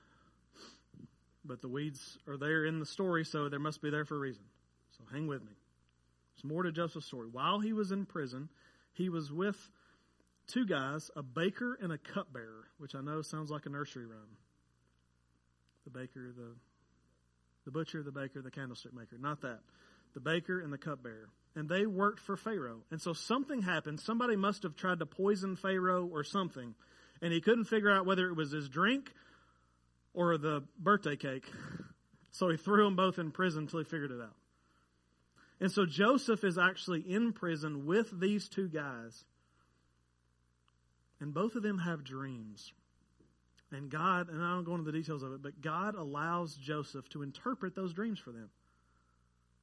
but 1.45 1.62
the 1.62 1.67
weeds 1.67 2.17
are 2.27 2.38
there 2.38 2.65
in 2.65 2.79
the 2.79 2.86
story, 2.86 3.23
so 3.23 3.49
they 3.49 3.58
must 3.58 3.81
be 3.81 3.89
there 3.89 4.05
for 4.05 4.15
a 4.15 4.19
reason. 4.19 4.43
So 4.97 5.03
hang 5.12 5.27
with 5.27 5.41
me. 5.41 5.51
There's 6.36 6.51
more 6.51 6.63
to 6.63 6.71
Joseph's 6.71 7.08
story. 7.08 7.27
While 7.31 7.60
he 7.60 7.73
was 7.73 7.91
in 7.91 8.05
prison, 8.05 8.49
he 8.93 9.10
was 9.10 9.31
with 9.31 9.58
two 10.47 10.65
guys, 10.65 11.10
a 11.15 11.23
baker 11.23 11.77
and 11.81 11.91
a 11.91 11.97
cupbearer, 11.97 12.69
which 12.77 12.95
I 12.95 13.01
know 13.01 13.21
sounds 13.21 13.49
like 13.49 13.65
a 13.65 13.69
nursery 13.69 14.05
rhyme. 14.05 14.38
The 15.86 15.91
baker, 15.91 16.34
the 16.36 16.55
the 17.65 17.71
butcher, 17.71 18.03
the 18.03 18.12
baker, 18.12 18.41
the 18.41 18.51
candlestick 18.51 18.93
maker. 18.93 19.17
Not 19.19 19.41
that. 19.41 19.60
The 20.13 20.19
baker 20.19 20.60
and 20.60 20.71
the 20.71 20.77
cupbearer. 20.77 21.29
And 21.55 21.67
they 21.67 21.86
worked 21.86 22.19
for 22.19 22.38
Pharaoh. 22.38 22.81
And 22.91 23.01
so 23.01 23.13
something 23.13 23.63
happened. 23.63 23.99
Somebody 23.99 24.36
must 24.36 24.63
have 24.63 24.75
tried 24.75 24.99
to 24.99 25.05
poison 25.05 25.55
Pharaoh 25.55 26.05
or 26.05 26.23
something. 26.23 26.75
And 27.21 27.34
he 27.34 27.41
couldn't 27.41 27.65
figure 27.65 27.91
out 27.91 28.05
whether 28.05 28.27
it 28.27 28.36
was 28.36 28.51
his 28.51 28.69
drink 28.69 29.12
or 30.15 30.38
the 30.38 30.63
birthday 30.80 31.15
cake. 31.15 31.45
So 32.32 32.49
he 32.49 32.58
threw 32.58 32.86
them 32.86 32.95
both 32.95 33.19
in 33.19 33.32
prison 33.32 33.63
until 33.63 33.80
he 33.80 33.86
figured 33.86 34.12
it 34.12 34.21
out. 34.21 34.36
And 35.60 35.71
so 35.71 35.86
Joseph 35.86 36.43
is 36.43 36.58
actually 36.58 37.01
in 37.01 37.32
prison 37.32 37.86
with 37.86 38.19
these 38.19 38.49
two 38.49 38.67
guys. 38.67 39.23
And 41.19 41.34
both 41.34 41.56
of 41.56 41.63
them 41.63 41.80
have 41.80 42.04
dreams. 42.04 42.73
And 43.71 43.89
God, 43.89 44.30
and 44.30 44.43
I 44.43 44.54
don't 44.54 44.63
go 44.63 44.73
into 44.73 44.84
the 44.84 44.97
details 44.97 45.23
of 45.23 45.34
it, 45.34 45.41
but 45.41 45.62
God 45.62 45.95
allows 45.95 46.56
Joseph 46.56 47.08
to 47.10 47.23
interpret 47.23 47.75
those 47.75 47.93
dreams 47.93 48.19
for 48.19 48.32
them. 48.32 48.49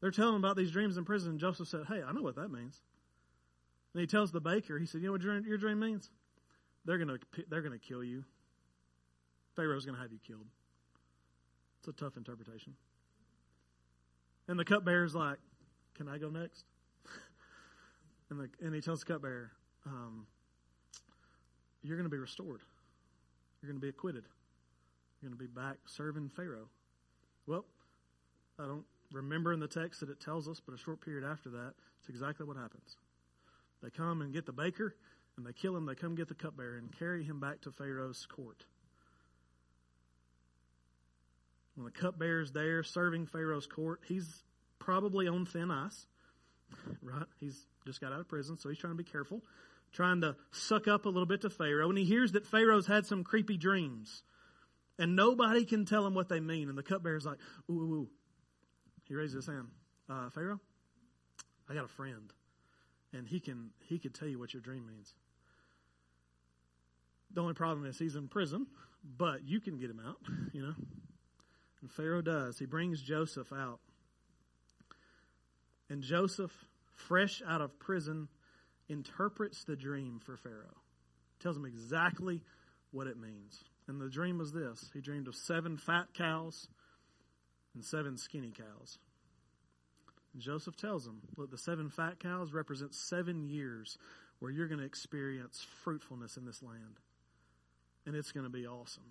They're 0.00 0.10
telling 0.10 0.36
about 0.36 0.56
these 0.56 0.72
dreams 0.72 0.96
in 0.96 1.04
prison, 1.04 1.30
and 1.30 1.40
Joseph 1.40 1.68
said, 1.68 1.82
Hey, 1.88 2.02
I 2.02 2.12
know 2.12 2.22
what 2.22 2.36
that 2.36 2.50
means. 2.50 2.80
And 3.94 4.00
he 4.00 4.06
tells 4.06 4.32
the 4.32 4.40
baker, 4.40 4.78
he 4.78 4.86
said, 4.86 5.00
You 5.00 5.08
know 5.08 5.12
what 5.12 5.22
your, 5.22 5.58
dream 5.58 5.78
means? 5.78 6.10
They're 6.84 6.98
going 6.98 7.08
to 7.08 7.44
they're 7.48 7.62
going 7.62 7.78
to 7.78 7.86
kill 7.86 8.02
you. 8.02 8.24
Pharaoh's 9.54 9.84
going 9.84 9.96
to 9.96 10.02
have 10.02 10.12
you 10.12 10.18
killed. 10.26 10.46
It's 11.78 11.88
a 11.88 11.92
tough 11.92 12.16
interpretation. 12.16 12.74
And 14.48 14.58
the 14.58 14.64
cupbearer's 14.64 15.14
like, 15.14 15.38
Can 15.94 16.08
I 16.08 16.18
go 16.18 16.30
next? 16.30 16.64
and, 18.30 18.40
the, 18.40 18.48
and 18.64 18.74
he 18.74 18.80
tells 18.80 19.00
the 19.00 19.06
cupbearer, 19.06 19.50
um, 19.86 20.26
You're 21.82 21.96
going 21.96 22.08
to 22.08 22.14
be 22.14 22.18
restored. 22.18 22.60
You're 23.60 23.70
going 23.70 23.80
to 23.80 23.84
be 23.84 23.90
acquitted. 23.90 24.24
You're 25.20 25.30
going 25.30 25.38
to 25.38 25.44
be 25.44 25.52
back 25.52 25.76
serving 25.86 26.30
Pharaoh. 26.30 26.68
Well, 27.46 27.64
I 28.58 28.66
don't 28.66 28.84
remember 29.12 29.52
in 29.52 29.60
the 29.60 29.68
text 29.68 30.00
that 30.00 30.10
it 30.10 30.20
tells 30.20 30.48
us, 30.48 30.60
but 30.64 30.74
a 30.74 30.78
short 30.78 31.00
period 31.00 31.24
after 31.24 31.50
that, 31.50 31.74
it's 32.00 32.08
exactly 32.08 32.46
what 32.46 32.56
happens. 32.56 32.96
They 33.82 33.90
come 33.90 34.22
and 34.22 34.32
get 34.32 34.46
the 34.46 34.52
baker, 34.52 34.94
and 35.36 35.46
they 35.46 35.52
kill 35.52 35.76
him. 35.76 35.86
They 35.86 35.94
come 35.94 36.14
get 36.14 36.28
the 36.28 36.34
cupbearer 36.34 36.76
and 36.76 36.96
carry 36.96 37.24
him 37.24 37.40
back 37.40 37.60
to 37.62 37.72
Pharaoh's 37.72 38.26
court. 38.26 38.64
When 41.74 41.84
the 41.84 41.90
cupbearer's 41.90 42.52
there 42.52 42.82
serving 42.82 43.26
Pharaoh's 43.26 43.66
court, 43.66 44.00
he's 44.06 44.42
probably 44.78 45.26
on 45.28 45.46
thin 45.46 45.70
ice, 45.70 46.06
right? 47.02 47.26
He's 47.40 47.66
just 47.86 48.00
got 48.00 48.12
out 48.12 48.20
of 48.20 48.28
prison, 48.28 48.58
so 48.58 48.68
he's 48.68 48.78
trying 48.78 48.92
to 48.92 49.02
be 49.02 49.10
careful 49.10 49.42
trying 49.92 50.22
to 50.22 50.36
suck 50.50 50.88
up 50.88 51.04
a 51.04 51.08
little 51.08 51.26
bit 51.26 51.42
to 51.42 51.50
Pharaoh, 51.50 51.88
and 51.88 51.98
he 51.98 52.04
hears 52.04 52.32
that 52.32 52.46
Pharaoh's 52.46 52.86
had 52.86 53.06
some 53.06 53.24
creepy 53.24 53.56
dreams. 53.56 54.22
And 54.98 55.16
nobody 55.16 55.64
can 55.64 55.84
tell 55.84 56.06
him 56.06 56.14
what 56.14 56.28
they 56.28 56.40
mean. 56.40 56.68
And 56.68 56.76
the 56.76 56.82
cupbearer's 56.82 57.24
like, 57.24 57.38
ooh, 57.70 57.72
ooh, 57.72 57.94
ooh. 57.94 58.08
He 59.08 59.14
raises 59.14 59.34
his 59.34 59.46
hand. 59.46 59.68
Uh, 60.08 60.30
Pharaoh, 60.30 60.60
I 61.68 61.74
got 61.74 61.84
a 61.84 61.88
friend. 61.88 62.32
And 63.12 63.26
he 63.26 63.40
can 63.40 63.70
he 63.88 63.98
could 63.98 64.14
tell 64.14 64.28
you 64.28 64.38
what 64.38 64.54
your 64.54 64.62
dream 64.62 64.86
means. 64.86 65.12
The 67.32 67.40
only 67.42 67.54
problem 67.54 67.86
is 67.86 67.98
he's 67.98 68.16
in 68.16 68.28
prison, 68.28 68.66
but 69.04 69.46
you 69.46 69.60
can 69.60 69.78
get 69.78 69.90
him 69.90 70.00
out, 70.06 70.16
you 70.52 70.62
know. 70.62 70.74
And 71.82 71.90
Pharaoh 71.90 72.22
does. 72.22 72.58
He 72.58 72.66
brings 72.66 73.02
Joseph 73.02 73.52
out. 73.52 73.80
And 75.90 76.02
Joseph, 76.02 76.52
fresh 76.94 77.42
out 77.46 77.60
of 77.60 77.78
prison, 77.78 78.28
interprets 78.88 79.64
the 79.64 79.76
dream 79.76 80.20
for 80.24 80.36
Pharaoh, 80.36 80.80
tells 81.40 81.56
him 81.56 81.66
exactly 81.66 82.40
what 82.92 83.08
it 83.08 83.18
means. 83.18 83.64
And 83.88 84.00
the 84.00 84.08
dream 84.08 84.38
was 84.38 84.52
this 84.52 84.90
he 84.94 85.00
dreamed 85.00 85.28
of 85.28 85.34
seven 85.34 85.76
fat 85.76 86.14
cows 86.14 86.68
and 87.74 87.84
seven 87.84 88.16
skinny 88.16 88.52
cows. 88.56 88.98
And 90.32 90.42
Joseph 90.42 90.76
tells 90.76 91.06
him, 91.06 91.20
Look, 91.36 91.50
the 91.50 91.58
seven 91.58 91.90
fat 91.90 92.20
cows 92.20 92.52
represent 92.52 92.94
seven 92.94 93.42
years 93.42 93.98
where 94.38 94.50
you're 94.50 94.68
going 94.68 94.80
to 94.80 94.86
experience 94.86 95.66
fruitfulness 95.84 96.36
in 96.36 96.44
this 96.44 96.62
land. 96.62 97.00
And 98.06 98.16
it's 98.16 98.32
going 98.32 98.44
to 98.44 98.50
be 98.50 98.66
awesome. 98.66 99.04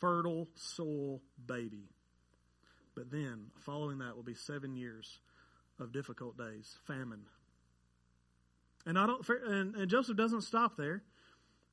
Fertile 0.00 0.48
soil 0.54 1.20
baby. 1.46 1.88
But 2.94 3.10
then, 3.10 3.46
following 3.64 3.98
that, 3.98 4.14
will 4.14 4.22
be 4.22 4.34
seven 4.34 4.76
years 4.76 5.18
of 5.80 5.92
difficult 5.92 6.38
days, 6.38 6.78
famine, 6.86 7.24
and 8.86 8.98
I 8.98 9.06
don't. 9.06 9.26
And, 9.28 9.74
and 9.74 9.90
Joseph 9.90 10.16
doesn't 10.16 10.42
stop 10.42 10.76
there. 10.76 11.02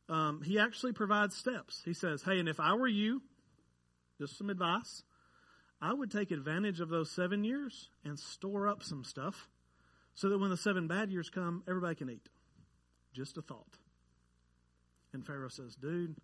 Um, 0.10 0.42
he 0.44 0.60
actually 0.60 0.94
provides 0.94 1.36
steps. 1.36 1.82
He 1.86 1.94
says, 1.94 2.24
"Hey, 2.24 2.40
and 2.40 2.50
if 2.50 2.60
I 2.60 2.74
were 2.74 2.88
you, 2.88 3.22
just 4.18 4.38
some 4.38 4.50
advice, 4.50 5.04
I 5.82 5.94
would 5.94 6.12
take 6.12 6.32
advantage 6.32 6.80
of 6.80 6.90
those 6.90 7.12
seven 7.12 7.44
years 7.44 7.90
and 8.04 8.18
store 8.18 8.68
up 8.68 8.82
some 8.84 9.04
stuff, 9.04 9.48
so 10.16 10.30
that 10.30 10.40
when 10.40 10.50
the 10.50 10.58
seven 10.58 10.88
bad 10.88 11.12
years 11.12 11.30
come, 11.30 11.64
everybody 11.68 11.96
can 11.96 12.10
eat." 12.10 12.30
Just 13.14 13.38
a 13.38 13.42
thought. 13.42 13.78
And 15.14 15.26
Pharaoh 15.26 15.50
says, 15.50 15.76
"Dude, 15.76 16.16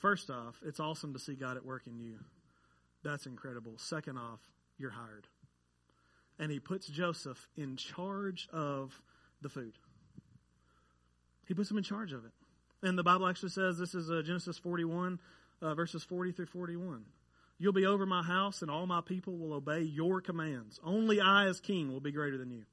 first 0.00 0.30
off, 0.30 0.60
it's 0.64 0.80
awesome 0.80 1.12
to 1.12 1.18
see 1.18 1.34
God 1.34 1.56
at 1.56 1.64
work 1.64 1.86
in 1.86 1.98
you. 1.98 2.18
That's 3.02 3.26
incredible. 3.26 3.74
Second 3.76 4.18
off, 4.18 4.40
you're 4.78 4.90
hired." 4.90 5.26
And 6.38 6.50
he 6.50 6.58
puts 6.58 6.86
Joseph 6.86 7.48
in 7.56 7.76
charge 7.76 8.48
of 8.52 9.00
the 9.42 9.48
food. 9.48 9.74
He 11.46 11.54
puts 11.54 11.70
him 11.70 11.78
in 11.78 11.84
charge 11.84 12.12
of 12.12 12.24
it. 12.24 12.32
And 12.82 12.96
the 12.96 13.02
Bible 13.02 13.26
actually 13.26 13.50
says 13.50 13.78
this 13.78 13.94
is 13.94 14.10
uh, 14.10 14.22
Genesis 14.24 14.56
41, 14.58 15.18
uh, 15.60 15.74
verses 15.74 16.02
40 16.04 16.32
through 16.32 16.46
41. 16.46 17.04
You'll 17.58 17.74
be 17.74 17.84
over 17.84 18.06
my 18.06 18.22
house, 18.22 18.62
and 18.62 18.70
all 18.70 18.86
my 18.86 19.02
people 19.02 19.36
will 19.36 19.52
obey 19.52 19.80
your 19.82 20.22
commands. 20.22 20.80
Only 20.82 21.20
I, 21.20 21.46
as 21.46 21.60
king, 21.60 21.92
will 21.92 22.00
be 22.00 22.12
greater 22.12 22.38
than 22.38 22.50
you. 22.50 22.64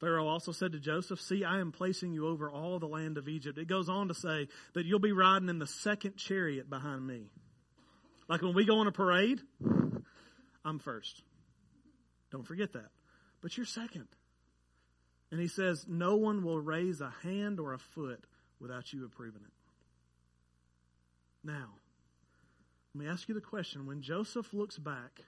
Pharaoh 0.00 0.28
also 0.28 0.50
said 0.50 0.72
to 0.72 0.80
Joseph, 0.80 1.20
See, 1.20 1.44
I 1.44 1.60
am 1.60 1.72
placing 1.72 2.12
you 2.12 2.26
over 2.26 2.50
all 2.50 2.78
the 2.78 2.86
land 2.86 3.18
of 3.18 3.28
Egypt. 3.28 3.58
It 3.58 3.68
goes 3.68 3.88
on 3.88 4.08
to 4.08 4.14
say 4.14 4.48
that 4.72 4.86
you'll 4.86 4.98
be 4.98 5.12
riding 5.12 5.50
in 5.50 5.58
the 5.58 5.66
second 5.66 6.16
chariot 6.16 6.70
behind 6.70 7.06
me. 7.06 7.30
Like 8.26 8.40
when 8.40 8.54
we 8.54 8.64
go 8.64 8.78
on 8.78 8.86
a 8.86 8.92
parade, 8.92 9.40
I'm 10.64 10.78
first. 10.78 11.22
Don't 12.30 12.46
forget 12.46 12.72
that. 12.72 12.88
But 13.42 13.56
you're 13.56 13.66
second. 13.66 14.08
And 15.30 15.40
he 15.40 15.48
says, 15.48 15.84
No 15.86 16.16
one 16.16 16.44
will 16.44 16.60
raise 16.60 17.00
a 17.00 17.12
hand 17.22 17.60
or 17.60 17.74
a 17.74 17.78
foot 17.78 18.24
without 18.58 18.92
you 18.92 19.04
approving 19.04 19.42
it. 19.42 19.52
Now, 21.44 21.68
let 22.94 23.04
me 23.04 23.10
ask 23.10 23.28
you 23.28 23.34
the 23.34 23.40
question 23.40 23.86
when 23.86 24.00
Joseph 24.00 24.52
looks 24.52 24.78
back 24.78 25.22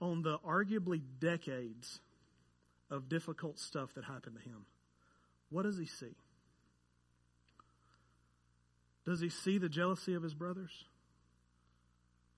on 0.00 0.22
the 0.22 0.38
arguably 0.38 1.00
decades 1.20 2.00
of 2.90 3.08
difficult 3.08 3.58
stuff 3.58 3.94
that 3.94 4.04
happened 4.04 4.36
to 4.36 4.48
him, 4.48 4.66
what 5.50 5.62
does 5.62 5.78
he 5.78 5.86
see? 5.86 6.16
Does 9.06 9.20
he 9.20 9.30
see 9.30 9.58
the 9.58 9.68
jealousy 9.68 10.14
of 10.14 10.22
his 10.22 10.34
brothers? 10.34 10.84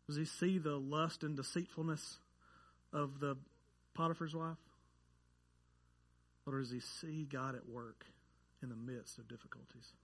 Does 0.06 0.16
he 0.16 0.24
see 0.24 0.58
the 0.58 0.76
lust 0.76 1.22
and 1.22 1.36
deceitfulness 1.36 2.18
of 2.92 3.20
the 3.20 3.36
Potiphar's 3.94 4.34
wife? 4.34 4.58
Or 6.46 6.58
does 6.58 6.70
he 6.70 6.80
see 6.80 7.24
God 7.30 7.54
at 7.54 7.68
work 7.68 8.06
in 8.62 8.68
the 8.68 8.76
midst 8.76 9.18
of 9.18 9.28
difficulties? 9.28 9.94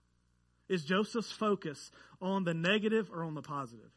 Is 0.69 0.85
Joseph's 0.85 1.31
focus 1.31 1.91
on 2.21 2.45
the 2.45 2.55
negative 2.55 3.11
or 3.13 3.25
on 3.25 3.35
the 3.35 3.43
positive? 3.43 3.91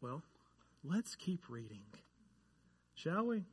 Well, 0.00 0.22
let's 0.84 1.16
keep 1.16 1.48
reading. 1.48 1.82
Shall 2.94 3.26
we? 3.26 3.44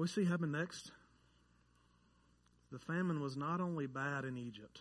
What 0.00 0.08
we 0.16 0.24
see 0.24 0.30
happen 0.30 0.50
next? 0.50 0.92
The 2.72 2.78
famine 2.78 3.20
was 3.20 3.36
not 3.36 3.60
only 3.60 3.86
bad 3.86 4.24
in 4.24 4.38
Egypt, 4.38 4.80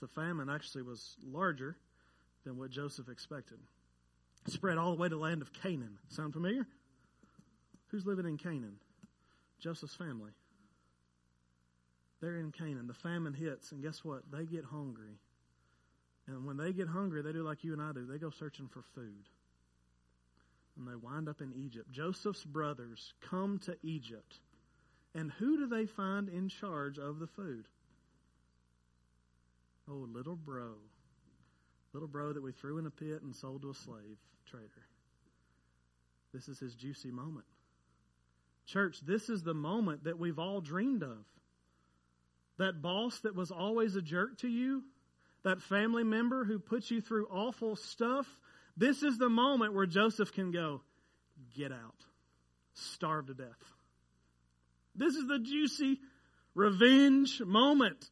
the 0.00 0.08
famine 0.08 0.48
actually 0.48 0.84
was 0.84 1.18
larger 1.22 1.76
than 2.46 2.56
what 2.56 2.70
Joseph 2.70 3.10
expected 3.10 3.58
spread 4.46 4.78
all 4.78 4.92
the 4.92 4.96
way 4.96 5.10
to 5.10 5.16
the 5.16 5.20
land 5.20 5.42
of 5.42 5.52
Canaan. 5.52 5.98
Sound 6.08 6.32
familiar? 6.32 6.66
Who's 7.88 8.06
living 8.06 8.24
in 8.24 8.38
Canaan? 8.38 8.76
Joseph's 9.60 9.94
family. 9.94 10.30
They're 12.22 12.38
in 12.38 12.52
Canaan. 12.52 12.86
The 12.86 12.94
famine 12.94 13.34
hits, 13.34 13.70
and 13.72 13.82
guess 13.82 14.02
what? 14.02 14.22
They 14.32 14.46
get 14.46 14.64
hungry. 14.64 15.18
And 16.26 16.46
when 16.46 16.56
they 16.56 16.72
get 16.72 16.88
hungry, 16.88 17.20
they 17.20 17.34
do 17.34 17.42
like 17.42 17.62
you 17.62 17.74
and 17.74 17.82
I 17.82 17.92
do. 17.92 18.06
They 18.06 18.16
go 18.16 18.30
searching 18.30 18.66
for 18.66 18.80
food. 18.94 19.28
And 20.76 20.88
they 20.88 20.96
wind 20.96 21.28
up 21.28 21.40
in 21.40 21.52
Egypt. 21.52 21.90
Joseph's 21.92 22.44
brothers 22.44 23.14
come 23.20 23.60
to 23.60 23.76
Egypt. 23.82 24.40
And 25.14 25.30
who 25.32 25.56
do 25.56 25.66
they 25.68 25.86
find 25.86 26.28
in 26.28 26.48
charge 26.48 26.98
of 26.98 27.20
the 27.20 27.28
food? 27.28 27.66
Oh, 29.88 30.06
little 30.12 30.36
bro. 30.36 30.74
Little 31.92 32.08
bro 32.08 32.32
that 32.32 32.42
we 32.42 32.52
threw 32.52 32.78
in 32.78 32.86
a 32.86 32.90
pit 32.90 33.22
and 33.22 33.34
sold 33.34 33.62
to 33.62 33.70
a 33.70 33.74
slave 33.74 34.18
trader. 34.50 34.88
This 36.32 36.48
is 36.48 36.58
his 36.58 36.74
juicy 36.74 37.12
moment. 37.12 37.46
Church, 38.66 38.98
this 39.06 39.28
is 39.28 39.42
the 39.42 39.54
moment 39.54 40.04
that 40.04 40.18
we've 40.18 40.38
all 40.38 40.60
dreamed 40.60 41.04
of. 41.04 41.24
That 42.58 42.82
boss 42.82 43.20
that 43.20 43.36
was 43.36 43.50
always 43.50 43.94
a 43.94 44.02
jerk 44.02 44.38
to 44.38 44.48
you, 44.48 44.82
that 45.44 45.62
family 45.62 46.02
member 46.02 46.44
who 46.44 46.58
puts 46.58 46.90
you 46.90 47.00
through 47.00 47.26
awful 47.26 47.76
stuff, 47.76 48.26
this 48.76 49.02
is 49.02 49.18
the 49.18 49.28
moment 49.28 49.74
where 49.74 49.86
Joseph 49.86 50.32
can 50.32 50.50
go, 50.50 50.82
get 51.54 51.72
out, 51.72 52.04
starve 52.74 53.26
to 53.26 53.34
death. 53.34 53.74
This 54.94 55.14
is 55.14 55.26
the 55.26 55.38
juicy 55.38 56.00
revenge 56.54 57.40
moment. 57.40 58.10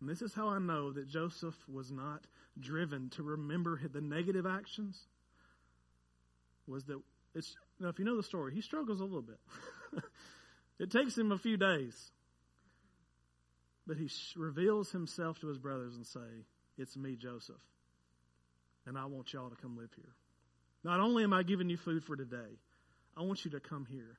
And 0.00 0.08
this 0.08 0.22
is 0.22 0.34
how 0.34 0.48
I 0.48 0.58
know 0.58 0.92
that 0.92 1.08
Joseph 1.08 1.56
was 1.68 1.90
not 1.90 2.26
driven 2.60 3.08
to 3.10 3.22
remember 3.22 3.80
the 3.90 4.00
negative 4.00 4.46
actions. 4.46 5.00
Was 6.66 6.84
that 6.84 7.00
it's 7.34 7.56
now 7.80 7.88
if 7.88 7.98
you 7.98 8.04
know 8.04 8.16
the 8.16 8.22
story, 8.22 8.54
he 8.54 8.60
struggles 8.60 9.00
a 9.00 9.04
little 9.04 9.22
bit. 9.22 9.38
it 10.78 10.90
takes 10.90 11.16
him 11.16 11.32
a 11.32 11.38
few 11.38 11.56
days. 11.56 12.10
But 13.86 13.98
he 13.98 14.10
reveals 14.36 14.90
himself 14.90 15.40
to 15.40 15.48
his 15.48 15.58
brothers 15.58 15.94
and 15.94 16.06
say, 16.06 16.46
"It's 16.78 16.96
me, 16.96 17.16
Joseph, 17.16 17.60
and 18.86 18.98
I 18.98 19.06
want 19.06 19.32
y'all 19.32 19.50
to 19.50 19.56
come 19.56 19.76
live 19.76 19.92
here. 19.96 20.14
Not 20.82 21.00
only 21.00 21.24
am 21.24 21.32
I 21.32 21.42
giving 21.42 21.70
you 21.70 21.76
food 21.76 22.04
for 22.04 22.16
today, 22.16 22.58
I 23.16 23.22
want 23.22 23.44
you 23.44 23.50
to 23.52 23.60
come 23.60 23.86
here." 23.86 24.18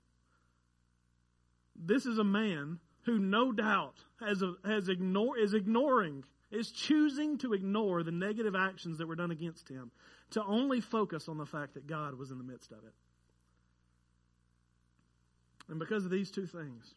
This 1.75 2.06
is 2.06 2.17
a 2.17 2.23
man 2.23 2.80
who 3.04 3.19
no 3.19 3.51
doubt 3.51 4.04
has, 4.19 4.41
a, 4.41 4.56
has 4.63 4.89
ignore, 4.89 5.38
is 5.38 5.54
ignoring, 5.54 6.23
is 6.51 6.71
choosing 6.71 7.38
to 7.39 7.54
ignore 7.54 8.01
the 8.01 8.12
negative 8.12 8.56
actions 8.56 8.97
that 8.97 9.08
were 9.08 9.15
done 9.15 9.32
against 9.32 9.69
him 9.69 9.91
to 10.32 10.43
only 10.43 10.82
focus 10.82 11.28
on 11.28 11.38
the 11.38 11.45
fact 11.45 11.73
that 11.75 11.86
God 11.86 12.15
was 12.15 12.32
in 12.32 12.38
the 12.38 12.43
midst 12.43 12.71
of 12.71 12.80
it. 12.80 12.93
And 15.67 15.80
because 15.80 16.06
of 16.06 16.12
these 16.12 16.32
two 16.32 16.47
things, 16.47 16.95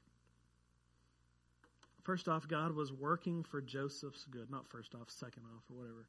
first 2.04 2.28
off, 2.28 2.48
God 2.48 2.72
was 2.72 2.92
working 2.92 3.42
for 3.42 3.60
Joseph's 3.60 4.24
good. 4.30 4.50
Not 4.50 4.68
first 4.68 4.94
off, 4.94 5.10
second 5.10 5.42
off, 5.54 5.62
or 5.70 5.76
whatever. 5.76 6.06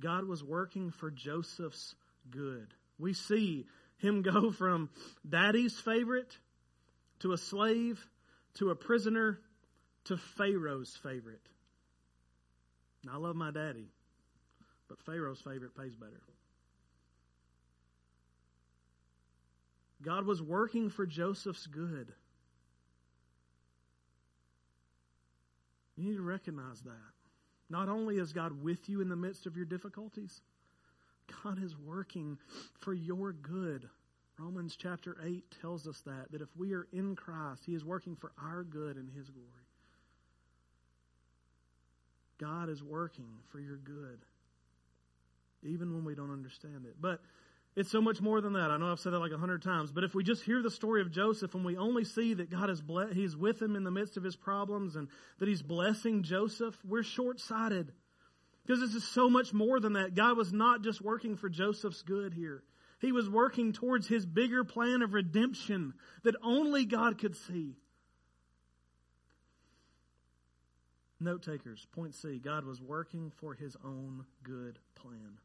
God 0.00 0.24
was 0.24 0.42
working 0.42 0.90
for 0.90 1.10
Joseph's 1.10 1.94
good. 2.30 2.74
We 2.98 3.12
see 3.12 3.66
him 3.98 4.22
go 4.22 4.50
from 4.58 4.90
daddy's 5.28 5.78
favorite 5.78 6.36
to 7.20 7.32
a 7.32 7.38
slave 7.38 8.04
to 8.54 8.70
a 8.70 8.74
prisoner 8.74 9.38
to 10.04 10.16
Pharaoh's 10.16 10.98
favorite. 11.02 11.40
Now, 13.04 13.14
I 13.14 13.16
love 13.16 13.36
my 13.36 13.50
daddy, 13.50 13.88
but 14.88 15.00
Pharaoh's 15.02 15.40
favorite 15.40 15.76
pays 15.76 15.94
better. 15.96 16.20
God 20.02 20.26
was 20.26 20.42
working 20.42 20.90
for 20.90 21.06
Joseph's 21.06 21.66
good. 21.66 22.12
You 25.96 26.10
need 26.10 26.16
to 26.16 26.22
recognize 26.22 26.80
that. 26.82 27.21
Not 27.72 27.88
only 27.88 28.18
is 28.18 28.34
God 28.34 28.62
with 28.62 28.86
you 28.90 29.00
in 29.00 29.08
the 29.08 29.16
midst 29.16 29.46
of 29.46 29.56
your 29.56 29.64
difficulties, 29.64 30.42
God 31.42 31.60
is 31.60 31.74
working 31.74 32.36
for 32.80 32.92
your 32.92 33.32
good. 33.32 33.88
Romans 34.38 34.76
chapter 34.76 35.16
8 35.24 35.42
tells 35.62 35.88
us 35.88 36.02
that, 36.02 36.30
that 36.32 36.42
if 36.42 36.48
we 36.54 36.74
are 36.74 36.86
in 36.92 37.16
Christ, 37.16 37.62
He 37.64 37.74
is 37.74 37.82
working 37.82 38.14
for 38.14 38.30
our 38.40 38.62
good 38.62 38.96
and 38.96 39.08
His 39.16 39.30
glory. 39.30 39.48
God 42.38 42.68
is 42.68 42.82
working 42.82 43.30
for 43.48 43.58
your 43.58 43.78
good, 43.78 44.18
even 45.62 45.94
when 45.94 46.04
we 46.04 46.14
don't 46.14 46.30
understand 46.32 46.84
it. 46.84 46.96
But 47.00 47.22
it's 47.74 47.90
so 47.90 48.02
much 48.02 48.20
more 48.20 48.40
than 48.40 48.52
that. 48.52 48.70
I 48.70 48.76
know 48.76 48.92
I've 48.92 49.00
said 49.00 49.12
that 49.12 49.18
like 49.18 49.32
a 49.32 49.38
hundred 49.38 49.62
times, 49.62 49.92
but 49.92 50.04
if 50.04 50.14
we 50.14 50.22
just 50.22 50.42
hear 50.42 50.62
the 50.62 50.70
story 50.70 51.00
of 51.00 51.10
Joseph 51.10 51.54
and 51.54 51.64
we 51.64 51.76
only 51.76 52.04
see 52.04 52.34
that 52.34 52.50
God 52.50 52.68
is 52.68 52.82
ble- 52.82 53.12
He's 53.12 53.36
with 53.36 53.62
him 53.62 53.76
in 53.76 53.84
the 53.84 53.90
midst 53.90 54.16
of 54.16 54.24
his 54.24 54.36
problems 54.36 54.94
and 54.94 55.08
that 55.38 55.48
He's 55.48 55.62
blessing 55.62 56.22
Joseph, 56.22 56.76
we're 56.84 57.02
short 57.02 57.40
sighted. 57.40 57.92
Because 58.64 58.80
this 58.80 58.94
is 58.94 59.08
so 59.08 59.28
much 59.28 59.52
more 59.52 59.80
than 59.80 59.94
that. 59.94 60.14
God 60.14 60.36
was 60.36 60.52
not 60.52 60.82
just 60.82 61.00
working 61.00 61.36
for 61.36 61.48
Joseph's 61.48 62.02
good 62.02 62.32
here. 62.32 62.62
He 63.00 63.10
was 63.10 63.28
working 63.28 63.72
towards 63.72 64.06
his 64.06 64.24
bigger 64.24 64.62
plan 64.62 65.02
of 65.02 65.12
redemption 65.12 65.94
that 66.22 66.36
only 66.42 66.84
God 66.84 67.18
could 67.18 67.34
see. 67.34 67.74
Note 71.18 71.42
takers, 71.42 71.86
point 71.92 72.14
C 72.14 72.38
God 72.38 72.64
was 72.64 72.80
working 72.80 73.32
for 73.40 73.54
his 73.54 73.76
own 73.84 74.24
good 74.44 74.78
plan. 74.94 75.38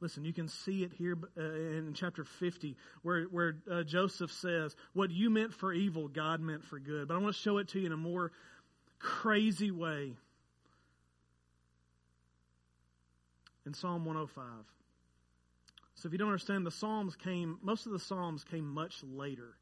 Listen, 0.00 0.24
you 0.24 0.32
can 0.32 0.48
see 0.48 0.82
it 0.82 0.92
here 0.96 1.16
uh, 1.36 1.42
in 1.42 1.92
chapter 1.94 2.24
50 2.24 2.76
where, 3.02 3.24
where 3.24 3.56
uh, 3.70 3.82
Joseph 3.82 4.32
says, 4.32 4.74
What 4.94 5.10
you 5.10 5.28
meant 5.28 5.52
for 5.52 5.72
evil, 5.72 6.08
God 6.08 6.40
meant 6.40 6.64
for 6.64 6.78
good. 6.78 7.08
But 7.08 7.14
I 7.14 7.18
want 7.18 7.34
to 7.34 7.40
show 7.40 7.58
it 7.58 7.68
to 7.68 7.80
you 7.80 7.86
in 7.86 7.92
a 7.92 7.98
more 7.98 8.32
crazy 8.98 9.70
way. 9.70 10.12
In 13.66 13.74
Psalm 13.74 14.06
105. 14.06 14.44
So 15.96 16.06
if 16.06 16.12
you 16.12 16.18
don't 16.18 16.28
understand, 16.28 16.64
the 16.64 16.70
Psalms 16.70 17.14
came, 17.14 17.58
most 17.62 17.84
of 17.84 17.92
the 17.92 17.98
Psalms 17.98 18.42
came 18.42 18.66
much 18.66 19.02
later 19.02 19.54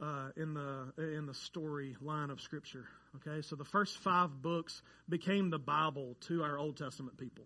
uh, 0.00 0.30
in 0.34 0.54
the 0.54 0.92
in 0.96 1.26
the 1.26 1.34
story 1.34 1.94
line 2.00 2.30
of 2.30 2.40
Scripture. 2.40 2.86
Okay, 3.16 3.42
so 3.42 3.54
the 3.54 3.64
first 3.66 3.98
five 3.98 4.40
books 4.40 4.80
became 5.10 5.50
the 5.50 5.58
Bible 5.58 6.16
to 6.22 6.42
our 6.42 6.58
Old 6.58 6.78
Testament 6.78 7.18
people. 7.18 7.44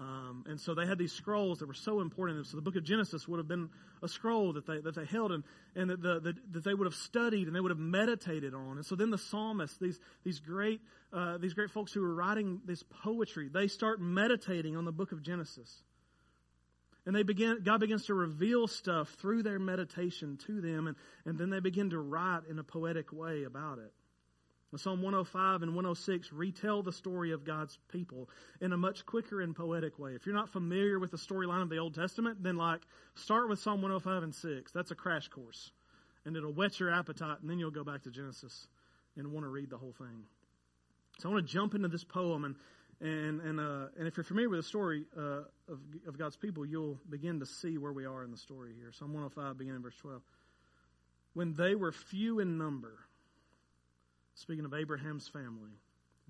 Um, 0.00 0.44
and 0.48 0.58
so 0.58 0.74
they 0.74 0.86
had 0.86 0.96
these 0.96 1.12
scrolls 1.12 1.58
that 1.58 1.68
were 1.68 1.74
so 1.74 2.00
important. 2.00 2.46
So 2.46 2.56
the 2.56 2.62
book 2.62 2.76
of 2.76 2.84
Genesis 2.84 3.28
would 3.28 3.36
have 3.36 3.48
been 3.48 3.68
a 4.02 4.08
scroll 4.08 4.54
that 4.54 4.66
they 4.66 4.80
that 4.80 4.94
they 4.94 5.04
held 5.04 5.30
and, 5.30 5.44
and 5.76 5.90
that, 5.90 6.00
the, 6.00 6.20
the, 6.20 6.34
that 6.52 6.64
they 6.64 6.72
would 6.72 6.86
have 6.86 6.94
studied 6.94 7.48
and 7.48 7.54
they 7.54 7.60
would 7.60 7.70
have 7.70 7.78
meditated 7.78 8.54
on. 8.54 8.78
And 8.78 8.86
so 8.86 8.96
then 8.96 9.10
the 9.10 9.18
psalmists, 9.18 9.76
these 9.76 10.00
these 10.24 10.40
great 10.40 10.80
uh, 11.12 11.36
these 11.36 11.52
great 11.52 11.70
folks 11.70 11.92
who 11.92 12.00
were 12.00 12.14
writing 12.14 12.62
this 12.64 12.82
poetry, 13.02 13.50
they 13.52 13.68
start 13.68 14.00
meditating 14.00 14.74
on 14.74 14.86
the 14.86 14.92
book 14.92 15.12
of 15.12 15.22
Genesis. 15.22 15.82
And 17.04 17.14
they 17.14 17.22
begin, 17.22 17.60
God 17.64 17.80
begins 17.80 18.06
to 18.06 18.14
reveal 18.14 18.68
stuff 18.68 19.08
through 19.20 19.42
their 19.42 19.58
meditation 19.58 20.38
to 20.46 20.60
them, 20.60 20.86
and, 20.86 20.96
and 21.24 21.38
then 21.38 21.48
they 21.48 21.60
begin 21.60 21.90
to 21.90 21.98
write 21.98 22.42
in 22.48 22.58
a 22.58 22.62
poetic 22.62 23.12
way 23.12 23.44
about 23.44 23.78
it. 23.78 23.90
Psalm 24.78 25.02
105 25.02 25.62
and 25.62 25.74
106 25.74 26.32
retell 26.32 26.82
the 26.82 26.92
story 26.92 27.32
of 27.32 27.44
God's 27.44 27.76
people 27.90 28.30
in 28.60 28.72
a 28.72 28.76
much 28.76 29.04
quicker 29.04 29.40
and 29.40 29.54
poetic 29.54 29.98
way. 29.98 30.12
If 30.12 30.26
you're 30.26 30.34
not 30.34 30.48
familiar 30.48 31.00
with 31.00 31.10
the 31.10 31.16
storyline 31.16 31.62
of 31.62 31.70
the 31.70 31.78
Old 31.78 31.94
Testament, 31.94 32.40
then 32.42 32.56
like 32.56 32.82
start 33.16 33.48
with 33.48 33.58
Psalm 33.58 33.82
105 33.82 34.22
and 34.22 34.34
6. 34.34 34.72
That's 34.72 34.92
a 34.92 34.94
crash 34.94 35.26
course. 35.28 35.72
And 36.24 36.36
it'll 36.36 36.52
whet 36.52 36.78
your 36.78 36.90
appetite, 36.90 37.38
and 37.40 37.50
then 37.50 37.58
you'll 37.58 37.72
go 37.72 37.82
back 37.82 38.02
to 38.04 38.10
Genesis 38.10 38.68
and 39.16 39.32
want 39.32 39.44
to 39.44 39.48
read 39.48 39.70
the 39.70 39.78
whole 39.78 39.94
thing. 39.98 40.24
So 41.18 41.28
I 41.28 41.32
want 41.32 41.46
to 41.46 41.52
jump 41.52 41.74
into 41.74 41.88
this 41.88 42.04
poem 42.04 42.44
and 42.44 42.54
and 43.00 43.40
and 43.40 43.58
uh, 43.58 43.86
and 43.98 44.06
if 44.06 44.16
you're 44.16 44.24
familiar 44.24 44.50
with 44.50 44.60
the 44.60 44.68
story 44.68 45.04
uh, 45.16 45.42
of 45.68 45.80
of 46.06 46.18
God's 46.18 46.36
people, 46.36 46.64
you'll 46.64 46.98
begin 47.08 47.40
to 47.40 47.46
see 47.46 47.78
where 47.78 47.92
we 47.92 48.04
are 48.06 48.22
in 48.22 48.30
the 48.30 48.36
story 48.36 48.72
here. 48.78 48.92
Psalm 48.92 49.12
105, 49.14 49.58
beginning 49.58 49.82
verse 49.82 49.96
12. 49.96 50.22
When 51.32 51.54
they 51.54 51.74
were 51.74 51.92
few 51.92 52.40
in 52.40 52.58
number, 52.58 52.98
speaking 54.40 54.64
of 54.64 54.74
Abraham's 54.74 55.28
family, 55.28 55.72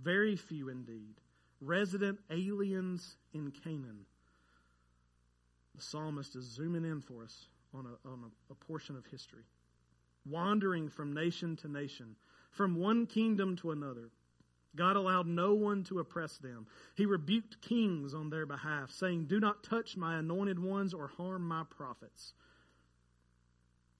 very 0.02 0.36
few 0.36 0.68
indeed, 0.68 1.14
resident 1.60 2.18
aliens 2.30 3.16
in 3.32 3.52
Canaan. 3.52 4.04
The 5.76 5.82
psalmist 5.82 6.34
is 6.34 6.44
zooming 6.44 6.84
in 6.84 7.00
for 7.00 7.22
us 7.22 7.46
on 7.72 7.86
a, 7.86 8.08
on 8.08 8.24
a, 8.24 8.52
a 8.52 8.54
portion 8.54 8.96
of 8.96 9.06
history, 9.06 9.44
wandering 10.26 10.88
from 10.88 11.14
nation 11.14 11.56
to 11.56 11.68
nation, 11.68 12.16
from 12.50 12.74
one 12.74 13.06
kingdom 13.06 13.56
to 13.56 13.70
another 13.70 14.10
God 14.76 14.96
allowed 14.96 15.26
no 15.26 15.54
one 15.54 15.82
to 15.84 15.98
oppress 15.98 16.38
them. 16.38 16.66
He 16.94 17.06
rebuked 17.06 17.60
kings 17.60 18.14
on 18.14 18.30
their 18.30 18.46
behalf, 18.46 18.90
saying, 18.90 19.26
Do 19.26 19.40
not 19.40 19.64
touch 19.64 19.96
my 19.96 20.18
anointed 20.18 20.58
ones 20.58 20.94
or 20.94 21.08
harm 21.08 21.46
my 21.46 21.64
prophets. 21.68 22.34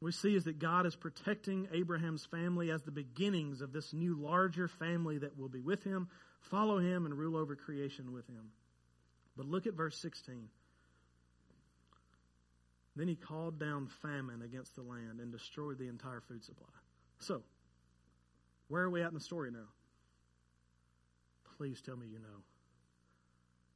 We 0.01 0.13
see 0.13 0.35
is 0.35 0.45
that 0.45 0.59
God 0.59 0.87
is 0.87 0.97
protecting 0.97 1.69
Abraham's 1.73 2.25
family 2.25 2.71
as 2.71 2.83
the 2.83 2.91
beginnings 2.91 3.61
of 3.61 3.73
this 3.73 3.93
new 3.93 4.15
larger 4.15 4.67
family 4.67 5.19
that 5.19 5.39
will 5.39 5.49
be 5.49 5.61
with 5.61 5.85
him, 5.85 6.09
follow 6.41 6.79
him, 6.79 7.05
and 7.05 7.17
rule 7.17 7.37
over 7.37 7.55
creation 7.55 8.13
with 8.13 8.27
him. 8.27 8.51
But 9.37 9.47
look 9.47 9.67
at 9.67 9.75
verse 9.75 10.01
16. 10.01 10.49
Then 12.97 13.09
he 13.09 13.15
called 13.15 13.61
down 13.61 13.89
famine 14.03 14.43
against 14.43 14.75
the 14.75 14.83
land 14.83 15.21
and 15.21 15.31
destroyed 15.31 15.79
the 15.79 15.89
entire 15.89 16.21
food 16.21 16.45
supply. 16.45 16.69
So, 17.19 17.43
where 18.69 18.83
are 18.83 18.91
we 18.91 19.03
at 19.03 19.09
in 19.09 19.15
the 19.15 19.21
story 19.21 19.51
now? 19.51 19.69
please 21.61 21.83
tell 21.83 21.95
me 21.95 22.07
you 22.07 22.19
know 22.19 22.41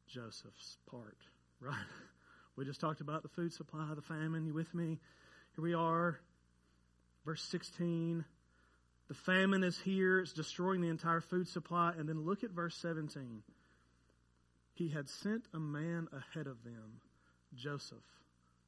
Joseph's 0.08 0.78
part, 0.90 1.18
right? 1.60 1.74
We 2.56 2.64
just 2.64 2.80
talked 2.80 3.02
about 3.02 3.22
the 3.22 3.28
food 3.28 3.52
supply, 3.52 3.92
the 3.94 4.00
famine. 4.00 4.46
You 4.46 4.54
with 4.54 4.74
me? 4.74 5.00
Here 5.54 5.62
we 5.62 5.74
are, 5.74 6.18
verse 7.24 7.42
16. 7.42 8.24
The 9.08 9.14
famine 9.14 9.62
is 9.62 9.78
here, 9.78 10.18
it's 10.18 10.32
destroying 10.32 10.80
the 10.80 10.88
entire 10.88 11.20
food 11.20 11.46
supply. 11.46 11.92
And 11.96 12.08
then 12.08 12.24
look 12.24 12.42
at 12.42 12.50
verse 12.50 12.76
17. 12.76 13.42
He 14.74 14.88
had 14.88 15.08
sent 15.08 15.44
a 15.54 15.60
man 15.60 16.08
ahead 16.12 16.46
of 16.46 16.64
them, 16.64 17.00
Joseph, 17.54 17.98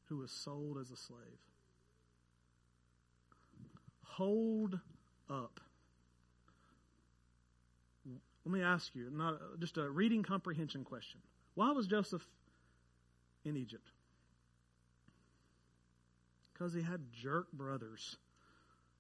who 0.08 0.18
was 0.18 0.30
sold 0.30 0.78
as 0.78 0.90
a 0.90 0.96
slave. 0.96 1.18
Hold 4.04 4.78
up. 5.28 5.60
Let 8.44 8.52
me 8.52 8.62
ask 8.62 8.94
you, 8.94 9.10
not 9.10 9.40
just 9.58 9.76
a 9.76 9.90
reading 9.90 10.22
comprehension 10.22 10.84
question. 10.84 11.20
Why 11.54 11.72
was 11.72 11.88
Joseph 11.88 12.24
in 13.44 13.56
Egypt? 13.56 13.90
Because 16.56 16.72
he 16.72 16.82
had 16.82 17.00
jerk 17.12 17.52
brothers. 17.52 18.16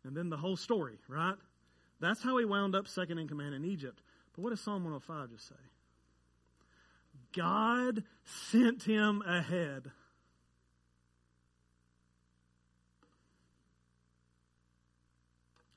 And 0.04 0.16
then 0.16 0.28
the 0.28 0.36
whole 0.36 0.56
story, 0.56 0.98
right? 1.08 1.36
That's 2.00 2.22
how 2.22 2.36
he 2.36 2.44
wound 2.44 2.74
up 2.74 2.86
second 2.86 3.18
in 3.18 3.28
command 3.28 3.54
in 3.54 3.64
Egypt. 3.64 4.02
But 4.34 4.42
what 4.42 4.50
does 4.50 4.60
Psalm 4.60 4.84
105 4.84 5.30
just 5.30 5.48
say? 5.48 5.54
God 7.34 8.04
sent 8.50 8.82
him 8.82 9.22
ahead. 9.26 9.90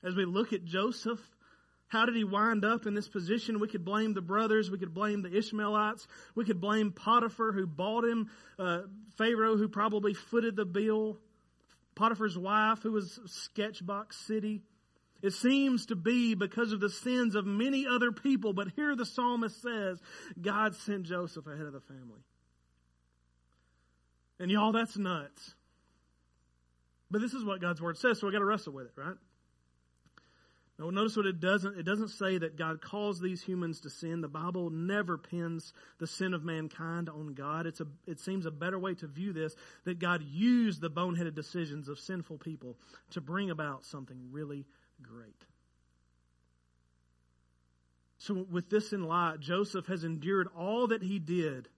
As 0.02 0.14
we 0.14 0.24
look 0.24 0.52
at 0.52 0.64
Joseph, 0.64 1.20
how 1.88 2.06
did 2.06 2.14
he 2.14 2.24
wind 2.24 2.64
up 2.64 2.86
in 2.86 2.94
this 2.94 3.08
position? 3.08 3.58
We 3.58 3.68
could 3.68 3.84
blame 3.84 4.14
the 4.14 4.22
brothers. 4.22 4.70
We 4.70 4.78
could 4.78 4.94
blame 4.94 5.22
the 5.22 5.36
Ishmaelites. 5.36 6.06
We 6.34 6.44
could 6.44 6.60
blame 6.60 6.92
Potiphar 6.92 7.52
who 7.52 7.66
bought 7.66 8.04
him, 8.04 8.30
uh, 8.58 8.82
Pharaoh 9.16 9.56
who 9.56 9.68
probably 9.68 10.14
footed 10.14 10.56
the 10.56 10.64
bill, 10.64 11.18
Potiphar's 12.00 12.38
wife 12.38 12.82
who 12.82 12.92
was 12.92 13.20
Sketchbox 13.26 14.14
City. 14.26 14.62
It 15.22 15.34
seems 15.34 15.86
to 15.86 15.96
be 15.96 16.34
because 16.34 16.72
of 16.72 16.80
the 16.80 16.88
sins 16.88 17.34
of 17.34 17.44
many 17.44 17.86
other 17.86 18.10
people, 18.10 18.54
but 18.54 18.68
here 18.74 18.96
the 18.96 19.04
psalmist 19.04 19.60
says 19.60 20.00
God 20.40 20.74
sent 20.74 21.02
Joseph 21.02 21.46
ahead 21.46 21.66
of 21.66 21.74
the 21.74 21.80
family. 21.80 22.22
And 24.38 24.50
y'all, 24.50 24.72
that's 24.72 24.96
nuts. 24.96 25.54
But 27.10 27.20
this 27.20 27.34
is 27.34 27.44
what 27.44 27.60
God's 27.60 27.82
word 27.82 27.98
says, 27.98 28.18
so 28.18 28.26
we 28.26 28.32
got 28.32 28.38
to 28.38 28.46
wrestle 28.46 28.72
with 28.72 28.86
it, 28.86 28.92
right? 28.96 29.16
Now, 30.80 30.88
notice 30.88 31.14
what 31.14 31.26
it 31.26 31.40
doesn't. 31.40 31.78
It 31.78 31.82
doesn't 31.82 32.08
say 32.08 32.38
that 32.38 32.56
God 32.56 32.80
calls 32.80 33.20
these 33.20 33.42
humans 33.42 33.80
to 33.82 33.90
sin. 33.90 34.22
The 34.22 34.28
Bible 34.28 34.70
never 34.70 35.18
pins 35.18 35.74
the 35.98 36.06
sin 36.06 36.32
of 36.32 36.42
mankind 36.42 37.10
on 37.10 37.34
God. 37.34 37.66
It's 37.66 37.82
a, 37.82 37.86
it 38.06 38.18
seems 38.18 38.46
a 38.46 38.50
better 38.50 38.78
way 38.78 38.94
to 38.94 39.06
view 39.06 39.34
this 39.34 39.54
that 39.84 39.98
God 39.98 40.22
used 40.22 40.80
the 40.80 40.88
boneheaded 40.88 41.34
decisions 41.34 41.90
of 41.90 41.98
sinful 41.98 42.38
people 42.38 42.78
to 43.10 43.20
bring 43.20 43.50
about 43.50 43.84
something 43.84 44.16
really 44.30 44.64
great. 45.02 45.44
So, 48.16 48.46
with 48.50 48.70
this 48.70 48.94
in 48.94 49.04
light, 49.04 49.40
Joseph 49.40 49.86
has 49.86 50.02
endured 50.02 50.48
all 50.56 50.86
that 50.86 51.02
he 51.02 51.18
did 51.18 51.68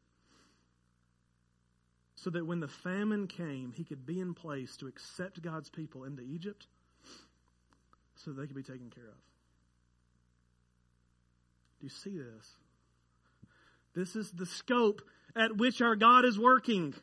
so 2.15 2.31
that 2.31 2.47
when 2.47 2.61
the 2.61 2.69
famine 2.69 3.27
came, 3.27 3.73
he 3.73 3.83
could 3.83 4.07
be 4.07 4.21
in 4.21 4.33
place 4.33 4.77
to 4.77 4.87
accept 4.87 5.43
God's 5.43 5.71
people 5.71 6.05
into 6.05 6.23
Egypt 6.23 6.69
so 8.25 8.33
they 8.33 8.47
could 8.47 8.57
be 8.57 8.63
taken 8.63 8.91
care 8.91 9.05
of. 9.05 9.15
Do 11.81 11.87
you 11.87 11.91
see 11.91 12.17
this? 12.17 12.57
This 13.95 14.17
is 14.17 14.31
the 14.31 14.47
scope 14.47 15.03
at 15.37 15.57
which 15.57 15.83
our 15.83 15.97
God 15.97 16.25
is 16.25 16.39
working. 16.39 16.95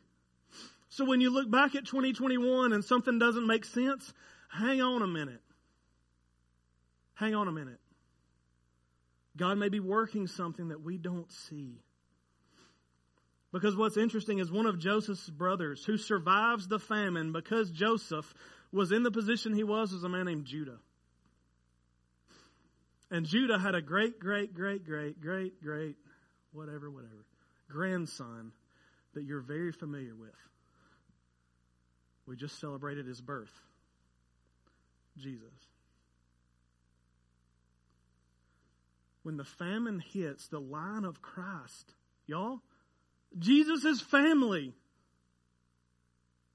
So 0.88 1.04
when 1.04 1.20
you 1.20 1.30
look 1.30 1.50
back 1.50 1.74
at 1.74 1.86
2021 1.86 2.72
and 2.72 2.84
something 2.84 3.18
doesn't 3.18 3.46
make 3.46 3.64
sense, 3.64 4.12
hang 4.48 4.80
on 4.80 5.02
a 5.02 5.06
minute. 5.06 5.42
Hang 7.14 7.34
on 7.34 7.48
a 7.48 7.52
minute. 7.52 7.78
God 9.36 9.58
may 9.58 9.68
be 9.68 9.80
working 9.80 10.26
something 10.26 10.68
that 10.68 10.82
we 10.82 10.98
don't 10.98 11.30
see. 11.30 11.82
Because 13.52 13.76
what's 13.76 13.96
interesting 13.96 14.38
is 14.38 14.50
one 14.50 14.66
of 14.66 14.78
Joseph's 14.78 15.28
brothers 15.28 15.84
who 15.84 15.96
survives 15.96 16.68
the 16.68 16.78
famine 16.78 17.32
because 17.32 17.70
Joseph 17.70 18.32
was 18.72 18.92
in 18.92 19.02
the 19.02 19.10
position 19.10 19.54
he 19.54 19.64
was 19.64 19.92
was 19.92 20.04
a 20.04 20.08
man 20.08 20.26
named 20.26 20.44
Judah. 20.44 20.78
And 23.10 23.26
Judah 23.26 23.58
had 23.58 23.74
a 23.74 23.82
great, 23.82 24.20
great, 24.20 24.54
great, 24.54 24.84
great, 24.84 25.20
great, 25.20 25.62
great, 25.62 25.96
whatever, 26.52 26.90
whatever, 26.90 27.26
grandson 27.68 28.52
that 29.14 29.24
you're 29.24 29.40
very 29.40 29.72
familiar 29.72 30.14
with. 30.14 30.30
We 32.26 32.36
just 32.36 32.60
celebrated 32.60 33.06
his 33.06 33.20
birth 33.20 33.52
Jesus. 35.18 35.42
When 39.22 39.36
the 39.36 39.44
famine 39.44 40.02
hits 40.12 40.48
the 40.48 40.60
line 40.60 41.04
of 41.04 41.20
Christ, 41.20 41.92
y'all, 42.26 42.60
Jesus' 43.38 44.00
family 44.00 44.72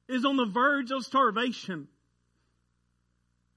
is 0.08 0.26
on 0.26 0.36
the 0.36 0.46
verge 0.46 0.92
of 0.92 1.04
starvation. 1.04 1.88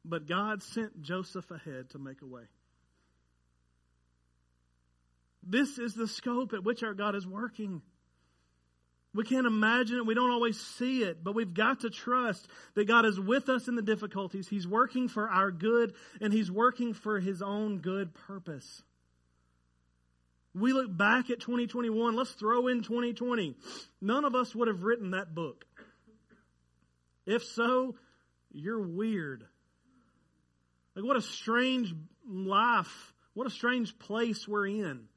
But 0.04 0.26
God 0.26 0.62
sent 0.62 1.02
Joseph 1.02 1.50
ahead 1.50 1.90
to 1.90 1.98
make 1.98 2.22
a 2.22 2.26
way. 2.26 2.44
This 5.48 5.78
is 5.78 5.94
the 5.94 6.06
scope 6.06 6.52
at 6.52 6.62
which 6.62 6.82
our 6.82 6.92
God 6.92 7.14
is 7.14 7.26
working. 7.26 7.80
We 9.14 9.24
can't 9.24 9.46
imagine 9.46 9.96
it. 9.96 10.06
We 10.06 10.14
don't 10.14 10.30
always 10.30 10.60
see 10.60 11.02
it, 11.02 11.24
but 11.24 11.34
we've 11.34 11.54
got 11.54 11.80
to 11.80 11.90
trust 11.90 12.46
that 12.74 12.86
God 12.86 13.06
is 13.06 13.18
with 13.18 13.48
us 13.48 13.66
in 13.66 13.74
the 13.74 13.82
difficulties. 13.82 14.46
He's 14.46 14.68
working 14.68 15.08
for 15.08 15.28
our 15.28 15.50
good 15.50 15.94
and 16.20 16.32
He's 16.32 16.50
working 16.50 16.92
for 16.92 17.18
His 17.18 17.40
own 17.40 17.78
good 17.78 18.12
purpose. 18.12 18.82
We 20.54 20.74
look 20.74 20.94
back 20.94 21.30
at 21.30 21.40
2021. 21.40 22.14
Let's 22.14 22.32
throw 22.32 22.66
in 22.68 22.82
2020. 22.82 23.56
None 24.02 24.24
of 24.26 24.34
us 24.34 24.54
would 24.54 24.68
have 24.68 24.82
written 24.82 25.12
that 25.12 25.34
book. 25.34 25.64
If 27.24 27.44
so, 27.44 27.94
you're 28.52 28.80
weird. 28.80 29.44
Like, 30.94 31.04
what 31.04 31.16
a 31.16 31.22
strange 31.22 31.94
life. 32.28 33.14
What 33.32 33.46
a 33.46 33.50
strange 33.50 33.98
place 33.98 34.46
we're 34.46 34.66
in 34.66 35.08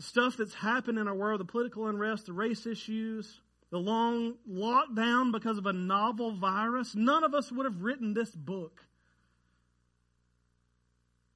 stuff 0.00 0.36
that's 0.36 0.54
happened 0.54 0.98
in 0.98 1.06
our 1.06 1.14
world, 1.14 1.40
the 1.40 1.44
political 1.44 1.86
unrest, 1.86 2.26
the 2.26 2.32
race 2.32 2.66
issues, 2.66 3.40
the 3.70 3.78
long 3.78 4.34
lockdown 4.50 5.30
because 5.30 5.58
of 5.58 5.66
a 5.66 5.72
novel 5.72 6.32
virus, 6.32 6.94
none 6.94 7.22
of 7.22 7.34
us 7.34 7.52
would 7.52 7.66
have 7.66 7.82
written 7.82 8.14
this 8.14 8.30
book. 8.30 8.82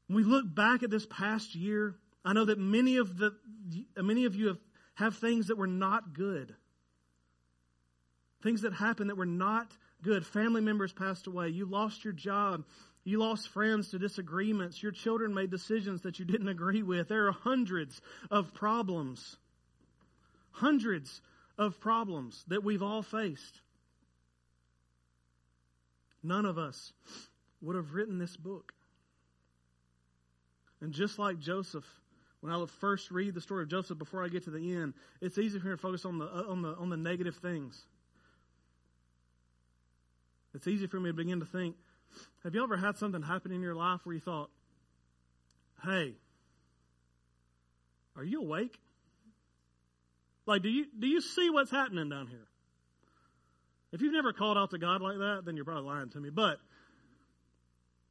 When 0.09 0.17
we 0.17 0.25
look 0.25 0.53
back 0.53 0.83
at 0.83 0.91
this 0.91 1.07
past 1.07 1.55
year, 1.55 1.95
I 2.25 2.33
know 2.33 2.47
that 2.47 2.59
many 2.59 2.97
of 2.97 3.17
the 3.17 3.37
many 3.97 4.25
of 4.25 4.35
you 4.35 4.49
have, 4.49 4.59
have 4.95 5.17
things 5.17 5.49
that 5.49 5.59
were 5.59 5.67
not 5.67 6.13
good. 6.13 6.55
Things 8.43 8.63
that 8.63 8.75
happened 8.75 9.11
that 9.11 9.17
were 9.17 9.25
not 9.27 9.73
good. 10.03 10.27
Family 10.27 10.61
members 10.61 10.93
passed 10.93 11.27
away. 11.27 11.49
You 11.49 11.65
lost 11.65 12.05
your 12.05 12.13
job. 12.13 12.65
You 13.05 13.19
lost 13.19 13.49
friends 13.49 13.91
to 13.91 13.99
disagreements. 13.99 14.83
Your 14.83 14.93
children 14.93 15.35
made 15.35 15.51
decisions 15.51 16.03
that 16.03 16.19
you 16.19 16.25
didn't 16.25 16.49
agree 16.49 16.83
with. 16.83 17.09
There 17.09 17.27
are 17.27 17.33
hundreds 17.33 18.01
of 18.31 18.55
problems. 18.55 19.37
Hundreds 20.53 21.21
of 21.59 21.79
problems 21.81 22.45
that 22.49 22.65
we've 22.65 22.83
all 22.83 23.03
faced. 23.03 23.61
None 26.23 26.47
of 26.47 26.57
us 26.57 26.93
would 27.61 27.77
have 27.77 27.93
written 27.93 28.19
this 28.19 28.37
book. 28.37 28.73
And 30.81 30.93
just 30.93 31.19
like 31.19 31.39
Joseph, 31.39 31.85
when 32.41 32.53
I 32.53 32.65
first 32.81 33.11
read 33.11 33.35
the 33.35 33.41
story 33.41 33.63
of 33.63 33.71
Joseph 33.71 33.99
before 33.99 34.25
I 34.25 34.29
get 34.29 34.45
to 34.45 34.51
the 34.51 34.77
end, 34.77 34.95
it's 35.21 35.39
easy 35.39 35.59
for 35.59 35.67
me 35.67 35.73
to 35.73 35.79
focus 35.79 36.05
on 36.05 36.19
the 36.19 36.27
on 36.27 36.63
the 36.63 36.75
on 36.75 36.91
the 36.91 36.97
negative 36.97 37.37
things. 37.37 37.83
It's 40.55 40.67
easy 40.67 40.87
for 40.87 41.01
me 41.01 41.11
to 41.11 41.15
begin 41.15 41.41
to 41.41 41.47
think, 41.47 41.75
have 42.43 42.55
you 42.55 42.63
ever 42.63 42.77
had 42.77 42.97
something 42.97 43.23
happen 43.23 43.53
in 43.53 43.63
your 43.63 43.75
life 43.75 44.01
where 44.05 44.15
you 44.15 44.21
thought, 44.21 44.51
hey, 45.85 46.15
are 48.17 48.25
you 48.25 48.41
awake? 48.41 48.79
Like, 50.47 50.63
do 50.63 50.69
you, 50.69 50.87
do 50.99 51.07
you 51.07 51.21
see 51.21 51.51
what's 51.51 51.71
happening 51.71 52.09
down 52.09 52.27
here? 52.27 52.47
If 53.93 54.03
you've 54.03 54.13
never 54.13 54.33
called 54.33 54.59
out 54.59 54.71
to 54.71 54.79
God 54.79 55.01
like 55.01 55.19
that, 55.19 55.43
then 55.45 55.57
you're 55.57 55.65
probably 55.65 55.85
lying 55.85 56.11
to 56.11 56.21
me. 56.21 56.31
But, 56.31 56.59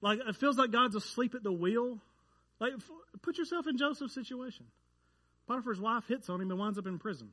like, 0.02 0.20
it 0.26 0.36
feels 0.38 0.58
like 0.58 0.72
God's 0.72 0.96
asleep 0.96 1.36
at 1.36 1.44
the 1.44 1.52
wheel. 1.52 2.00
Like, 2.60 2.72
put 3.22 3.38
yourself 3.38 3.68
in 3.68 3.78
Joseph's 3.78 4.14
situation. 4.14 4.66
Potiphar's 5.48 5.80
wife 5.80 6.06
hits 6.08 6.30
on 6.30 6.42
him 6.42 6.50
and 6.50 6.60
winds 6.60 6.78
up 6.78 6.88
in 6.88 7.00
prison. 7.00 7.30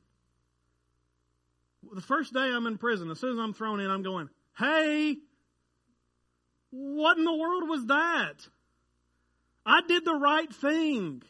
The 1.93 2.01
first 2.01 2.33
day 2.33 2.41
I'm 2.41 2.67
in 2.67 2.77
prison, 2.77 3.09
as 3.09 3.19
soon 3.19 3.33
as 3.33 3.39
I'm 3.39 3.53
thrown 3.53 3.79
in, 3.79 3.89
I'm 3.89 4.03
going, 4.03 4.29
hey, 4.57 5.15
what 6.71 7.17
in 7.17 7.25
the 7.25 7.35
world 7.35 7.69
was 7.69 7.85
that? 7.87 8.35
I 9.65 9.81
did 9.87 10.05
the 10.05 10.15
right 10.15 10.51
thing. 10.53 11.21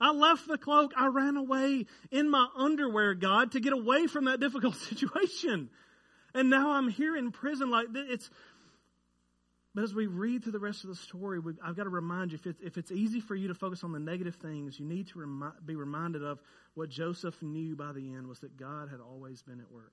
I 0.00 0.10
left 0.10 0.48
the 0.48 0.58
cloak. 0.58 0.92
I 0.96 1.06
ran 1.06 1.36
away 1.36 1.86
in 2.10 2.28
my 2.28 2.48
underwear, 2.56 3.14
God, 3.14 3.52
to 3.52 3.60
get 3.60 3.72
away 3.72 4.08
from 4.08 4.24
that 4.24 4.40
difficult 4.46 4.74
situation. 4.74 5.70
And 6.34 6.50
now 6.50 6.72
I'm 6.72 6.88
here 6.88 7.16
in 7.16 7.30
prison 7.30 7.70
like 7.70 7.86
it's 7.94 8.28
But 9.74 9.84
as 9.84 9.94
we 9.94 10.06
read 10.06 10.42
through 10.42 10.52
the 10.52 10.58
rest 10.58 10.82
of 10.82 10.90
the 10.90 10.96
story, 10.96 11.38
we, 11.38 11.52
I've 11.64 11.76
got 11.76 11.84
to 11.84 11.90
remind 11.90 12.32
you 12.32 12.38
if 12.38 12.46
it's, 12.46 12.60
if 12.62 12.78
it's 12.78 12.90
easy 12.90 13.20
for 13.20 13.36
you 13.36 13.48
to 13.48 13.54
focus 13.54 13.84
on 13.84 13.92
the 13.92 14.00
negative 14.00 14.34
things, 14.36 14.80
you 14.80 14.86
need 14.86 15.08
to 15.08 15.20
remi- 15.20 15.54
be 15.64 15.76
reminded 15.76 16.24
of 16.24 16.40
what 16.74 16.88
Joseph 16.88 17.40
knew 17.42 17.76
by 17.76 17.92
the 17.92 18.12
end 18.12 18.26
was 18.26 18.40
that 18.40 18.56
God 18.56 18.88
had 18.88 19.00
always 19.00 19.42
been 19.42 19.60
at 19.60 19.70
work. 19.70 19.92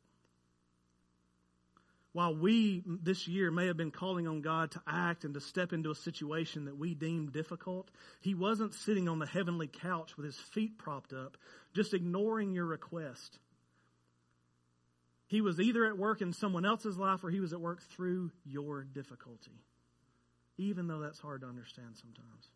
While 2.11 2.35
we 2.35 2.83
this 2.85 3.27
year 3.27 3.51
may 3.51 3.67
have 3.67 3.77
been 3.77 3.91
calling 3.91 4.27
on 4.27 4.41
God 4.41 4.71
to 4.71 4.81
act 4.87 5.25
and 5.25 5.35
to 5.35 5.41
step 5.41 5.73
into 5.73 5.91
a 5.91 5.95
situation 5.95 6.65
that 6.65 6.77
we 6.77 6.95
deem 6.95 7.29
difficult, 7.29 7.89
He 8.21 8.33
wasn't 8.33 8.73
sitting 8.73 9.07
on 9.07 9.19
the 9.19 9.27
heavenly 9.27 9.67
couch 9.67 10.17
with 10.17 10.25
His 10.25 10.37
feet 10.37 10.77
propped 10.77 11.13
up, 11.13 11.37
just 11.75 11.93
ignoring 11.93 12.53
your 12.53 12.65
request. 12.65 13.37
He 15.27 15.41
was 15.41 15.59
either 15.59 15.85
at 15.85 15.97
work 15.97 16.21
in 16.21 16.33
someone 16.33 16.65
else's 16.65 16.97
life 16.97 17.23
or 17.23 17.29
He 17.29 17.39
was 17.39 17.53
at 17.53 17.61
work 17.61 17.81
through 17.95 18.31
your 18.43 18.83
difficulty 18.83 19.61
even 20.59 20.87
though 20.87 20.99
that's 20.99 21.19
hard 21.19 21.41
to 21.41 21.47
understand 21.47 21.95
sometimes. 21.95 22.49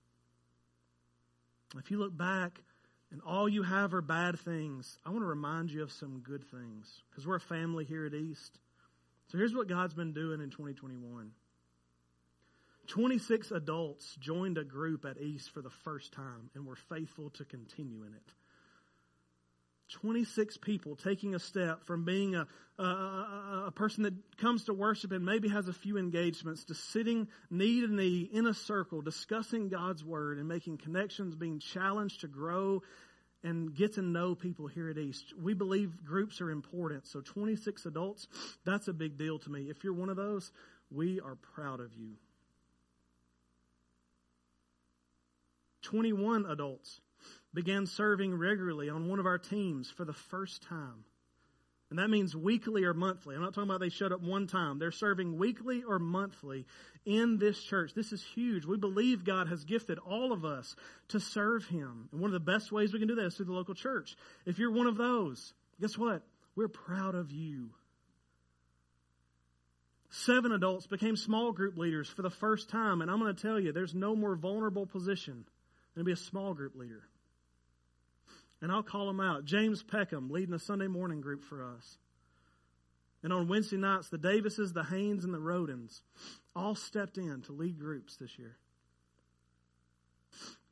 If 1.78 1.90
you 1.90 1.98
look 1.98 2.16
back 2.16 2.60
and 3.12 3.22
all 3.26 3.48
you 3.48 3.64
have 3.64 3.94
are 3.94 4.02
bad 4.02 4.40
things, 4.40 5.00
I 5.06 5.10
want 5.10 5.22
to 5.22 5.28
remind 5.28 5.72
you 5.72 5.84
of 5.84 5.92
some 5.92 6.20
good 6.20 6.44
things 6.52 7.02
because 7.10 7.26
we're 7.26 7.38
a 7.38 7.40
family 7.40 7.86
here 7.86 8.06
at 8.06 8.14
East. 8.14 8.60
So 9.34 9.40
here's 9.40 9.56
what 9.56 9.68
God's 9.68 9.96
been 9.96 10.14
doing 10.14 10.42
in 10.42 10.52
2021. 10.52 11.32
26 12.86 13.50
adults 13.50 14.16
joined 14.20 14.60
a 14.60 14.64
group 14.64 15.06
at 15.06 15.20
East 15.20 15.50
for 15.50 15.64
the 15.64 15.72
first 15.72 16.14
time 16.14 16.52
and 16.54 16.68
were 16.68 16.76
faithful 16.76 17.32
to 17.32 17.44
continue 17.44 18.04
in 18.04 18.14
it. 18.14 18.34
26 19.94 20.58
people 20.58 20.96
taking 20.96 21.34
a 21.34 21.40
step 21.40 21.84
from 21.88 22.06
being 22.06 22.36
a, 22.36 22.46
a, 22.78 23.64
a, 23.68 23.72
person 23.74 24.04
that 24.04 24.14
comes 24.38 24.66
to 24.66 24.74
worship 24.74 25.12
and 25.12 25.26
maybe 25.26 25.50
has 25.50 25.68
a 25.68 25.74
few 25.74 25.98
engagements 25.98 26.66
to 26.66 26.76
sitting 26.76 27.28
knee 27.50 27.82
to 27.82 27.88
knee 27.88 28.30
in 28.32 28.46
a 28.46 28.54
circle, 28.54 29.02
discussing 29.02 29.68
God's 29.68 30.04
word 30.04 30.38
and 30.38 30.48
making 30.48 30.78
connections, 30.78 31.36
being 31.36 31.58
challenged 31.58 32.22
to 32.22 32.28
grow 32.28 32.84
and 33.44 33.76
get 33.76 33.94
to 33.96 34.02
know 34.02 34.36
people 34.36 34.68
here 34.68 34.90
at 34.90 34.98
East. 34.98 35.34
We 35.42 35.54
believe 35.54 36.06
groups 36.06 36.40
are 36.42 36.50
important. 36.50 37.06
So 37.06 37.22
26 37.22 37.86
adults, 37.86 38.28
that's 38.66 38.88
a 38.88 38.94
big 38.94 39.18
deal 39.18 39.38
to 39.40 39.50
me. 39.50 39.70
If 39.70 39.84
you're 39.84 39.94
one 39.94 40.10
of 40.10 40.16
those, 40.16 40.52
we 40.90 41.20
are 41.20 41.36
proud 41.36 41.80
of 41.80 41.94
you. 41.94 42.14
21 45.82 46.46
adults 46.46 47.02
began 47.54 47.86
serving 47.86 48.34
regularly 48.38 48.90
on 48.90 49.10
one 49.10 49.20
of 49.20 49.26
our 49.26 49.38
teams 49.38 49.90
for 49.90 50.06
the 50.06 50.14
first 50.14 50.64
time. 50.64 51.04
And 51.94 52.00
that 52.00 52.10
means 52.10 52.36
weekly 52.36 52.86
or 52.86 52.96
monthly. 52.96 53.36
I'm 53.36 53.42
not 53.44 53.54
talking 53.54 53.70
about 53.70 53.80
they 53.80 53.90
showed 53.90 54.12
up 54.12 54.24
one 54.24 54.48
time. 54.48 54.80
They're 54.80 54.90
serving 54.90 55.38
weekly 55.38 55.84
or 55.88 56.00
monthly 56.00 56.66
in 57.06 57.38
this 57.38 57.62
church. 57.62 57.94
This 57.94 58.12
is 58.12 58.26
huge. 58.34 58.66
We 58.66 58.78
believe 58.78 59.24
God 59.24 59.48
has 59.48 59.64
gifted 59.64 60.00
all 60.00 60.34
of 60.34 60.44
us 60.44 60.76
to 61.10 61.20
serve 61.20 61.68
Him. 61.68 62.10
And 62.12 62.20
one 62.20 62.30
of 62.30 62.34
the 62.34 62.52
best 62.52 62.72
ways 62.72 62.92
we 62.92 62.98
can 62.98 63.08
do 63.08 63.14
that 63.14 63.28
is 63.28 63.36
through 63.36 63.46
the 63.46 63.52
local 63.52 63.76
church. 63.76 64.16
If 64.48 64.58
you're 64.58 64.72
one 64.72 64.88
of 64.88 64.98
those, 64.98 65.54
guess 65.80 65.96
what? 65.96 66.24
We're 66.56 66.68
proud 66.68 67.14
of 67.14 67.32
you. 67.32 67.70
Seven 70.10 70.52
adults 70.52 70.88
became 70.88 71.16
small 71.16 71.52
group 71.52 71.78
leaders 71.78 72.10
for 72.10 72.24
the 72.24 72.32
first 72.32 72.72
time. 72.72 73.04
And 73.04 73.12
I'm 73.12 73.20
going 73.20 73.36
to 73.36 73.40
tell 73.40 73.60
you, 73.60 73.72
there's 73.72 73.94
no 73.94 74.16
more 74.16 74.36
vulnerable 74.36 74.88
position 74.88 75.46
than 75.94 76.02
to 76.02 76.06
be 76.06 76.14
a 76.14 76.16
small 76.16 76.56
group 76.56 76.76
leader 76.76 77.04
and 78.64 78.72
I'll 78.72 78.82
call 78.82 79.08
them 79.08 79.20
out. 79.20 79.44
James 79.44 79.84
Peckham 79.84 80.30
leading 80.32 80.56
a 80.56 80.60
Sunday 80.60 80.88
morning 80.88 81.20
group 81.20 81.44
for 81.44 81.62
us. 81.62 81.98
And 83.22 83.34
on 83.34 83.50
Wednesday 83.50 83.76
nights, 83.76 84.08
the 84.08 84.18
Davises, 84.18 84.72
the 84.72 84.86
Haynes, 84.86 85.26
and 85.26 85.34
the 85.34 85.38
Rodens 85.38 86.02
all 86.56 86.74
stepped 86.74 87.18
in 87.18 87.42
to 87.42 87.52
lead 87.52 87.78
groups 87.78 88.16
this 88.16 88.40
year. 88.40 88.56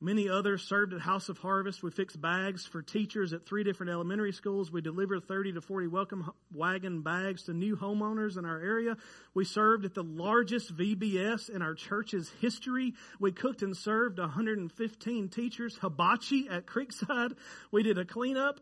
Many 0.03 0.27
others 0.29 0.63
served 0.63 0.93
at 0.93 1.01
House 1.01 1.29
of 1.29 1.37
Harvest. 1.37 1.83
We 1.83 1.91
fixed 1.91 2.19
bags 2.19 2.65
for 2.65 2.81
teachers 2.81 3.33
at 3.33 3.45
three 3.45 3.63
different 3.63 3.91
elementary 3.91 4.31
schools. 4.31 4.71
We 4.71 4.81
delivered 4.81 5.27
30 5.27 5.53
to 5.53 5.61
40 5.61 5.87
welcome 5.89 6.31
wagon 6.51 7.03
bags 7.03 7.43
to 7.43 7.53
new 7.53 7.77
homeowners 7.77 8.35
in 8.35 8.43
our 8.43 8.59
area. 8.59 8.97
We 9.35 9.45
served 9.45 9.85
at 9.85 9.93
the 9.93 10.01
largest 10.01 10.75
VBS 10.75 11.51
in 11.51 11.61
our 11.61 11.75
church's 11.75 12.31
history. 12.41 12.95
We 13.19 13.31
cooked 13.31 13.61
and 13.61 13.77
served 13.77 14.17
115 14.17 15.29
teachers 15.29 15.77
hibachi 15.79 16.47
at 16.49 16.65
Creekside. 16.65 17.37
We 17.71 17.83
did 17.83 17.99
a 17.99 18.05
cleanup 18.05 18.59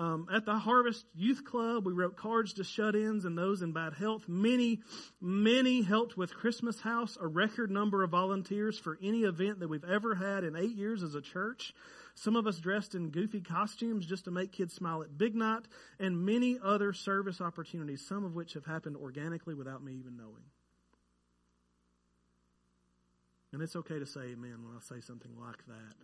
um, 0.00 0.28
at 0.32 0.46
the 0.46 0.58
Harvest 0.58 1.04
Youth 1.14 1.44
Club, 1.44 1.84
we 1.84 1.92
wrote 1.92 2.16
cards 2.16 2.54
to 2.54 2.64
shut 2.64 2.96
ins 2.96 3.26
and 3.26 3.36
those 3.36 3.60
in 3.60 3.72
bad 3.72 3.92
health. 3.92 4.26
Many, 4.26 4.80
many 5.20 5.82
helped 5.82 6.16
with 6.16 6.32
Christmas 6.32 6.80
House, 6.80 7.18
a 7.20 7.26
record 7.26 7.70
number 7.70 8.02
of 8.02 8.08
volunteers 8.08 8.78
for 8.78 8.98
any 9.02 9.24
event 9.24 9.60
that 9.60 9.68
we've 9.68 9.84
ever 9.84 10.14
had 10.14 10.42
in 10.42 10.56
eight 10.56 10.74
years 10.74 11.02
as 11.02 11.14
a 11.14 11.20
church. 11.20 11.74
Some 12.14 12.34
of 12.34 12.46
us 12.46 12.58
dressed 12.58 12.94
in 12.94 13.10
goofy 13.10 13.42
costumes 13.42 14.06
just 14.06 14.24
to 14.24 14.30
make 14.30 14.52
kids 14.52 14.72
smile 14.72 15.02
at 15.02 15.18
Big 15.18 15.34
Night, 15.34 15.66
and 15.98 16.24
many 16.24 16.58
other 16.64 16.94
service 16.94 17.42
opportunities, 17.42 18.00
some 18.00 18.24
of 18.24 18.34
which 18.34 18.54
have 18.54 18.64
happened 18.64 18.96
organically 18.96 19.52
without 19.52 19.84
me 19.84 19.92
even 19.92 20.16
knowing. 20.16 20.44
And 23.52 23.60
it's 23.60 23.76
okay 23.76 23.98
to 23.98 24.06
say 24.06 24.20
amen 24.20 24.64
when 24.64 24.74
I 24.74 24.80
say 24.80 25.02
something 25.02 25.32
like 25.38 25.66
that. 25.66 25.94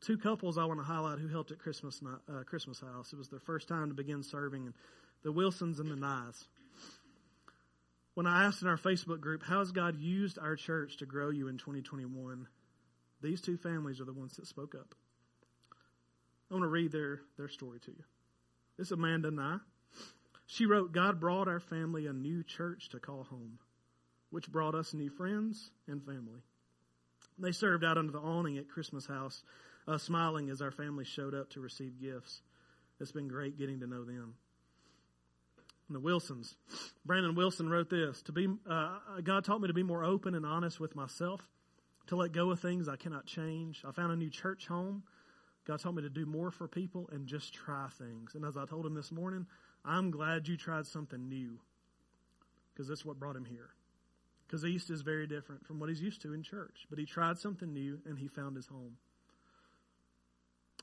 Two 0.00 0.16
couples 0.16 0.58
I 0.58 0.64
want 0.64 0.80
to 0.80 0.84
highlight 0.84 1.18
who 1.18 1.28
helped 1.28 1.50
at 1.50 1.58
Christmas 1.58 2.00
uh, 2.04 2.42
Christmas 2.44 2.80
House. 2.80 3.12
It 3.12 3.16
was 3.16 3.28
their 3.28 3.40
first 3.40 3.68
time 3.68 3.88
to 3.88 3.94
begin 3.94 4.22
serving, 4.22 4.72
the 5.22 5.32
Wilsons 5.32 5.78
and 5.78 5.90
the 5.90 5.96
Nyes. 5.96 6.44
When 8.14 8.26
I 8.26 8.44
asked 8.44 8.62
in 8.62 8.68
our 8.68 8.76
Facebook 8.76 9.20
group, 9.20 9.42
"How 9.42 9.60
has 9.60 9.72
God 9.72 9.98
used 9.98 10.38
our 10.38 10.56
church 10.56 10.96
to 10.98 11.06
grow 11.06 11.30
you 11.30 11.48
in 11.48 11.58
2021?" 11.58 12.48
These 13.22 13.42
two 13.42 13.58
families 13.58 14.00
are 14.00 14.06
the 14.06 14.14
ones 14.14 14.36
that 14.36 14.46
spoke 14.46 14.74
up. 14.74 14.94
I 16.50 16.54
want 16.54 16.64
to 16.64 16.68
read 16.68 16.92
their 16.92 17.20
their 17.36 17.48
story 17.48 17.80
to 17.80 17.90
you. 17.90 18.04
This 18.76 18.88
is 18.88 18.92
Amanda 18.92 19.30
Nye. 19.30 19.58
She 20.46 20.66
wrote, 20.66 20.92
"God 20.92 21.20
brought 21.20 21.46
our 21.46 21.60
family 21.60 22.06
a 22.06 22.12
new 22.12 22.42
church 22.42 22.88
to 22.90 22.98
call 22.98 23.24
home, 23.24 23.58
which 24.30 24.50
brought 24.50 24.74
us 24.74 24.94
new 24.94 25.10
friends 25.10 25.70
and 25.86 26.02
family." 26.04 26.42
They 27.38 27.52
served 27.52 27.84
out 27.84 27.96
under 27.96 28.12
the 28.12 28.18
awning 28.18 28.58
at 28.58 28.68
Christmas 28.68 29.06
House 29.06 29.42
uh, 29.90 29.98
smiling 29.98 30.50
as 30.50 30.62
our 30.62 30.70
family 30.70 31.04
showed 31.04 31.34
up 31.34 31.50
to 31.50 31.60
receive 31.60 32.00
gifts. 32.00 32.42
It's 33.00 33.12
been 33.12 33.28
great 33.28 33.58
getting 33.58 33.80
to 33.80 33.86
know 33.86 34.04
them. 34.04 34.34
And 35.88 35.96
the 35.96 36.00
Wilsons. 36.00 36.54
Brandon 37.04 37.34
Wilson 37.34 37.68
wrote 37.68 37.90
this 37.90 38.22
to 38.22 38.32
be 38.32 38.48
uh, 38.68 38.98
God 39.24 39.44
taught 39.44 39.60
me 39.60 39.68
to 39.68 39.74
be 39.74 39.82
more 39.82 40.04
open 40.04 40.34
and 40.34 40.46
honest 40.46 40.78
with 40.78 40.94
myself, 40.94 41.40
to 42.06 42.16
let 42.16 42.32
go 42.32 42.50
of 42.50 42.60
things 42.60 42.88
I 42.88 42.96
cannot 42.96 43.26
change. 43.26 43.82
I 43.86 43.90
found 43.90 44.12
a 44.12 44.16
new 44.16 44.30
church 44.30 44.66
home. 44.66 45.02
God 45.66 45.80
taught 45.80 45.94
me 45.94 46.02
to 46.02 46.10
do 46.10 46.26
more 46.26 46.50
for 46.50 46.68
people 46.68 47.08
and 47.12 47.26
just 47.26 47.52
try 47.52 47.88
things. 47.98 48.34
And 48.34 48.44
as 48.44 48.56
I 48.56 48.66
told 48.66 48.86
him 48.86 48.94
this 48.94 49.10
morning, 49.10 49.46
I'm 49.84 50.10
glad 50.10 50.46
you 50.46 50.56
tried 50.56 50.86
something 50.86 51.28
new 51.28 51.58
because 52.72 52.88
that's 52.88 53.04
what 53.04 53.18
brought 53.18 53.36
him 53.36 53.44
here. 53.44 53.70
Because 54.46 54.64
East 54.64 54.90
is 54.90 55.02
very 55.02 55.26
different 55.26 55.66
from 55.66 55.78
what 55.78 55.88
he's 55.88 56.00
used 56.00 56.22
to 56.22 56.32
in 56.32 56.42
church. 56.42 56.86
But 56.88 56.98
he 56.98 57.06
tried 57.06 57.38
something 57.38 57.72
new 57.72 57.98
and 58.06 58.18
he 58.18 58.28
found 58.28 58.56
his 58.56 58.66
home. 58.66 58.96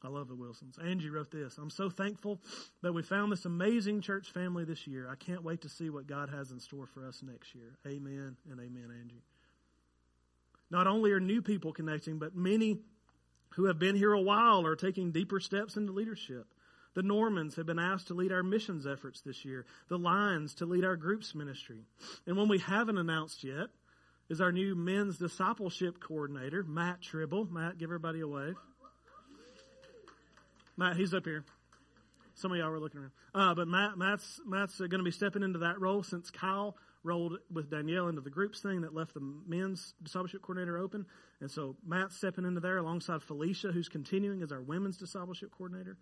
I 0.04 0.10
love 0.10 0.28
the 0.28 0.36
Wilsons. 0.36 0.78
Angie 0.78 1.10
wrote 1.10 1.32
this 1.32 1.58
I'm 1.58 1.70
so 1.70 1.90
thankful 1.90 2.40
that 2.82 2.94
we 2.94 3.04
found 3.04 3.32
this 3.32 3.46
amazing 3.46 4.02
church 4.02 4.32
family 4.32 4.64
this 4.64 4.88
year. 4.88 5.10
I 5.10 5.16
can't 5.16 5.44
wait 5.44 5.62
to 5.62 5.70
see 5.70 5.90
what 5.90 6.08
God 6.08 6.30
has 6.30 6.52
in 6.52 6.60
store 6.60 6.86
for 6.86 7.06
us 7.06 7.22
next 7.24 7.56
year. 7.56 7.78
Amen 7.86 8.38
and 8.50 8.60
amen, 8.60 8.90
Angie. 9.02 9.24
Not 10.70 10.88
only 10.88 11.12
are 11.12 11.20
new 11.20 11.42
people 11.42 11.72
connecting, 11.72 12.20
but 12.20 12.36
many 12.36 12.80
who 13.52 13.66
have 13.66 13.80
been 13.80 13.96
here 13.96 14.14
a 14.14 14.22
while 14.22 14.66
are 14.66 14.76
taking 14.76 15.12
deeper 15.12 15.40
steps 15.40 15.78
into 15.78 15.94
leadership. 15.94 16.46
The 16.94 17.04
Normans 17.04 17.56
have 17.56 17.66
been 17.66 17.80
asked 17.80 18.08
to 18.08 18.16
lead 18.16 18.32
our 18.32 18.44
missions 18.44 18.88
efforts 18.88 19.22
this 19.22 19.46
year, 19.46 19.66
the 19.88 20.00
Lines 20.00 20.56
to 20.56 20.66
lead 20.66 20.84
our 20.84 20.96
groups 20.96 21.36
ministry. 21.36 21.86
And 22.26 22.36
one 22.36 22.50
we 22.50 22.60
haven't 22.60 22.98
announced 22.98 23.44
yet 23.44 23.68
is 24.30 24.42
our 24.42 24.52
new 24.52 24.76
men's 24.76 25.18
discipleship 25.18 26.00
coordinator, 26.00 26.64
Matt 26.64 27.02
Tribble. 27.02 27.46
Matt, 27.52 27.78
give 27.78 27.90
everybody 27.90 28.22
a 28.22 28.28
wave. 28.28 28.58
Matt, 30.78 30.96
he's 30.96 31.14
up 31.14 31.26
here. 31.26 31.44
Some 32.36 32.52
of 32.52 32.58
y'all 32.60 32.70
were 32.70 32.80
looking 32.80 33.00
around. 33.00 33.12
Uh, 33.34 33.56
but 33.56 33.68
Matt, 33.68 33.98
Matt's, 33.98 34.40
Matt's 34.46 34.78
going 34.78 34.92
to 34.92 35.04
be 35.04 35.12
stepping 35.12 35.42
into 35.42 35.60
that 35.60 35.82
role 35.82 36.04
since 36.04 36.30
Kyle 36.30 36.78
rolled 37.04 37.38
with 37.52 37.72
Danielle 37.72 38.10
into 38.10 38.22
the 38.22 38.30
groups 38.30 38.60
thing 38.60 38.82
that 38.82 38.94
left 38.94 39.16
the 39.16 39.22
men's 39.48 39.96
discipleship 40.04 40.42
coordinator 40.44 40.78
open. 40.78 41.06
And 41.42 41.50
so 41.50 41.76
Matt's 41.86 42.16
stepping 42.16 42.46
into 42.46 42.60
there 42.60 42.78
alongside 42.78 43.24
Felicia, 43.24 43.72
who's 43.72 43.90
continuing 43.90 44.44
as 44.44 44.52
our 44.52 44.62
women's 44.62 44.98
discipleship 44.98 45.52
coordinator. 45.58 45.98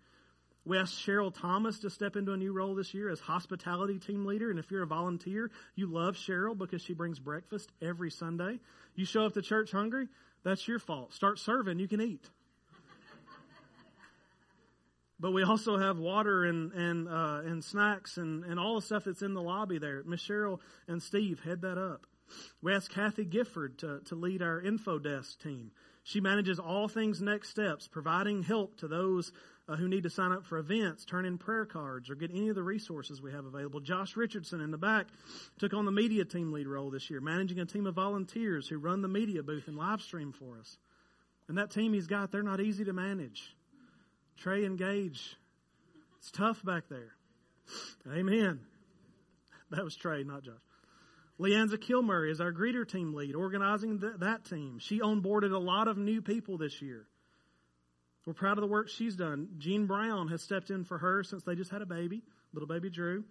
We 0.66 0.78
asked 0.78 0.94
Cheryl 0.94 1.32
Thomas 1.32 1.78
to 1.80 1.90
step 1.90 2.16
into 2.16 2.32
a 2.32 2.36
new 2.36 2.52
role 2.52 2.74
this 2.74 2.92
year 2.92 3.08
as 3.08 3.20
hospitality 3.20 3.98
team 3.98 4.26
leader. 4.26 4.50
And 4.50 4.58
if 4.58 4.70
you're 4.70 4.82
a 4.82 4.86
volunteer, 4.86 5.50
you 5.76 5.86
love 5.86 6.16
Cheryl 6.16 6.58
because 6.58 6.82
she 6.82 6.92
brings 6.92 7.20
breakfast 7.20 7.70
every 7.80 8.10
Sunday. 8.10 8.58
You 8.96 9.06
show 9.06 9.24
up 9.24 9.34
to 9.34 9.42
church 9.42 9.70
hungry, 9.70 10.08
that's 10.42 10.66
your 10.66 10.80
fault. 10.80 11.14
Start 11.14 11.38
serving, 11.38 11.78
you 11.78 11.88
can 11.88 12.00
eat. 12.00 12.28
But 15.18 15.32
we 15.32 15.42
also 15.42 15.78
have 15.78 15.98
water 15.98 16.44
and 16.44 16.72
and 16.72 17.08
uh, 17.08 17.40
and 17.44 17.64
snacks 17.64 18.18
and, 18.18 18.44
and 18.44 18.60
all 18.60 18.76
the 18.76 18.82
stuff 18.82 19.04
that's 19.04 19.22
in 19.22 19.34
the 19.34 19.42
lobby 19.42 19.78
there. 19.78 20.02
Miss 20.04 20.22
Cheryl 20.22 20.60
and 20.88 21.02
Steve 21.02 21.40
head 21.40 21.62
that 21.62 21.78
up. 21.78 22.06
We 22.60 22.74
asked 22.74 22.90
Kathy 22.90 23.24
Gifford 23.24 23.78
to, 23.78 24.00
to 24.06 24.14
lead 24.14 24.42
our 24.42 24.60
info 24.60 24.98
desk 24.98 25.40
team. 25.40 25.70
She 26.02 26.20
manages 26.20 26.58
all 26.58 26.88
things 26.88 27.20
next 27.20 27.50
steps, 27.50 27.88
providing 27.88 28.42
help 28.42 28.78
to 28.78 28.88
those 28.88 29.32
uh, 29.68 29.76
who 29.76 29.88
need 29.88 30.04
to 30.04 30.10
sign 30.10 30.32
up 30.32 30.44
for 30.44 30.58
events, 30.58 31.04
turn 31.04 31.24
in 31.24 31.38
prayer 31.38 31.66
cards, 31.66 32.10
or 32.10 32.14
get 32.14 32.30
any 32.30 32.48
of 32.48 32.54
the 32.54 32.62
resources 32.62 33.20
we 33.20 33.32
have 33.32 33.44
available. 33.44 33.80
Josh 33.80 34.16
Richardson 34.16 34.60
in 34.60 34.70
the 34.70 34.78
back 34.78 35.06
took 35.58 35.74
on 35.74 35.84
the 35.84 35.90
media 35.90 36.24
team 36.24 36.52
lead 36.52 36.68
role 36.68 36.90
this 36.90 37.10
year, 37.10 37.20
managing 37.20 37.58
a 37.58 37.66
team 37.66 37.86
of 37.86 37.94
volunteers 37.94 38.68
who 38.68 38.78
run 38.78 39.02
the 39.02 39.08
media 39.08 39.42
booth 39.42 39.66
and 39.66 39.76
live 39.76 40.00
stream 40.00 40.32
for 40.32 40.58
us. 40.58 40.78
And 41.48 41.58
that 41.58 41.70
team 41.70 41.92
he's 41.92 42.06
got, 42.06 42.30
they're 42.30 42.42
not 42.42 42.60
easy 42.60 42.84
to 42.84 42.92
manage. 42.92 43.55
Trey 44.38 44.64
and 44.64 44.78
Gage, 44.78 45.36
it's 46.18 46.30
tough 46.30 46.64
back 46.64 46.84
there. 46.88 47.14
Amen. 48.12 48.60
That 49.70 49.84
was 49.84 49.96
Trey, 49.96 50.22
not 50.22 50.44
Josh. 50.44 50.54
Leanza 51.38 51.76
Kilmurray 51.76 52.30
is 52.30 52.40
our 52.40 52.52
greeter 52.52 52.88
team 52.88 53.12
lead, 53.12 53.34
organizing 53.34 54.00
th- 54.00 54.14
that 54.18 54.44
team. 54.44 54.78
She 54.78 55.00
onboarded 55.00 55.52
a 55.52 55.58
lot 55.58 55.86
of 55.88 55.98
new 55.98 56.22
people 56.22 56.56
this 56.56 56.80
year. 56.80 57.06
We're 58.24 58.32
proud 58.32 58.58
of 58.58 58.62
the 58.62 58.68
work 58.68 58.88
she's 58.88 59.16
done. 59.16 59.48
Jean 59.58 59.86
Brown 59.86 60.28
has 60.28 60.42
stepped 60.42 60.70
in 60.70 60.84
for 60.84 60.98
her 60.98 61.22
since 61.22 61.44
they 61.44 61.54
just 61.54 61.70
had 61.70 61.82
a 61.82 61.86
baby, 61.86 62.22
little 62.52 62.66
baby 62.66 62.90
Drew. 62.90 63.24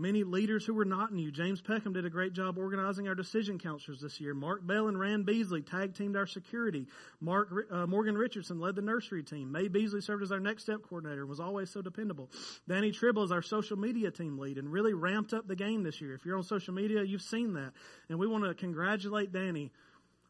Many 0.00 0.24
leaders 0.24 0.64
who 0.64 0.72
were 0.72 0.86
not 0.86 1.12
new. 1.12 1.30
James 1.30 1.60
Peckham 1.60 1.92
did 1.92 2.06
a 2.06 2.10
great 2.10 2.32
job 2.32 2.56
organizing 2.56 3.06
our 3.06 3.14
decision 3.14 3.58
counselors 3.58 4.00
this 4.00 4.18
year. 4.18 4.32
Mark 4.32 4.66
Bell 4.66 4.88
and 4.88 4.98
Rand 4.98 5.26
Beasley 5.26 5.60
tag 5.60 5.94
teamed 5.94 6.16
our 6.16 6.26
security. 6.26 6.86
Mark 7.20 7.50
uh, 7.70 7.86
Morgan 7.86 8.16
Richardson 8.16 8.58
led 8.58 8.76
the 8.76 8.80
nursery 8.80 9.22
team. 9.22 9.52
May 9.52 9.68
Beasley 9.68 10.00
served 10.00 10.22
as 10.22 10.32
our 10.32 10.40
next 10.40 10.62
step 10.62 10.78
coordinator 10.88 11.20
and 11.20 11.28
was 11.28 11.38
always 11.38 11.68
so 11.68 11.82
dependable. 11.82 12.30
Danny 12.66 12.92
Tribble 12.92 13.24
is 13.24 13.30
our 13.30 13.42
social 13.42 13.76
media 13.76 14.10
team 14.10 14.38
lead 14.38 14.56
and 14.56 14.72
really 14.72 14.94
ramped 14.94 15.34
up 15.34 15.46
the 15.46 15.54
game 15.54 15.82
this 15.82 16.00
year. 16.00 16.14
If 16.14 16.24
you're 16.24 16.38
on 16.38 16.44
social 16.44 16.72
media, 16.72 17.02
you've 17.02 17.20
seen 17.20 17.52
that. 17.52 17.72
And 18.08 18.18
we 18.18 18.26
want 18.26 18.44
to 18.44 18.54
congratulate 18.54 19.32
Danny 19.34 19.70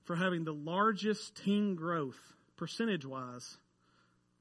for 0.02 0.16
having 0.16 0.42
the 0.42 0.52
largest 0.52 1.36
team 1.44 1.76
growth 1.76 2.18
percentage 2.56 3.06
wise 3.06 3.56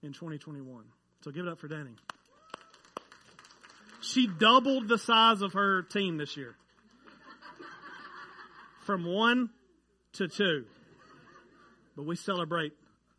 in 0.01 0.11
2021. 0.11 0.85
So 1.23 1.29
give 1.29 1.45
it 1.45 1.51
up 1.51 1.59
for 1.59 1.67
Danny. 1.67 1.91
She 4.01 4.27
doubled 4.27 4.87
the 4.87 4.97
size 4.97 5.41
of 5.41 5.53
her 5.53 5.81
team 5.81 6.17
this 6.17 6.37
year. 6.37 6.55
From 8.85 9.05
one 9.05 9.49
to 10.13 10.27
two. 10.27 10.65
But 11.95 12.05
we 12.05 12.15
celebrate 12.15 12.73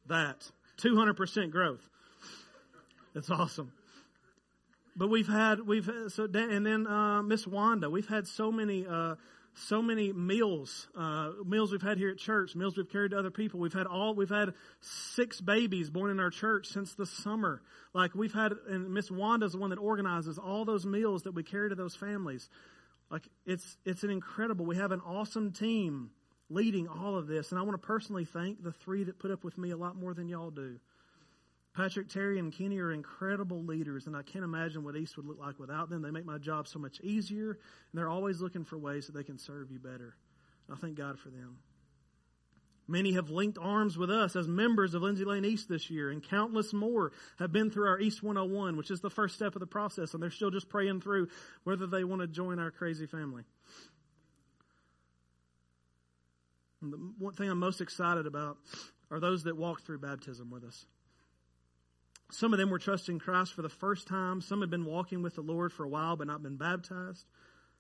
that. 0.08 0.50
200% 0.82 1.50
growth. 1.50 1.86
It's 3.14 3.30
awesome. 3.30 3.72
But 4.96 5.08
we've 5.08 5.28
had, 5.28 5.60
we've, 5.66 5.90
so, 6.08 6.24
and 6.24 6.66
then, 6.66 6.86
uh, 6.86 7.22
Miss 7.22 7.46
Wanda, 7.46 7.88
we've 7.88 8.08
had 8.08 8.26
so 8.26 8.50
many, 8.50 8.86
uh, 8.86 9.16
so 9.60 9.82
many 9.82 10.12
meals, 10.12 10.88
uh, 10.96 11.30
meals 11.44 11.72
we've 11.72 11.82
had 11.82 11.98
here 11.98 12.10
at 12.10 12.18
church, 12.18 12.54
meals 12.54 12.76
we've 12.76 12.90
carried 12.90 13.12
to 13.12 13.18
other 13.18 13.30
people. 13.30 13.60
We've 13.60 13.72
had 13.72 13.86
all, 13.86 14.14
we've 14.14 14.28
had 14.28 14.54
six 14.80 15.40
babies 15.40 15.90
born 15.90 16.10
in 16.10 16.20
our 16.20 16.30
church 16.30 16.66
since 16.66 16.94
the 16.94 17.06
summer. 17.06 17.62
Like 17.92 18.14
we've 18.14 18.32
had, 18.32 18.52
and 18.68 18.92
Miss 18.92 19.10
Wanda's 19.10 19.52
the 19.52 19.58
one 19.58 19.70
that 19.70 19.78
organizes 19.78 20.38
all 20.38 20.64
those 20.64 20.86
meals 20.86 21.22
that 21.24 21.32
we 21.32 21.42
carry 21.42 21.68
to 21.68 21.74
those 21.74 21.94
families. 21.94 22.48
Like 23.10 23.28
it's, 23.44 23.76
it's 23.84 24.02
an 24.02 24.10
incredible, 24.10 24.64
we 24.64 24.76
have 24.76 24.92
an 24.92 25.00
awesome 25.00 25.52
team 25.52 26.10
leading 26.48 26.88
all 26.88 27.16
of 27.16 27.26
this. 27.26 27.50
And 27.50 27.58
I 27.58 27.62
want 27.62 27.80
to 27.80 27.86
personally 27.86 28.24
thank 28.24 28.62
the 28.62 28.72
three 28.72 29.04
that 29.04 29.18
put 29.18 29.30
up 29.30 29.44
with 29.44 29.56
me 29.56 29.70
a 29.70 29.76
lot 29.76 29.96
more 29.96 30.14
than 30.14 30.28
y'all 30.28 30.50
do. 30.50 30.78
Patrick, 31.74 32.08
Terry, 32.08 32.38
and 32.38 32.52
Kenny 32.52 32.78
are 32.80 32.92
incredible 32.92 33.62
leaders, 33.62 34.06
and 34.06 34.16
I 34.16 34.22
can't 34.22 34.44
imagine 34.44 34.82
what 34.82 34.96
East 34.96 35.16
would 35.16 35.26
look 35.26 35.38
like 35.38 35.58
without 35.58 35.88
them. 35.88 36.02
They 36.02 36.10
make 36.10 36.24
my 36.24 36.38
job 36.38 36.66
so 36.66 36.78
much 36.78 37.00
easier, 37.00 37.50
and 37.50 37.58
they're 37.94 38.08
always 38.08 38.40
looking 38.40 38.64
for 38.64 38.76
ways 38.76 39.06
that 39.06 39.14
they 39.14 39.22
can 39.22 39.38
serve 39.38 39.70
you 39.70 39.78
better. 39.78 40.16
I 40.70 40.76
thank 40.76 40.96
God 40.96 41.18
for 41.18 41.30
them. 41.30 41.58
Many 42.88 43.12
have 43.12 43.30
linked 43.30 43.56
arms 43.56 43.96
with 43.96 44.10
us 44.10 44.34
as 44.34 44.48
members 44.48 44.94
of 44.94 45.02
Lindsay 45.02 45.24
Lane 45.24 45.44
East 45.44 45.68
this 45.68 45.90
year, 45.90 46.10
and 46.10 46.20
countless 46.20 46.72
more 46.72 47.12
have 47.38 47.52
been 47.52 47.70
through 47.70 47.86
our 47.86 48.00
East 48.00 48.20
101, 48.20 48.76
which 48.76 48.90
is 48.90 49.00
the 49.00 49.08
first 49.08 49.36
step 49.36 49.54
of 49.54 49.60
the 49.60 49.66
process, 49.66 50.12
and 50.12 50.20
they're 50.20 50.30
still 50.30 50.50
just 50.50 50.68
praying 50.68 51.00
through 51.00 51.28
whether 51.62 51.86
they 51.86 52.02
want 52.02 52.20
to 52.20 52.26
join 52.26 52.58
our 52.58 52.72
crazy 52.72 53.06
family. 53.06 53.44
And 56.82 56.92
the 56.92 56.96
one 57.18 57.34
thing 57.34 57.48
I'm 57.48 57.60
most 57.60 57.80
excited 57.80 58.26
about 58.26 58.56
are 59.08 59.20
those 59.20 59.44
that 59.44 59.56
walk 59.56 59.82
through 59.82 60.00
baptism 60.00 60.50
with 60.50 60.64
us. 60.64 60.84
Some 62.30 62.52
of 62.52 62.58
them 62.58 62.70
were 62.70 62.78
trusting 62.78 63.18
Christ 63.18 63.54
for 63.54 63.62
the 63.62 63.68
first 63.68 64.06
time. 64.06 64.40
Some 64.40 64.60
had 64.60 64.70
been 64.70 64.84
walking 64.84 65.22
with 65.22 65.34
the 65.34 65.40
Lord 65.40 65.72
for 65.72 65.84
a 65.84 65.88
while 65.88 66.16
but 66.16 66.26
not 66.26 66.42
been 66.42 66.56
baptized. 66.56 67.26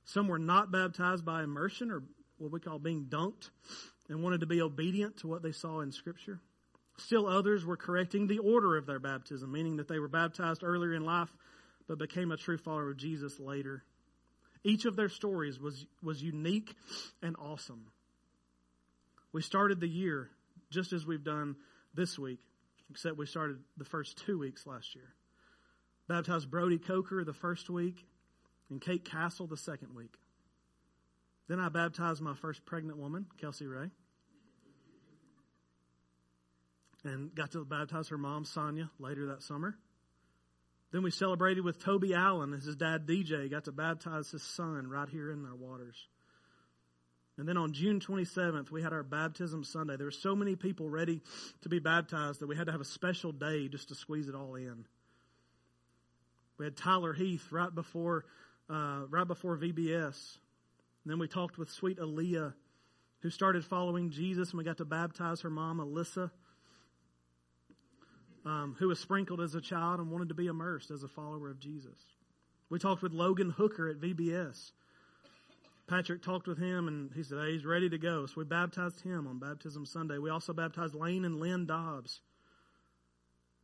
Some 0.04 0.28
were 0.28 0.38
not 0.38 0.72
baptized 0.72 1.24
by 1.24 1.42
immersion 1.42 1.90
or 1.90 2.02
what 2.38 2.50
we 2.50 2.60
call 2.60 2.78
being 2.78 3.06
dunked 3.08 3.50
and 4.08 4.22
wanted 4.22 4.40
to 4.40 4.46
be 4.46 4.60
obedient 4.60 5.18
to 5.18 5.28
what 5.28 5.42
they 5.42 5.52
saw 5.52 5.80
in 5.80 5.92
Scripture. 5.92 6.40
Still 6.96 7.26
others 7.26 7.64
were 7.64 7.76
correcting 7.76 8.26
the 8.26 8.38
order 8.38 8.76
of 8.76 8.86
their 8.86 8.98
baptism, 8.98 9.52
meaning 9.52 9.76
that 9.76 9.88
they 9.88 9.98
were 9.98 10.08
baptized 10.08 10.62
earlier 10.64 10.94
in 10.94 11.04
life 11.04 11.30
but 11.86 11.98
became 11.98 12.30
a 12.30 12.36
true 12.36 12.58
follower 12.58 12.90
of 12.90 12.96
Jesus 12.96 13.38
later. 13.40 13.84
Each 14.62 14.84
of 14.84 14.96
their 14.96 15.08
stories 15.08 15.58
was, 15.58 15.86
was 16.02 16.22
unique 16.22 16.74
and 17.22 17.36
awesome. 17.36 17.86
We 19.32 19.42
started 19.42 19.80
the 19.80 19.88
year 19.88 20.30
just 20.70 20.92
as 20.92 21.06
we've 21.06 21.24
done 21.24 21.56
this 21.94 22.18
week 22.18 22.40
except 22.90 23.16
we 23.16 23.26
started 23.26 23.58
the 23.76 23.84
first 23.84 24.22
two 24.26 24.38
weeks 24.38 24.66
last 24.66 24.94
year. 24.94 25.14
Baptized 26.08 26.50
Brody 26.50 26.78
Coker 26.78 27.24
the 27.24 27.32
first 27.32 27.70
week 27.70 28.04
and 28.68 28.80
Kate 28.80 29.04
Castle 29.04 29.46
the 29.46 29.56
second 29.56 29.94
week. 29.94 30.14
Then 31.48 31.60
I 31.60 31.68
baptized 31.68 32.20
my 32.20 32.34
first 32.34 32.64
pregnant 32.64 32.98
woman, 32.98 33.26
Kelsey 33.40 33.66
Ray. 33.66 33.90
And 37.04 37.34
got 37.34 37.52
to 37.52 37.64
baptize 37.64 38.08
her 38.08 38.18
mom, 38.18 38.44
Sonia, 38.44 38.90
later 38.98 39.26
that 39.26 39.42
summer. 39.42 39.76
Then 40.92 41.02
we 41.02 41.10
celebrated 41.10 41.64
with 41.64 41.82
Toby 41.82 42.14
Allen 42.14 42.52
as 42.52 42.64
his 42.64 42.76
dad, 42.76 43.06
DJ, 43.06 43.50
got 43.50 43.64
to 43.64 43.72
baptize 43.72 44.30
his 44.30 44.42
son 44.42 44.88
right 44.88 45.08
here 45.08 45.30
in 45.30 45.44
our 45.46 45.54
waters. 45.54 46.08
And 47.40 47.48
then 47.48 47.56
on 47.56 47.72
June 47.72 48.00
27th, 48.00 48.70
we 48.70 48.82
had 48.82 48.92
our 48.92 49.02
baptism 49.02 49.64
Sunday. 49.64 49.96
There 49.96 50.04
were 50.04 50.10
so 50.10 50.36
many 50.36 50.56
people 50.56 50.90
ready 50.90 51.22
to 51.62 51.70
be 51.70 51.78
baptized 51.78 52.40
that 52.40 52.48
we 52.48 52.54
had 52.54 52.66
to 52.66 52.72
have 52.72 52.82
a 52.82 52.84
special 52.84 53.32
day 53.32 53.66
just 53.66 53.88
to 53.88 53.94
squeeze 53.94 54.28
it 54.28 54.34
all 54.34 54.56
in. 54.56 54.84
We 56.58 56.66
had 56.66 56.76
Tyler 56.76 57.14
Heath 57.14 57.50
right 57.50 57.74
before, 57.74 58.26
uh, 58.68 59.04
right 59.08 59.26
before 59.26 59.56
VBS. 59.56 60.36
And 61.02 61.10
then 61.10 61.18
we 61.18 61.28
talked 61.28 61.56
with 61.56 61.70
sweet 61.70 61.98
Aaliyah, 61.98 62.52
who 63.20 63.30
started 63.30 63.64
following 63.64 64.10
Jesus, 64.10 64.50
and 64.50 64.58
we 64.58 64.64
got 64.64 64.76
to 64.76 64.84
baptize 64.84 65.40
her 65.40 65.48
mom, 65.48 65.78
Alyssa, 65.78 66.30
um, 68.44 68.76
who 68.78 68.88
was 68.88 69.00
sprinkled 69.00 69.40
as 69.40 69.54
a 69.54 69.62
child 69.62 69.98
and 69.98 70.10
wanted 70.10 70.28
to 70.28 70.34
be 70.34 70.48
immersed 70.48 70.90
as 70.90 71.04
a 71.04 71.08
follower 71.08 71.48
of 71.48 71.58
Jesus. 71.58 72.04
We 72.68 72.78
talked 72.78 73.00
with 73.00 73.14
Logan 73.14 73.48
Hooker 73.48 73.88
at 73.88 73.96
VBS 73.96 74.72
Patrick 75.90 76.22
talked 76.22 76.46
with 76.46 76.58
him 76.58 76.86
and 76.86 77.10
he 77.16 77.24
said, 77.24 77.38
hey, 77.38 77.52
he's 77.52 77.66
ready 77.66 77.90
to 77.90 77.98
go. 77.98 78.24
So 78.26 78.34
we 78.36 78.44
baptized 78.44 79.00
him 79.00 79.26
on 79.26 79.40
Baptism 79.40 79.84
Sunday. 79.84 80.18
We 80.18 80.30
also 80.30 80.52
baptized 80.52 80.94
Lane 80.94 81.24
and 81.24 81.40
Lynn 81.40 81.66
Dobbs. 81.66 82.20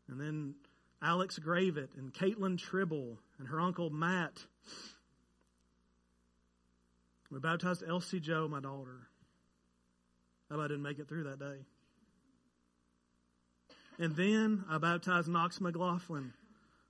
And 0.09 0.21
then 0.21 0.57
Alex 1.01 1.39
Gravett 1.39 1.97
and 1.97 2.13
Caitlin 2.13 2.59
Tribble 2.59 3.21
and 3.39 3.47
her 3.47 3.61
uncle 3.61 3.91
Matt. 3.91 4.45
We 7.31 7.39
baptized 7.39 7.85
Elsie 7.89 8.19
Joe, 8.19 8.49
my 8.49 8.61
daughter. 8.61 9.07
I 10.51 10.57
didn't 10.63 10.83
make 10.83 10.99
it 10.99 11.09
through 11.09 11.25
that 11.25 11.39
day? 11.39 11.65
And 14.01 14.17
then 14.17 14.65
I 14.69 14.79
baptized 14.79 15.29
Knox 15.29 15.61
McLaughlin, 15.61 16.33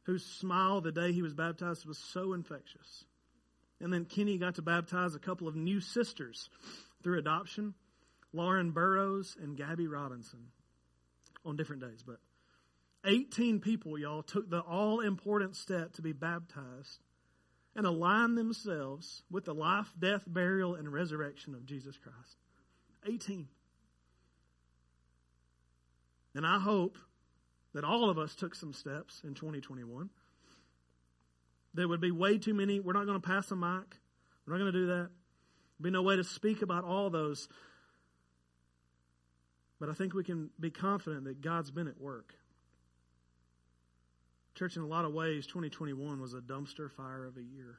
whose 0.05 0.25
smile 0.25 0.81
the 0.81 0.93
day 0.93 1.13
he 1.13 1.21
was 1.21 1.35
baptized 1.35 1.85
was 1.85 1.99
so 1.99 2.33
infectious. 2.33 3.05
And 3.81 3.93
then 3.93 4.05
Kenny 4.05 4.39
got 4.39 4.55
to 4.57 4.63
baptize 4.63 5.15
a 5.15 5.19
couple 5.19 5.49
of 5.49 5.55
new 5.55 5.81
sisters 5.81 6.49
through 7.03 7.19
adoption 7.19 7.75
Lauren 8.33 8.71
Burrows 8.71 9.37
and 9.41 9.57
Gabby 9.57 9.87
Robinson 9.87 10.49
on 11.45 11.57
different 11.57 11.83
days. 11.83 12.03
But 12.07 12.19
18 13.05 13.61
people, 13.61 13.99
y'all, 13.99 14.23
took 14.23 14.51
the 14.51 14.61
all 14.61 15.01
important 15.01 15.57
step 15.57 15.93
to 15.95 16.03
be 16.03 16.13
baptized 16.13 17.01
and 17.75 17.87
align 17.87 18.35
themselves 18.35 19.23
with 19.31 19.45
the 19.45 19.55
life, 19.55 19.93
death, 19.99 20.25
burial, 20.27 20.75
and 20.75 20.93
resurrection 20.93 21.55
of 21.55 21.67
Jesus 21.67 21.97
Christ. 21.97 22.37
18. 23.07 23.47
And 26.35 26.47
I 26.47 26.59
hope 26.59 26.99
that 27.75 27.85
all 27.85 28.11
of 28.11 28.19
us 28.19 28.35
took 28.35 28.55
some 28.55 28.73
steps 28.73 29.21
in 29.25 29.35
2021 29.35 30.11
there 31.77 31.89
would 31.89 32.01
be 32.01 32.11
way 32.11 32.39
too 32.39 32.55
many. 32.55 32.81
We're 32.81 32.95
not 32.95 33.07
going 33.07 33.21
to 33.21 33.27
pass 33.27 33.51
a 33.51 33.57
mic. 33.57 33.97
We're 34.47 34.55
not 34.55 34.59
going 34.59 34.73
to 34.73 34.79
do 34.79 34.87
that. 34.87 35.11
There'd 35.79 35.83
be 35.83 35.91
no 35.91 36.03
way 36.03 36.17
to 36.17 36.25
speak 36.25 36.63
about 36.63 36.85
all 36.85 37.11
those. 37.11 37.49
But 39.79 39.91
I 39.91 39.93
think 39.93 40.15
we 40.15 40.25
can 40.25 40.51
be 40.59 40.71
confident 40.71 41.25
that 41.25 41.43
God's 41.43 41.71
been 41.71 41.87
at 41.87 42.01
work. 42.01 42.35
Church, 44.55 44.77
in 44.77 44.83
a 44.83 44.87
lot 44.87 45.05
of 45.05 45.13
ways, 45.13 45.47
2021 45.47 46.19
was 46.19 46.33
a 46.33 46.41
dumpster 46.41 46.91
fire 46.91 47.27
of 47.27 47.37
a 47.37 47.43
year. 47.43 47.79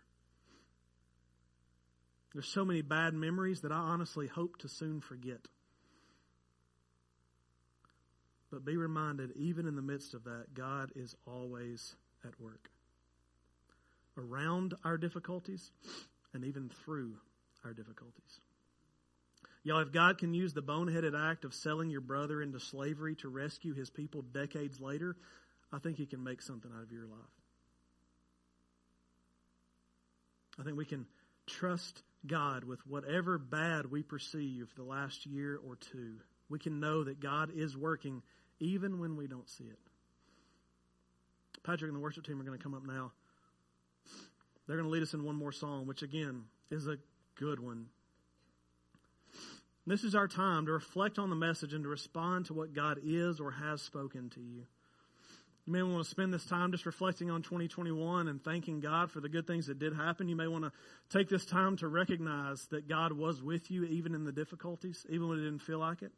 There's 2.34 2.48
so 2.48 2.64
many 2.64 2.84
bad 2.84 3.16
memories 3.16 3.62
that 3.62 3.72
I 3.72 3.78
honestly 3.78 4.28
hope 4.28 4.58
to 4.60 4.70
soon 4.70 5.02
forget. 5.02 5.48
But 8.52 8.64
be 8.64 8.78
reminded, 8.78 9.32
even 9.36 9.66
in 9.66 9.76
the 9.76 9.82
midst 9.82 10.14
of 10.14 10.26
that, 10.26 10.54
God 10.54 10.92
is 10.96 11.16
always 11.26 11.96
at 12.24 12.40
work. 12.40 12.70
Around 14.18 14.74
our 14.84 14.98
difficulties 14.98 15.72
and 16.34 16.44
even 16.44 16.70
through 16.84 17.14
our 17.64 17.74
difficulties. 17.74 18.40
Y'all, 19.64 19.80
if 19.80 19.92
God 19.92 20.18
can 20.18 20.34
use 20.34 20.54
the 20.54 20.62
boneheaded 20.62 21.14
act 21.14 21.44
of 21.44 21.54
selling 21.54 21.90
your 21.90 22.02
brother 22.02 22.42
into 22.42 22.60
slavery 22.60 23.16
to 23.16 23.28
rescue 23.28 23.74
his 23.74 23.90
people 23.90 24.22
decades 24.22 24.80
later, 24.80 25.16
I 25.72 25.80
think 25.80 25.98
he 25.98 26.06
can 26.06 26.24
make 26.24 26.42
something 26.42 26.72
out 26.76 26.84
of 26.84 26.92
your 26.92 27.06
life. 27.06 27.20
I 30.60 30.64
think 30.64 30.78
we 30.78 30.86
can 30.86 31.06
trust 31.46 32.02
God 32.26 32.64
with 32.64 32.80
whatever 32.88 33.38
bad 33.38 33.92
we 33.92 34.04
perceive 34.04 34.74
the 34.76 34.84
last 34.84 35.26
year 35.26 35.60
or 35.68 35.76
two. 35.76 36.16
We 36.50 36.60
can 36.60 36.80
know 36.80 37.04
that 37.04 37.20
God 37.20 37.52
is 37.54 37.78
working 37.78 38.24
even 38.60 39.00
when 39.00 39.18
we 39.18 39.28
don't 39.28 39.50
see 39.50 39.66
it. 39.66 39.80
Patrick 41.64 41.90
and 41.90 41.98
the 41.98 42.02
worship 42.02 42.26
team 42.26 42.40
are 42.40 42.44
going 42.44 42.58
to 42.58 42.64
come 42.64 42.74
up 42.74 42.86
now. 42.86 43.12
They're 44.68 44.78
going 44.78 44.88
to 44.88 44.94
lead 44.94 45.04
us 45.04 45.14
in 45.14 45.24
one 45.24 45.36
more 45.36 45.52
song, 45.52 45.88
which 45.88 46.04
again 46.04 46.44
is 46.70 46.88
a 46.88 46.98
good 47.36 47.60
one. 47.60 47.88
This 49.86 50.04
is 50.04 50.16
our 50.16 50.28
time 50.28 50.66
to 50.66 50.74
reflect 50.74 51.18
on 51.18 51.30
the 51.30 51.36
message 51.36 51.74
and 51.74 51.84
to 51.84 51.90
respond 51.90 52.48
to 52.48 52.54
what 52.54 52.74
God 52.74 53.00
is 53.04 53.40
or 53.40 53.52
has 53.52 53.82
spoken 53.82 54.30
to 54.32 54.42
you. 54.42 54.66
You 55.66 55.74
may 55.74 55.82
want 55.82 56.04
to 56.04 56.10
spend 56.10 56.34
this 56.34 56.46
time 56.46 56.72
just 56.72 56.86
reflecting 56.86 57.32
on 57.32 57.42
2021 57.42 58.28
and 58.28 58.44
thanking 58.44 58.82
God 58.82 59.12
for 59.12 59.22
the 59.22 59.30
good 59.30 59.48
things 59.48 59.68
that 59.68 59.80
did 59.80 59.94
happen. 59.94 60.28
You 60.28 60.36
may 60.36 60.48
want 60.48 60.66
to 60.66 60.72
take 61.10 61.30
this 61.30 61.46
time 61.46 61.78
to 61.78 61.88
recognize 61.88 62.66
that 62.68 62.90
God 62.90 63.14
was 63.14 63.42
with 63.42 63.72
you 63.72 63.86
even 63.86 64.16
in 64.16 64.26
the 64.26 64.32
difficulties, 64.32 65.06
even 65.10 65.30
when 65.30 65.40
it 65.40 65.44
didn't 65.44 65.60
feel 65.60 65.80
like 65.80 66.02
it. 66.02 66.12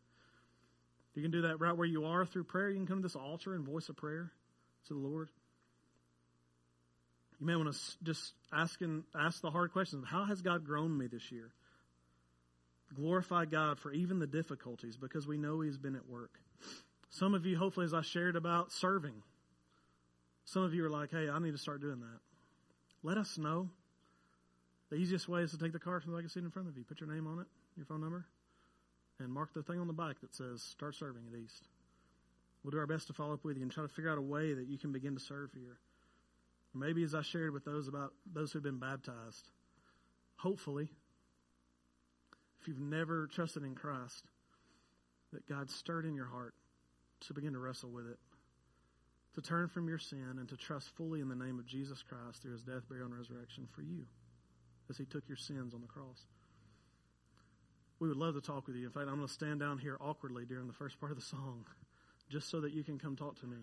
You 1.16 1.22
can 1.22 1.32
do 1.32 1.42
that 1.44 1.60
right 1.60 1.76
where 1.76 1.88
you 1.88 2.06
are 2.06 2.26
through 2.26 2.46
prayer. 2.46 2.70
You 2.70 2.78
can 2.78 2.88
come 2.88 2.98
to 2.98 3.04
this 3.04 3.16
altar 3.16 3.54
and 3.54 3.66
voice 3.66 3.90
a 3.90 3.94
prayer 3.94 4.32
to 4.88 4.94
the 4.94 5.00
Lord. 5.00 5.30
You 7.40 7.46
may 7.46 7.56
want 7.56 7.74
to 7.74 7.80
just 8.04 8.34
ask 8.52 8.82
and 8.82 9.04
ask 9.16 9.42
the 9.42 9.52
hard 9.52 9.72
questions. 9.72 10.06
How 10.08 10.26
has 10.26 10.42
God 10.42 10.66
grown 10.66 10.98
me 10.98 11.08
this 11.08 11.32
year? 11.32 11.52
Glorify 12.96 13.46
God 13.46 13.80
for 13.80 13.92
even 13.94 14.20
the 14.20 14.28
difficulties 14.28 14.98
because 14.98 15.28
we 15.28 15.38
know 15.38 15.62
He's 15.62 15.78
been 15.78 15.96
at 15.96 16.08
work. 16.10 16.32
Some 17.12 17.34
of 17.34 17.46
you, 17.46 17.58
hopefully, 17.58 17.86
as 17.86 17.94
I 17.94 18.02
shared 18.02 18.36
about 18.36 18.72
serving, 18.72 19.24
some 20.46 20.64
of 20.64 20.74
you 20.74 20.86
are 20.86 20.90
like, 20.90 21.12
hey, 21.12 21.30
I 21.30 21.40
need 21.40 21.52
to 21.52 21.58
start 21.58 21.82
doing 21.82 22.00
that. 22.00 22.20
Let 23.04 23.18
us 23.18 23.38
know. 23.38 23.70
The 24.90 24.98
easiest 24.98 25.30
way 25.30 25.42
is 25.42 25.52
to 25.52 25.58
take 25.58 25.72
the 25.72 25.80
card 25.80 26.04
from 26.04 26.12
the 26.12 26.22
back 26.22 26.36
in 26.36 26.50
front 26.50 26.68
of 26.68 26.78
you, 26.78 26.84
put 26.84 27.00
your 27.00 27.10
name 27.10 27.28
on 27.28 27.40
it, 27.40 27.46
your 27.78 27.86
phone 27.86 28.02
number, 28.02 28.26
and 29.20 29.32
mark 29.32 29.54
the 29.54 29.62
thing 29.62 29.80
on 29.80 29.88
the 29.88 29.94
back 29.94 30.20
that 30.22 30.34
says 30.34 30.62
start 30.64 30.96
serving 30.96 31.24
at 31.32 31.40
East. 31.40 31.68
We'll 32.64 32.72
do 32.72 32.80
our 32.80 32.88
best 32.88 33.08
to 33.08 33.14
follow 33.14 33.34
up 33.34 33.46
with 33.46 33.58
you 33.58 33.64
and 33.64 33.72
try 33.72 33.84
to 33.84 33.88
figure 33.88 34.12
out 34.12 34.18
a 34.18 34.22
way 34.22 34.54
that 34.54 34.68
you 34.68 34.78
can 34.78 34.92
begin 34.92 35.14
to 35.14 35.22
serve 35.22 35.52
here. 35.54 35.78
Maybe 36.74 37.04
as 37.04 37.16
I 37.16 37.22
shared 37.22 37.52
with 37.52 37.66
those 37.66 37.88
about 37.88 38.14
those 38.32 38.52
who've 38.52 38.64
been 38.64 38.80
baptized, 38.80 39.50
hopefully 40.38 40.90
if 42.62 42.68
you've 42.68 42.80
never 42.80 43.28
trusted 43.28 43.64
in 43.64 43.76
Christ, 43.76 44.26
that 45.34 45.48
God 45.48 45.70
stirred 45.70 46.06
in 46.06 46.16
your 46.16 46.26
heart 46.28 46.54
to 47.22 47.34
begin 47.34 47.54
to 47.54 47.60
wrestle 47.60 47.90
with 47.90 48.08
it, 48.08 48.18
to 49.36 49.42
turn 49.42 49.68
from 49.68 49.88
your 49.88 49.98
sin 49.98 50.36
and 50.38 50.50
to 50.50 50.58
trust 50.58 50.90
fully 50.96 51.22
in 51.22 51.30
the 51.30 51.36
name 51.36 51.60
of 51.60 51.66
Jesus 51.66 52.04
Christ 52.04 52.42
through 52.42 52.54
his 52.54 52.64
death, 52.64 52.88
burial, 52.90 53.06
and 53.06 53.18
resurrection 53.18 53.68
for 53.74 53.82
you 53.82 54.06
as 54.90 54.98
he 54.98 55.06
took 55.06 55.28
your 55.28 55.38
sins 55.38 55.74
on 55.74 55.82
the 55.82 55.88
cross. 55.88 56.26
We 58.00 58.08
would 58.08 58.18
love 58.18 58.36
to 58.36 58.42
talk 58.42 58.68
with 58.68 58.76
you. 58.76 58.86
In 58.86 58.92
fact, 58.92 59.08
I'm 59.08 59.16
going 59.16 59.28
to 59.28 59.34
stand 59.34 59.60
down 59.60 59.78
here 59.78 59.98
awkwardly 60.00 60.46
during 60.46 60.68
the 60.68 60.74
first 60.74 61.00
part 61.00 61.12
of 61.12 61.18
the 61.18 61.24
song 61.24 61.66
just 62.30 62.50
so 62.50 62.62
that 62.62 62.74
you 62.74 62.84
can 62.84 62.98
come 62.98 63.16
talk 63.16 63.40
to 63.42 63.48
me. 63.48 63.58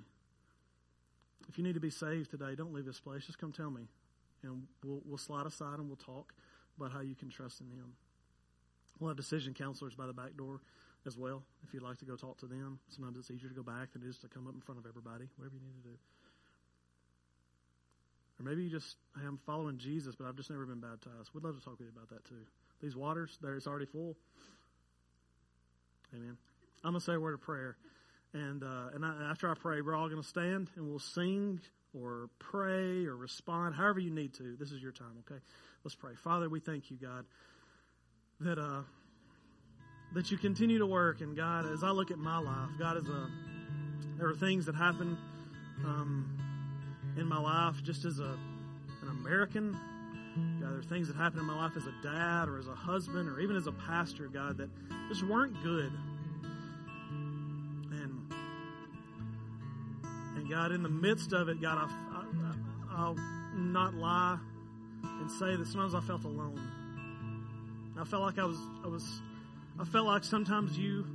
If 1.48 1.58
you 1.58 1.64
need 1.64 1.74
to 1.74 1.80
be 1.80 1.90
saved 1.90 2.30
today, 2.30 2.54
don't 2.56 2.72
leave 2.72 2.86
this 2.86 3.00
place. 3.00 3.24
Just 3.24 3.38
come 3.38 3.52
tell 3.52 3.70
me. 3.70 3.82
And 4.42 4.62
we'll, 4.84 5.00
we'll 5.04 5.18
slide 5.18 5.46
aside 5.46 5.78
and 5.78 5.88
we'll 5.88 5.96
talk 5.96 6.32
about 6.76 6.92
how 6.92 7.00
you 7.00 7.14
can 7.14 7.30
trust 7.30 7.60
in 7.60 7.66
him. 7.68 7.94
We'll 8.98 9.08
have 9.08 9.16
decision 9.16 9.54
counselors 9.54 9.94
by 9.94 10.06
the 10.06 10.12
back 10.12 10.36
door 10.36 10.60
as 11.06 11.16
well 11.16 11.42
if 11.66 11.72
you'd 11.72 11.82
like 11.82 11.98
to 11.98 12.04
go 12.04 12.16
talk 12.16 12.38
to 12.38 12.46
them. 12.46 12.78
Sometimes 12.88 13.16
it's 13.18 13.30
easier 13.30 13.48
to 13.48 13.54
go 13.54 13.62
back 13.62 13.92
than 13.92 14.02
it 14.02 14.08
is 14.08 14.18
to 14.18 14.28
come 14.28 14.46
up 14.46 14.54
in 14.54 14.60
front 14.60 14.80
of 14.80 14.86
everybody, 14.86 15.28
whatever 15.36 15.54
you 15.54 15.62
need 15.62 15.82
to 15.82 15.88
do. 15.88 15.96
Or 18.38 18.44
maybe 18.44 18.64
you 18.64 18.70
just, 18.70 18.96
hey, 19.18 19.26
I'm 19.26 19.38
following 19.46 19.78
Jesus, 19.78 20.14
but 20.14 20.26
I've 20.26 20.36
just 20.36 20.50
never 20.50 20.66
been 20.66 20.80
baptized. 20.80 21.30
We'd 21.32 21.44
love 21.44 21.58
to 21.58 21.64
talk 21.64 21.78
with 21.78 21.88
you 21.88 21.92
about 21.96 22.10
that 22.10 22.24
too. 22.28 22.44
These 22.82 22.96
waters, 22.96 23.38
there 23.40 23.56
it's 23.56 23.66
already 23.66 23.86
full. 23.86 24.16
Amen. 26.14 26.36
I'm 26.84 26.92
going 26.92 27.00
to 27.00 27.04
say 27.04 27.14
a 27.14 27.20
word 27.20 27.34
of 27.34 27.40
prayer. 27.40 27.76
And, 28.36 28.62
uh, 28.62 28.94
and 28.94 29.04
I, 29.04 29.30
after 29.30 29.50
I 29.50 29.54
pray, 29.54 29.80
we're 29.80 29.94
all 29.94 30.08
going 30.08 30.22
to 30.22 30.28
stand 30.28 30.68
and 30.76 30.86
we'll 30.86 30.98
sing 30.98 31.60
or 31.94 32.28
pray 32.38 33.06
or 33.06 33.16
respond, 33.16 33.74
however 33.74 34.00
you 34.00 34.10
need 34.10 34.34
to. 34.34 34.56
This 34.58 34.72
is 34.72 34.82
your 34.82 34.92
time, 34.92 35.24
okay? 35.26 35.40
Let's 35.84 35.94
pray. 35.94 36.14
Father, 36.14 36.48
we 36.48 36.60
thank 36.60 36.90
you, 36.90 36.96
God 36.96 37.24
that 38.40 38.58
uh, 38.58 38.82
that 40.14 40.30
you 40.30 40.38
continue 40.38 40.78
to 40.78 40.86
work. 40.86 41.20
And 41.20 41.36
God, 41.36 41.66
as 41.66 41.82
I 41.82 41.90
look 41.90 42.10
at 42.10 42.18
my 42.18 42.38
life, 42.38 42.70
God 42.78 42.96
is 42.96 43.08
a 43.08 43.28
there 44.18 44.28
are 44.28 44.34
things 44.34 44.66
that 44.66 44.74
happen 44.74 45.16
um, 45.84 46.38
in 47.16 47.26
my 47.26 47.38
life 47.38 47.82
just 47.82 48.04
as 48.04 48.18
a 48.18 48.38
an 49.02 49.08
American. 49.08 49.72
God, 50.60 50.70
there 50.70 50.78
are 50.78 50.82
things 50.82 51.08
that 51.08 51.16
happen 51.16 51.38
in 51.38 51.46
my 51.46 51.56
life 51.56 51.76
as 51.76 51.86
a 51.86 51.94
dad 52.02 52.48
or 52.48 52.58
as 52.58 52.68
a 52.68 52.74
husband 52.74 53.28
or 53.28 53.40
even 53.40 53.56
as 53.56 53.66
a 53.66 53.72
pastor, 53.72 54.28
God, 54.28 54.58
that 54.58 54.68
just 55.08 55.22
weren't 55.22 55.62
good. 55.62 55.90
God, 60.48 60.72
in 60.72 60.82
the 60.82 60.88
midst 60.88 61.32
of 61.32 61.48
it, 61.48 61.60
God, 61.60 61.78
I, 61.78 62.16
I, 62.16 62.24
I'll 62.96 63.16
not 63.54 63.94
lie 63.94 64.38
and 65.02 65.30
say 65.30 65.56
that 65.56 65.66
sometimes 65.66 65.94
I 65.94 66.00
felt 66.00 66.24
alone. 66.24 66.60
I 67.98 68.04
felt 68.04 68.22
like 68.22 68.38
I 68.38 68.44
was, 68.44 68.58
I 68.84 68.88
was, 68.88 69.22
I 69.80 69.84
felt 69.84 70.06
like 70.06 70.24
sometimes 70.24 70.78
you 70.78 71.06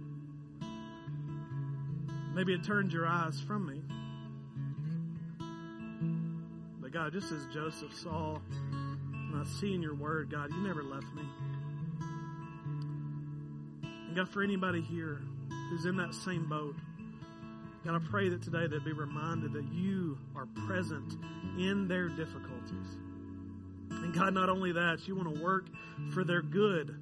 maybe 2.34 2.54
had 2.54 2.64
turned 2.64 2.92
your 2.92 3.06
eyes 3.06 3.40
from 3.40 3.68
me. 3.68 3.82
But 6.82 6.92
God, 6.92 7.14
just 7.14 7.32
as 7.32 7.46
Joseph 7.54 7.94
saw, 7.94 8.40
and 8.72 9.36
I 9.36 9.46
see 9.46 9.74
in 9.74 9.82
your 9.82 9.94
word, 9.96 10.32
God, 10.32 10.52
you 10.52 10.58
never 10.58 10.84
left 10.84 11.08
me. 11.14 11.24
And 13.84 14.16
God, 14.16 14.28
for 14.30 14.42
anybody 14.42 14.82
here 14.82 15.22
who's 15.70 15.86
in 15.86 15.96
that 15.98 16.14
same 16.14 16.50
boat, 16.50 16.76
God, 17.84 17.96
I 17.96 18.00
pray 18.10 18.30
that 18.30 18.44
today 18.44 18.68
they'd 18.68 18.86
be 18.86 18.92
reminded 18.92 19.54
that 19.54 19.66
you 19.74 20.18
are 20.36 20.46
present 20.68 21.14
in 21.58 21.88
their 21.88 22.10
difficulties. 22.10 22.98
And 23.90 24.14
God, 24.14 24.34
not 24.34 24.50
only 24.50 24.72
that, 24.72 25.08
you 25.08 25.16
want 25.16 25.34
to 25.34 25.42
work 25.42 25.66
for 26.14 26.24
their 26.24 26.42
good 26.42 26.96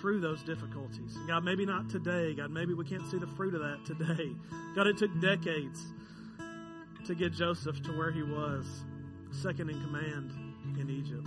through 0.00 0.20
those 0.20 0.42
difficulties. 0.42 1.16
God, 1.28 1.44
maybe 1.44 1.66
not 1.66 1.90
today. 1.90 2.34
God, 2.34 2.50
maybe 2.50 2.72
we 2.72 2.84
can't 2.84 3.06
see 3.10 3.18
the 3.18 3.26
fruit 3.26 3.54
of 3.54 3.60
that 3.60 3.84
today. 3.84 4.32
God, 4.74 4.86
it 4.86 4.96
took 4.96 5.10
decades 5.20 5.84
to 7.06 7.14
get 7.14 7.32
Joseph 7.32 7.82
to 7.82 7.92
where 7.92 8.10
he 8.10 8.22
was, 8.22 8.66
second 9.30 9.68
in 9.68 9.80
command 9.82 10.32
in 10.80 10.88
Egypt. 10.88 11.26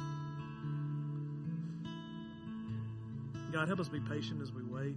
God, 3.52 3.68
help 3.68 3.80
us 3.80 3.88
be 3.88 4.00
patient 4.00 4.42
as 4.42 4.52
we 4.52 4.64
wait 4.64 4.96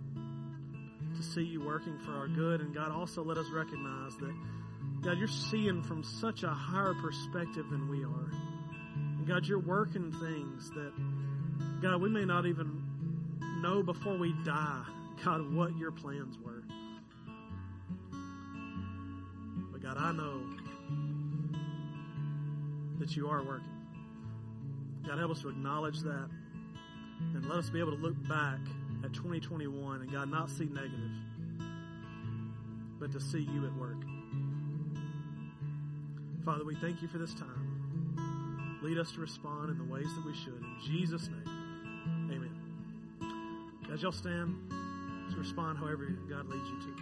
to 1.19 1.25
see 1.25 1.43
you 1.43 1.61
working 1.61 1.99
for 1.99 2.13
our 2.13 2.29
good. 2.29 2.61
And 2.61 2.73
God, 2.75 2.93
also 2.93 3.23
let 3.23 3.37
us 3.37 3.47
recognize 3.53 4.17
that, 4.17 4.35
God, 5.03 5.19
you're 5.19 5.27
seeing 5.27 5.83
from 5.83 6.03
such 6.05 6.45
a 6.45 6.49
higher 6.49 6.95
perspective 6.95 7.69
than 7.71 7.89
we 7.89 8.05
are. 8.05 8.31
God, 9.27 9.47
you're 9.47 9.59
working 9.59 10.13
things 10.13 10.71
that, 10.71 10.93
God, 11.83 12.01
we 12.01 12.09
may 12.09 12.25
not 12.25 12.47
even 12.47 12.83
know 13.61 13.83
before 13.83 14.17
we 14.17 14.33
die, 14.45 14.85
God, 15.25 15.53
what 15.53 15.77
your 15.77 15.91
plans 15.91 16.39
were. 16.39 16.63
But 19.73 19.83
God, 19.83 19.97
I 19.99 20.13
know 20.13 20.41
that 23.01 23.17
you 23.17 23.29
are 23.29 23.43
working. 23.43 23.67
God, 25.07 25.19
help 25.19 25.33
us 25.33 25.43
to 25.43 25.49
acknowledge 25.49 26.01
that 26.01 26.29
and 27.35 27.45
let 27.47 27.59
us 27.59 27.71
be 27.71 27.81
able 27.81 27.97
to 27.97 28.03
look 28.03 28.17
back 28.29 28.61
at 29.05 29.13
2021 29.13 30.01
and 30.01 30.13
God, 30.13 30.31
not 30.31 30.51
see 30.51 30.65
negative, 30.65 31.11
but 32.99 33.13
to 33.13 33.21
see 33.21 33.41
you 33.41 33.67
at 33.67 33.75
work. 33.77 34.03
Father, 36.45 36.65
we 36.65 36.75
thank 36.77 37.03
you 37.03 37.09
for 37.09 37.19
this 37.19 37.35
time. 37.35 38.79
Lead 38.83 38.99
us 38.99 39.13
to 39.13 39.21
respond 39.21 39.71
in 39.71 39.79
the 39.79 39.93
ways 39.93 40.07
that 40.15 40.25
we 40.25 40.35
should. 40.35 40.55
In 40.55 40.77
Jesus' 40.87 41.29
name, 41.29 42.31
amen. 42.33 43.91
As 43.93 44.03
y'all 44.03 44.13
stand 44.13 44.57
to 45.31 45.37
respond 45.37 45.79
however 45.79 46.07
God 46.29 46.49
leads 46.49 46.69
you 46.69 46.81
to. 46.81 46.98